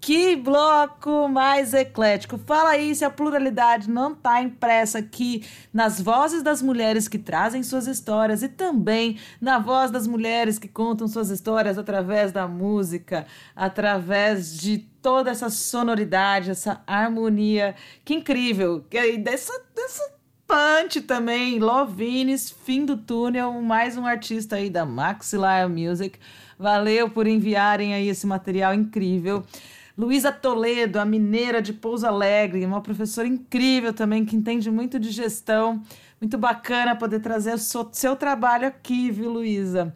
Que 0.01 0.35
bloco 0.35 1.29
mais 1.29 1.73
eclético! 1.73 2.37
Fala 2.37 2.71
aí 2.71 2.93
se 2.93 3.05
a 3.05 3.09
pluralidade 3.09 3.89
não 3.89 4.11
está 4.11 4.41
impressa 4.41 4.99
aqui 4.99 5.45
nas 5.71 6.01
vozes 6.01 6.43
das 6.43 6.61
mulheres 6.61 7.07
que 7.07 7.17
trazem 7.17 7.63
suas 7.63 7.87
histórias 7.87 8.43
e 8.43 8.49
também 8.49 9.17
na 9.39 9.59
voz 9.59 9.91
das 9.91 10.05
mulheres 10.05 10.59
que 10.59 10.67
contam 10.67 11.07
suas 11.07 11.29
histórias 11.29 11.77
através 11.77 12.33
da 12.33 12.45
música, 12.45 13.25
através 13.55 14.57
de 14.57 14.79
toda 15.01 15.31
essa 15.31 15.49
sonoridade, 15.49 16.51
essa 16.51 16.83
harmonia. 16.85 17.75
Que 18.03 18.15
incrível! 18.15 18.85
E 18.91 19.17
dessa, 19.17 19.53
dessa 19.73 20.20
punch 20.51 20.99
também, 21.03 21.59
Lovines, 21.59 22.51
Fim 22.51 22.83
do 22.83 22.97
Túnel, 22.97 23.53
mais 23.61 23.95
um 23.95 24.05
artista 24.05 24.57
aí 24.57 24.69
da 24.69 24.85
Maxilar 24.85 25.69
Music. 25.69 26.19
Valeu 26.59 27.09
por 27.09 27.25
enviarem 27.25 27.93
aí 27.93 28.09
esse 28.09 28.27
material 28.27 28.73
incrível. 28.73 29.45
Luísa 29.97 30.29
Toledo, 30.29 30.99
a 30.99 31.05
mineira 31.05 31.61
de 31.61 31.71
Pouso 31.71 32.05
Alegre, 32.05 32.65
uma 32.65 32.81
professora 32.81 33.29
incrível 33.29 33.93
também, 33.93 34.25
que 34.25 34.35
entende 34.35 34.69
muito 34.69 34.99
de 34.99 35.09
gestão. 35.09 35.81
Muito 36.19 36.37
bacana 36.37 36.97
poder 36.97 37.21
trazer 37.21 37.57
seu, 37.57 37.87
seu 37.93 38.17
trabalho 38.17 38.67
aqui, 38.67 39.09
viu, 39.09 39.31
Luísa? 39.31 39.95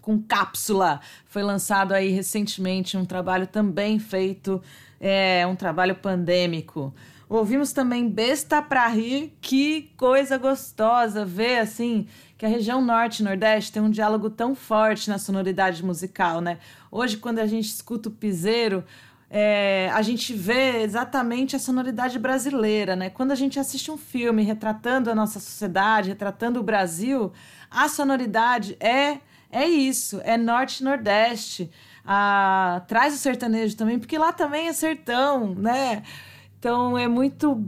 Com 0.00 0.18
cápsula. 0.22 1.02
Foi 1.26 1.42
lançado 1.42 1.92
aí 1.92 2.08
recentemente 2.08 2.96
um 2.96 3.04
trabalho 3.04 3.46
também 3.46 3.98
feito, 3.98 4.62
é, 4.98 5.46
um 5.46 5.54
trabalho 5.54 5.96
pandêmico. 5.96 6.94
Ouvimos 7.28 7.72
também 7.72 8.08
Besta 8.08 8.62
pra 8.62 8.86
Rir, 8.86 9.36
que 9.40 9.92
coisa 9.96 10.38
gostosa 10.38 11.24
ver 11.24 11.58
assim 11.58 12.06
que 12.38 12.46
a 12.46 12.48
região 12.48 12.80
norte 12.80 13.20
e 13.20 13.24
nordeste 13.24 13.72
tem 13.72 13.82
um 13.82 13.90
diálogo 13.90 14.30
tão 14.30 14.54
forte 14.54 15.10
na 15.10 15.18
sonoridade 15.18 15.84
musical, 15.84 16.40
né? 16.40 16.58
Hoje, 16.90 17.16
quando 17.16 17.40
a 17.40 17.46
gente 17.46 17.66
escuta 17.66 18.08
o 18.08 18.12
piseiro, 18.12 18.84
é, 19.28 19.90
a 19.92 20.02
gente 20.02 20.32
vê 20.34 20.82
exatamente 20.82 21.56
a 21.56 21.58
sonoridade 21.58 22.16
brasileira, 22.18 22.94
né? 22.94 23.10
Quando 23.10 23.32
a 23.32 23.34
gente 23.34 23.58
assiste 23.58 23.90
um 23.90 23.96
filme 23.96 24.44
retratando 24.44 25.10
a 25.10 25.14
nossa 25.14 25.40
sociedade, 25.40 26.10
retratando 26.10 26.60
o 26.60 26.62
Brasil, 26.62 27.32
a 27.70 27.88
sonoridade 27.88 28.76
é 28.78 29.18
é 29.50 29.66
isso, 29.66 30.20
é 30.24 30.36
norte 30.36 30.80
e 30.80 30.84
nordeste. 30.84 31.70
Ah, 32.04 32.82
traz 32.86 33.14
o 33.14 33.16
sertanejo 33.16 33.76
também, 33.76 33.98
porque 33.98 34.18
lá 34.18 34.32
também 34.32 34.68
é 34.68 34.72
sertão, 34.72 35.54
né? 35.54 36.02
Então 36.66 36.98
é 36.98 37.06
muito 37.06 37.64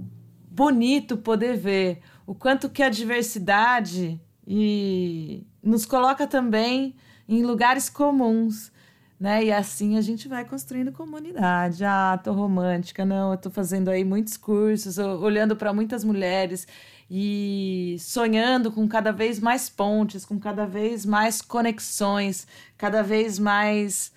bonito 0.50 1.16
poder 1.16 1.56
ver 1.56 2.00
o 2.26 2.34
quanto 2.34 2.68
que 2.68 2.82
a 2.82 2.88
diversidade 2.88 4.20
e 4.44 5.46
nos 5.62 5.86
coloca 5.86 6.26
também 6.26 6.96
em 7.28 7.44
lugares 7.44 7.88
comuns, 7.88 8.72
né? 9.20 9.44
E 9.44 9.52
assim 9.52 9.96
a 9.96 10.00
gente 10.00 10.26
vai 10.26 10.44
construindo 10.44 10.90
comunidade. 10.90 11.84
Ah, 11.84 12.18
tô 12.20 12.32
romântica, 12.32 13.04
não, 13.04 13.30
eu 13.30 13.38
tô 13.38 13.50
fazendo 13.50 13.88
aí 13.88 14.02
muitos 14.02 14.36
cursos, 14.36 14.98
olhando 14.98 15.54
para 15.54 15.72
muitas 15.72 16.02
mulheres 16.02 16.66
e 17.08 17.94
sonhando 18.00 18.72
com 18.72 18.88
cada 18.88 19.12
vez 19.12 19.38
mais 19.38 19.68
pontes, 19.68 20.24
com 20.24 20.40
cada 20.40 20.66
vez 20.66 21.06
mais 21.06 21.40
conexões, 21.40 22.48
cada 22.76 23.00
vez 23.00 23.38
mais 23.38 24.10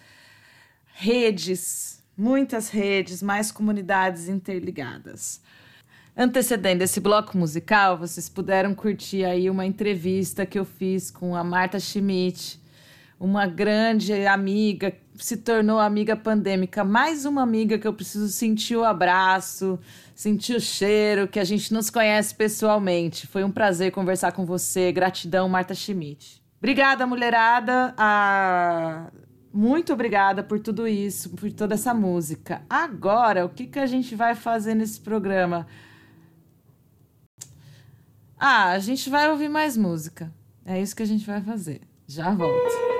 redes, 0.95 1.90
muitas 2.17 2.69
redes, 2.69 3.21
mais 3.21 3.51
comunidades 3.51 4.27
interligadas. 4.27 5.41
Antecedendo 6.15 6.81
esse 6.81 6.99
bloco 6.99 7.37
musical, 7.37 7.97
vocês 7.97 8.27
puderam 8.27 8.75
curtir 8.75 9.23
aí 9.23 9.49
uma 9.49 9.65
entrevista 9.65 10.45
que 10.45 10.59
eu 10.59 10.65
fiz 10.65 11.09
com 11.09 11.35
a 11.35 11.43
Marta 11.43 11.79
Schmidt, 11.79 12.61
uma 13.17 13.45
grande 13.45 14.25
amiga, 14.25 14.93
se 15.15 15.37
tornou 15.37 15.79
amiga 15.79 16.15
pandêmica, 16.15 16.83
mais 16.83 17.23
uma 17.23 17.43
amiga 17.43 17.77
que 17.77 17.87
eu 17.87 17.93
preciso 17.93 18.27
sentir 18.27 18.75
o 18.75 18.83
abraço, 18.83 19.79
sentir 20.15 20.55
o 20.55 20.59
cheiro, 20.59 21.27
que 21.27 21.39
a 21.39 21.43
gente 21.43 21.71
nos 21.71 21.89
conhece 21.89 22.33
pessoalmente. 22.33 23.27
Foi 23.27 23.43
um 23.43 23.51
prazer 23.51 23.91
conversar 23.91 24.31
com 24.31 24.45
você. 24.45 24.91
Gratidão, 24.91 25.47
Marta 25.47 25.75
Schmidt. 25.75 26.41
Obrigada, 26.57 27.07
mulherada. 27.07 27.93
Ah, 27.97 29.11
muito 29.53 29.93
obrigada 29.93 30.43
por 30.43 30.59
tudo 30.59 30.87
isso, 30.87 31.29
por 31.31 31.51
toda 31.51 31.75
essa 31.75 31.93
música. 31.93 32.61
Agora, 32.69 33.45
o 33.45 33.49
que, 33.49 33.67
que 33.67 33.79
a 33.79 33.85
gente 33.85 34.15
vai 34.15 34.35
fazer 34.35 34.75
nesse 34.75 34.99
programa? 34.99 35.67
Ah, 38.37 38.71
a 38.71 38.79
gente 38.79 39.09
vai 39.09 39.29
ouvir 39.29 39.49
mais 39.49 39.77
música. 39.77 40.33
É 40.65 40.81
isso 40.81 40.95
que 40.95 41.03
a 41.03 41.07
gente 41.07 41.25
vai 41.25 41.41
fazer. 41.41 41.81
Já 42.07 42.31
volto. 42.31 42.90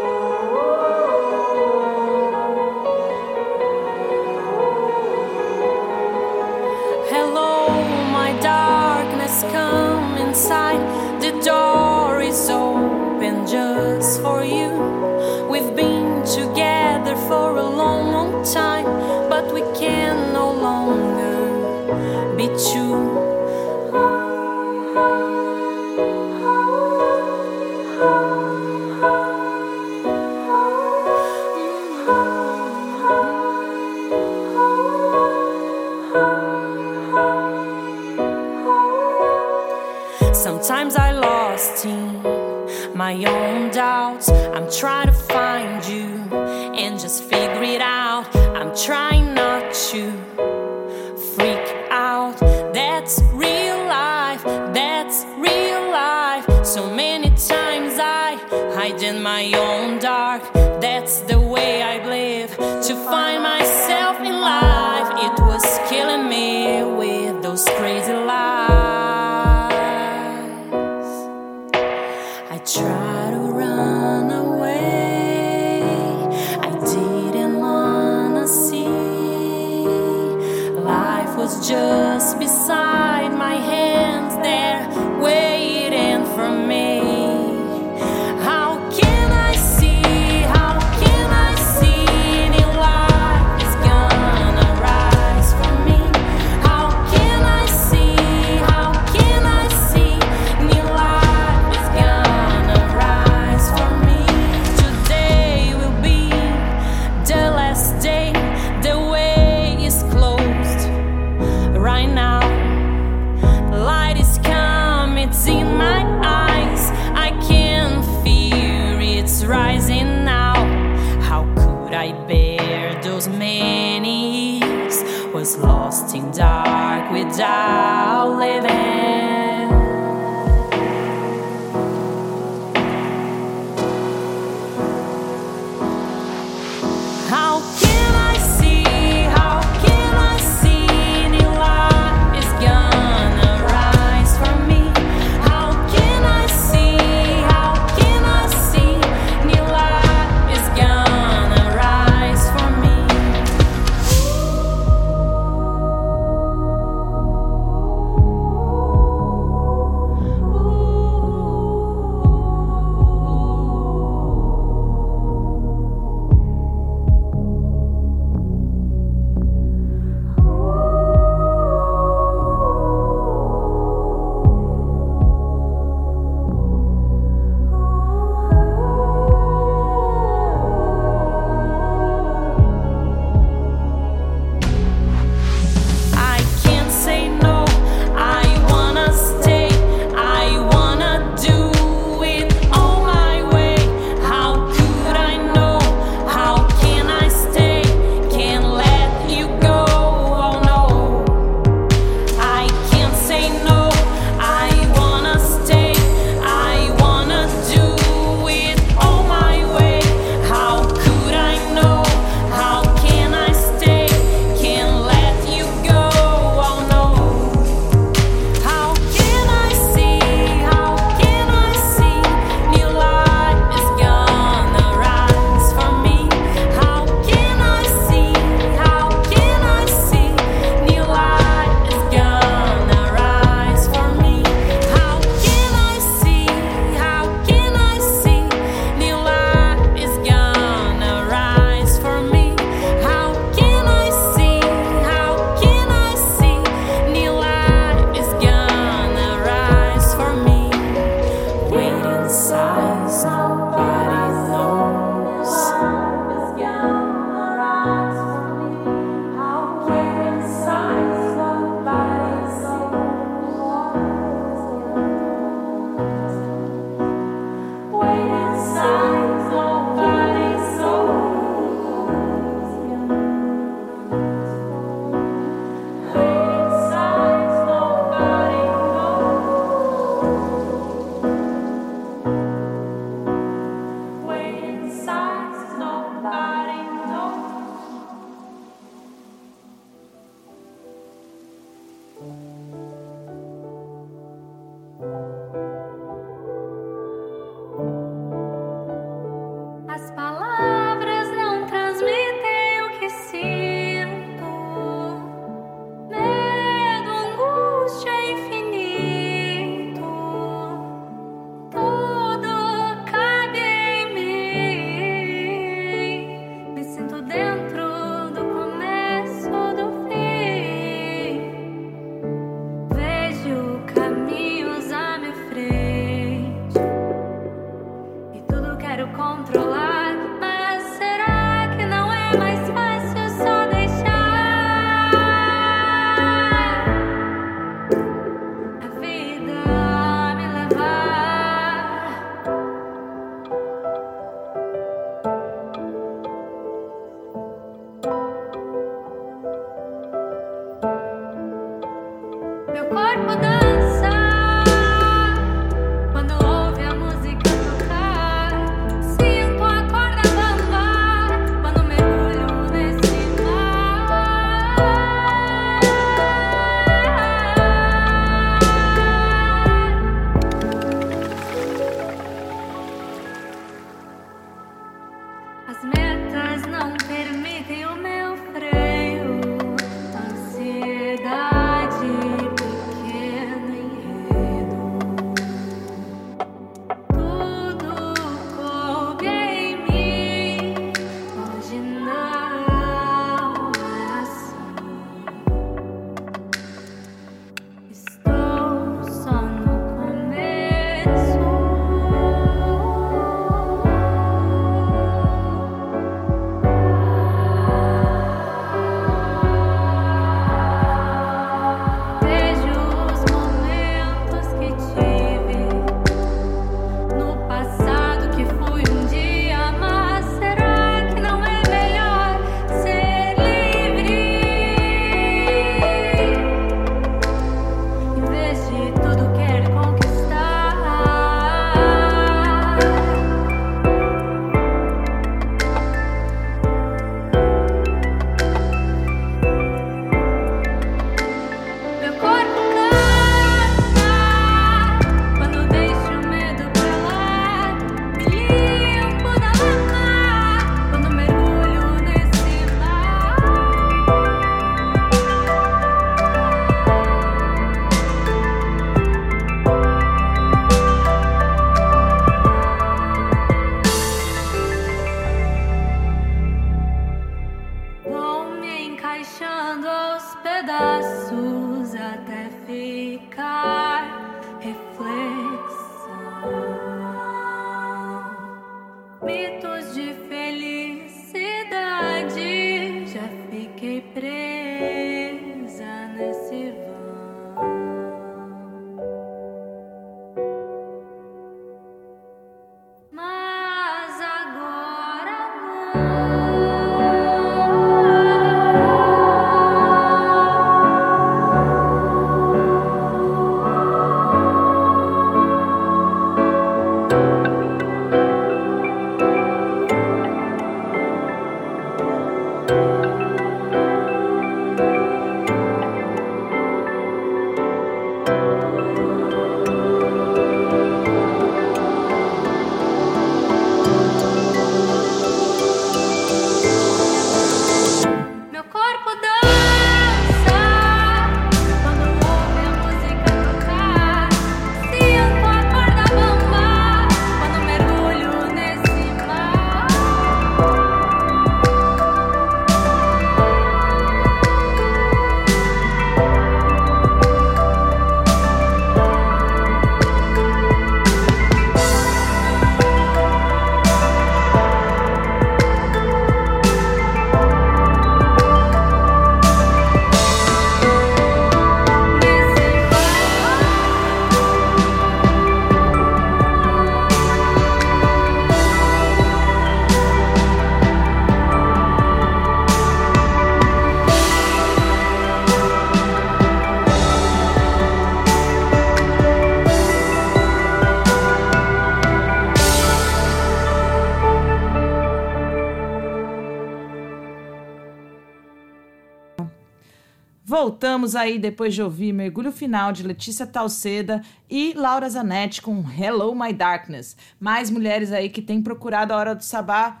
Voltamos 590.82 591.14
aí 591.14 591.38
depois 591.38 591.76
de 591.76 591.80
ouvir 591.80 592.12
Mergulho 592.12 592.50
Final 592.50 592.90
de 592.90 593.04
Letícia 593.04 593.46
Talceda 593.46 594.20
e 594.50 594.74
Laura 594.74 595.08
Zanetti 595.08 595.62
com 595.62 595.80
Hello 595.88 596.34
My 596.34 596.52
Darkness. 596.52 597.16
Mais 597.38 597.70
mulheres 597.70 598.10
aí 598.10 598.28
que 598.28 598.42
têm 598.42 598.60
procurado 598.60 599.12
a 599.12 599.16
Hora 599.16 599.32
do 599.36 599.44
Sabá 599.44 600.00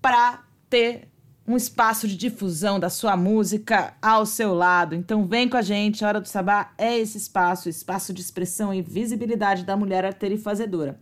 para 0.00 0.42
ter 0.70 1.10
um 1.46 1.54
espaço 1.54 2.08
de 2.08 2.16
difusão 2.16 2.80
da 2.80 2.88
sua 2.88 3.14
música 3.14 3.92
ao 4.00 4.24
seu 4.24 4.54
lado. 4.54 4.94
Então 4.94 5.26
vem 5.26 5.50
com 5.50 5.58
a 5.58 5.62
gente, 5.62 6.02
a 6.02 6.08
Hora 6.08 6.20
do 6.22 6.28
Sabá 6.28 6.72
é 6.78 6.96
esse 6.96 7.18
espaço, 7.18 7.68
espaço 7.68 8.14
de 8.14 8.22
expressão 8.22 8.72
e 8.72 8.80
visibilidade 8.80 9.66
da 9.66 9.76
mulher 9.76 10.02
arteira 10.02 10.34
e 10.34 10.38
fazedora. 10.38 10.98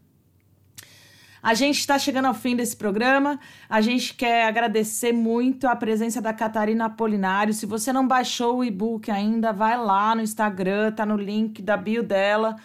A 1.44 1.52
gente 1.52 1.78
está 1.78 1.98
chegando 1.98 2.24
ao 2.24 2.32
fim 2.32 2.56
desse 2.56 2.74
programa. 2.74 3.38
A 3.68 3.82
gente 3.82 4.14
quer 4.14 4.46
agradecer 4.46 5.12
muito 5.12 5.68
a 5.68 5.76
presença 5.76 6.18
da 6.18 6.32
Catarina 6.32 6.86
Apolinário. 6.86 7.52
Se 7.52 7.66
você 7.66 7.92
não 7.92 8.08
baixou 8.08 8.56
o 8.56 8.64
e-book 8.64 9.10
ainda, 9.10 9.52
vai 9.52 9.76
lá 9.76 10.14
no 10.14 10.22
Instagram, 10.22 10.92
tá 10.92 11.04
no 11.04 11.18
link 11.18 11.60
da 11.60 11.76
bio 11.76 12.02
dela. 12.02 12.56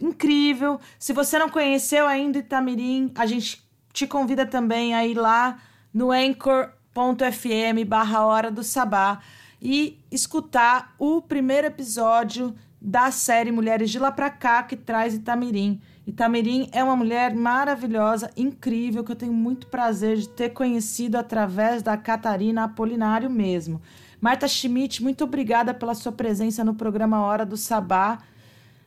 Incrível. 0.00 0.80
Se 0.98 1.12
você 1.12 1.38
não 1.38 1.48
conheceu 1.48 2.08
ainda 2.08 2.38
Itamirim, 2.38 3.12
a 3.14 3.24
gente 3.24 3.62
te 3.92 4.04
convida 4.04 4.44
também 4.44 4.92
a 4.92 5.06
ir 5.06 5.14
lá 5.14 5.60
no 5.94 6.10
anchor.fm 6.10 7.84
barra 7.86 8.26
Hora 8.26 8.50
do 8.50 8.64
Sabá 8.64 9.20
e 9.62 9.96
escutar 10.10 10.92
o 10.98 11.22
primeiro 11.22 11.68
episódio 11.68 12.52
da 12.80 13.12
série 13.12 13.52
Mulheres 13.52 13.90
de 13.90 13.98
Lá 14.00 14.10
Pra 14.10 14.28
Cá, 14.28 14.64
que 14.64 14.74
traz 14.74 15.14
Itamirim. 15.14 15.80
Itamirim 16.10 16.68
é 16.72 16.82
uma 16.82 16.96
mulher 16.96 17.34
maravilhosa, 17.34 18.30
incrível, 18.36 19.04
que 19.04 19.12
eu 19.12 19.16
tenho 19.16 19.32
muito 19.32 19.68
prazer 19.68 20.16
de 20.16 20.28
ter 20.28 20.50
conhecido 20.50 21.16
através 21.16 21.82
da 21.82 21.96
Catarina 21.96 22.64
Apolinário 22.64 23.30
mesmo. 23.30 23.80
Marta 24.20 24.48
Schmidt, 24.48 25.02
muito 25.02 25.22
obrigada 25.22 25.72
pela 25.72 25.94
sua 25.94 26.10
presença 26.10 26.64
no 26.64 26.74
programa 26.74 27.20
Hora 27.22 27.46
do 27.46 27.56
Sabá. 27.56 28.18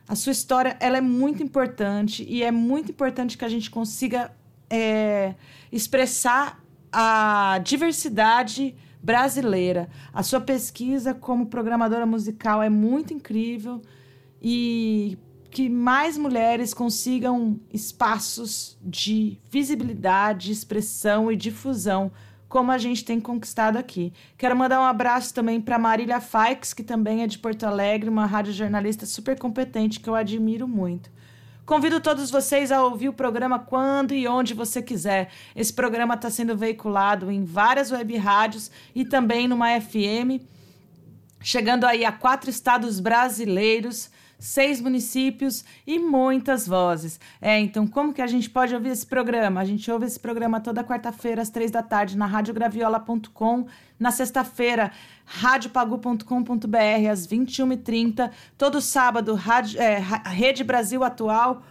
A 0.06 0.16
sua 0.16 0.34
história 0.34 0.76
ela 0.82 0.98
é 0.98 1.02
muito 1.02 1.42
importante 1.42 2.26
e 2.28 2.44
é 2.44 2.52
muito 2.52 2.92
importante 2.92 3.38
que 3.38 3.46
a 3.46 3.50
gente 3.50 3.72
consiga 3.72 4.30
é, 4.70 5.34
expressar 5.72 6.62
a 6.92 7.58
diversidade 7.64 8.76
brasileira. 9.02 9.90
A 10.14 10.22
sua 10.24 10.42
pesquisa 10.42 11.14
como 11.14 11.46
programadora 11.46 12.06
musical 12.06 12.62
é 12.62 12.70
muito 12.70 13.14
incrível 13.14 13.82
e 14.42 15.18
que 15.54 15.70
mais 15.70 16.18
mulheres 16.18 16.74
consigam 16.74 17.60
espaços 17.72 18.76
de 18.82 19.38
visibilidade, 19.52 20.52
expressão 20.52 21.32
e 21.32 21.36
difusão, 21.36 22.12
como 22.50 22.72
a 22.72 22.78
gente 22.80 23.06
tem 23.06 23.20
conquistado 23.20 23.78
aqui. 23.78 24.12
Quero 24.36 24.58
mandar 24.58 24.80
um 24.80 24.84
abraço 24.84 25.32
também 25.32 25.62
para 25.62 25.78
Marília 25.78 26.20
Faix, 26.20 26.74
que 26.74 26.82
também 26.82 27.22
é 27.22 27.28
de 27.28 27.38
Porto 27.38 27.66
Alegre, 27.66 28.10
uma 28.10 28.26
rádio 28.26 28.52
jornalista 28.52 29.06
super 29.06 29.38
competente 29.38 30.00
que 30.00 30.10
eu 30.10 30.16
admiro 30.16 30.68
muito. 30.68 31.12
Convido 31.68 32.02
todos 32.02 32.32
vocês 32.32 32.72
a 32.72 32.84
ouvir 32.84 33.10
o 33.10 33.14
programa 33.14 33.60
quando 33.60 34.12
e 34.12 34.28
onde 34.28 34.56
você 34.56 34.82
quiser. 34.82 35.30
Esse 35.56 35.72
programa 35.72 36.16
está 36.16 36.32
sendo 36.32 36.58
veiculado 36.58 37.30
em 37.30 37.46
várias 37.46 37.92
web 37.92 38.18
rádios 38.18 38.72
e 38.96 39.06
também 39.06 39.48
numa 39.48 39.80
FM, 39.80 40.42
chegando 41.42 41.86
aí 41.86 42.04
a 42.04 42.12
quatro 42.12 42.50
estados 42.50 43.00
brasileiros 43.00 44.10
seis 44.44 44.82
municípios 44.82 45.64
e 45.88 45.98
muitas 45.98 46.68
vozes. 46.68 47.18
É, 47.42 47.58
então 47.60 47.88
como 47.88 48.14
que 48.14 48.22
a 48.22 48.28
gente 48.28 48.50
pode 48.50 48.76
ouvir 48.76 48.90
esse 48.90 49.08
programa? 49.08 49.62
A 49.62 49.66
gente 49.66 49.90
ouve 49.90 50.06
esse 50.06 50.20
programa 50.20 50.60
toda 50.60 50.84
quarta-feira 50.84 51.42
às 51.42 51.50
três 51.50 51.72
da 51.72 51.82
tarde 51.82 52.18
na 52.18 52.26
radiograviola.com, 52.26 53.66
na 53.98 54.12
sexta-feira 54.12 54.92
radiopagu.com.br 55.24 57.10
às 57.10 57.26
21h30, 57.26 58.30
todo 58.58 58.82
sábado 58.82 59.34
rádio, 59.34 59.82
é, 59.82 59.98
Rede 60.26 60.62
Brasil 60.62 61.06
Atual 61.06 61.64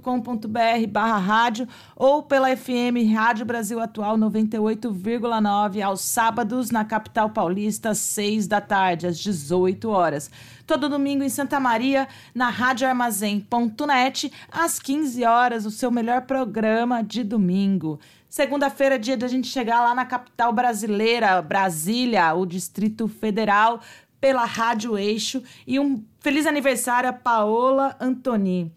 com.br 0.00 0.86
barra 0.88 1.18
rádio 1.18 1.66
ou 1.96 2.22
pela 2.22 2.56
FM 2.56 3.12
Rádio 3.12 3.44
Brasil 3.44 3.80
Atual 3.80 4.16
98,9 4.16 5.82
aos 5.82 6.02
sábados 6.02 6.70
na 6.70 6.84
capital 6.84 7.30
paulista, 7.30 7.92
6 7.92 8.46
da 8.46 8.60
tarde, 8.60 9.08
às 9.08 9.18
18 9.18 9.90
horas. 9.90 10.30
Todo 10.66 10.88
domingo 10.88 11.22
em 11.22 11.28
Santa 11.28 11.60
Maria, 11.60 12.08
na 12.34 12.48
Rádio 12.48 12.88
Armazém.net, 12.88 14.32
às 14.50 14.80
15 14.80 15.24
horas, 15.24 15.64
o 15.64 15.70
seu 15.70 15.92
melhor 15.92 16.22
programa 16.22 17.04
de 17.04 17.22
domingo. 17.22 18.00
Segunda-feira, 18.28 18.96
é 18.96 18.98
dia 18.98 19.16
de 19.16 19.24
a 19.24 19.28
gente 19.28 19.46
chegar 19.46 19.80
lá 19.80 19.94
na 19.94 20.04
capital 20.04 20.52
brasileira, 20.52 21.40
Brasília, 21.40 22.34
o 22.34 22.44
Distrito 22.44 23.06
Federal, 23.06 23.80
pela 24.20 24.44
Rádio 24.44 24.98
Eixo. 24.98 25.40
E 25.64 25.78
um 25.78 26.04
feliz 26.18 26.46
aniversário 26.46 27.08
a 27.08 27.12
Paola 27.12 27.96
Antoni. 28.00 28.72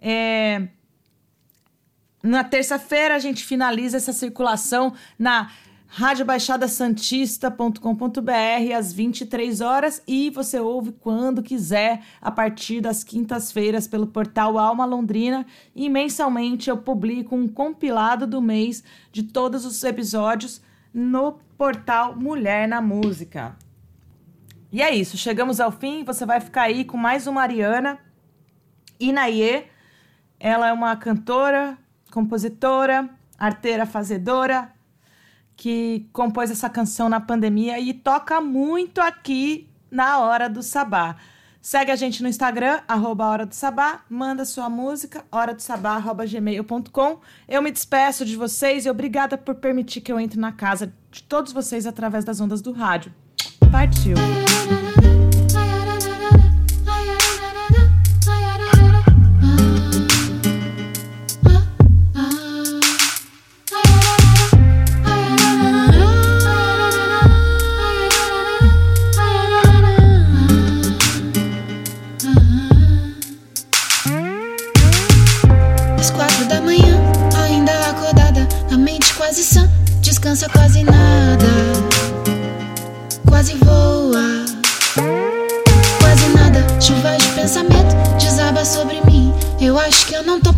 É... 0.00 0.66
Na 2.22 2.42
terça-feira, 2.42 3.14
a 3.14 3.18
gente 3.18 3.44
finaliza 3.44 3.98
essa 3.98 4.14
circulação 4.14 4.94
na 5.18 5.50
radiobaixadasantista.com.br 5.96 8.74
às 8.76 8.92
23 8.92 9.60
horas 9.60 10.02
e 10.08 10.28
você 10.28 10.58
ouve 10.58 10.90
quando 10.90 11.40
quiser 11.40 12.02
a 12.20 12.32
partir 12.32 12.80
das 12.80 13.04
quintas-feiras 13.04 13.86
pelo 13.86 14.08
portal 14.08 14.58
Alma 14.58 14.84
Londrina 14.84 15.46
e 15.72 15.88
mensalmente 15.88 16.68
eu 16.68 16.78
publico 16.78 17.36
um 17.36 17.46
compilado 17.46 18.26
do 18.26 18.42
mês 18.42 18.82
de 19.12 19.22
todos 19.22 19.64
os 19.64 19.84
episódios 19.84 20.60
no 20.92 21.38
portal 21.56 22.16
Mulher 22.16 22.66
na 22.66 22.80
Música. 22.80 23.54
E 24.72 24.82
é 24.82 24.92
isso, 24.92 25.16
chegamos 25.16 25.60
ao 25.60 25.70
fim, 25.70 26.02
você 26.02 26.26
vai 26.26 26.40
ficar 26.40 26.62
aí 26.62 26.84
com 26.84 26.96
mais 26.96 27.28
uma 27.28 27.42
Ariana 27.42 28.00
Inaie. 28.98 29.66
Ela 30.40 30.70
é 30.70 30.72
uma 30.72 30.96
cantora, 30.96 31.78
compositora, 32.10 33.08
arteira 33.38 33.86
fazedora, 33.86 34.73
que 35.56 36.08
compôs 36.12 36.50
essa 36.50 36.68
canção 36.68 37.08
na 37.08 37.20
pandemia 37.20 37.78
e 37.78 37.92
toca 37.92 38.40
muito 38.40 39.00
aqui 39.00 39.68
na 39.90 40.18
Hora 40.18 40.48
do 40.48 40.62
Sabá. 40.62 41.16
Segue 41.64 41.90
a 41.90 41.96
gente 41.96 42.22
no 42.22 42.28
Instagram, 42.28 42.80
arroba 42.86 43.24
Hora 43.24 43.46
do 43.46 43.54
Sabá, 43.54 44.00
manda 44.10 44.44
sua 44.44 44.68
música, 44.68 45.24
hora 45.32 45.56
gmail.com. 46.26 47.20
Eu 47.48 47.62
me 47.62 47.70
despeço 47.70 48.26
de 48.26 48.36
vocês 48.36 48.84
e 48.84 48.90
obrigada 48.90 49.38
por 49.38 49.54
permitir 49.54 50.02
que 50.02 50.12
eu 50.12 50.20
entre 50.20 50.38
na 50.38 50.52
casa 50.52 50.92
de 51.10 51.22
todos 51.22 51.52
vocês 51.52 51.86
através 51.86 52.22
das 52.22 52.38
ondas 52.38 52.60
do 52.60 52.70
rádio. 52.70 53.14
Partiu! 53.72 54.14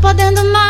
podendo 0.00 0.44
mais. 0.44 0.65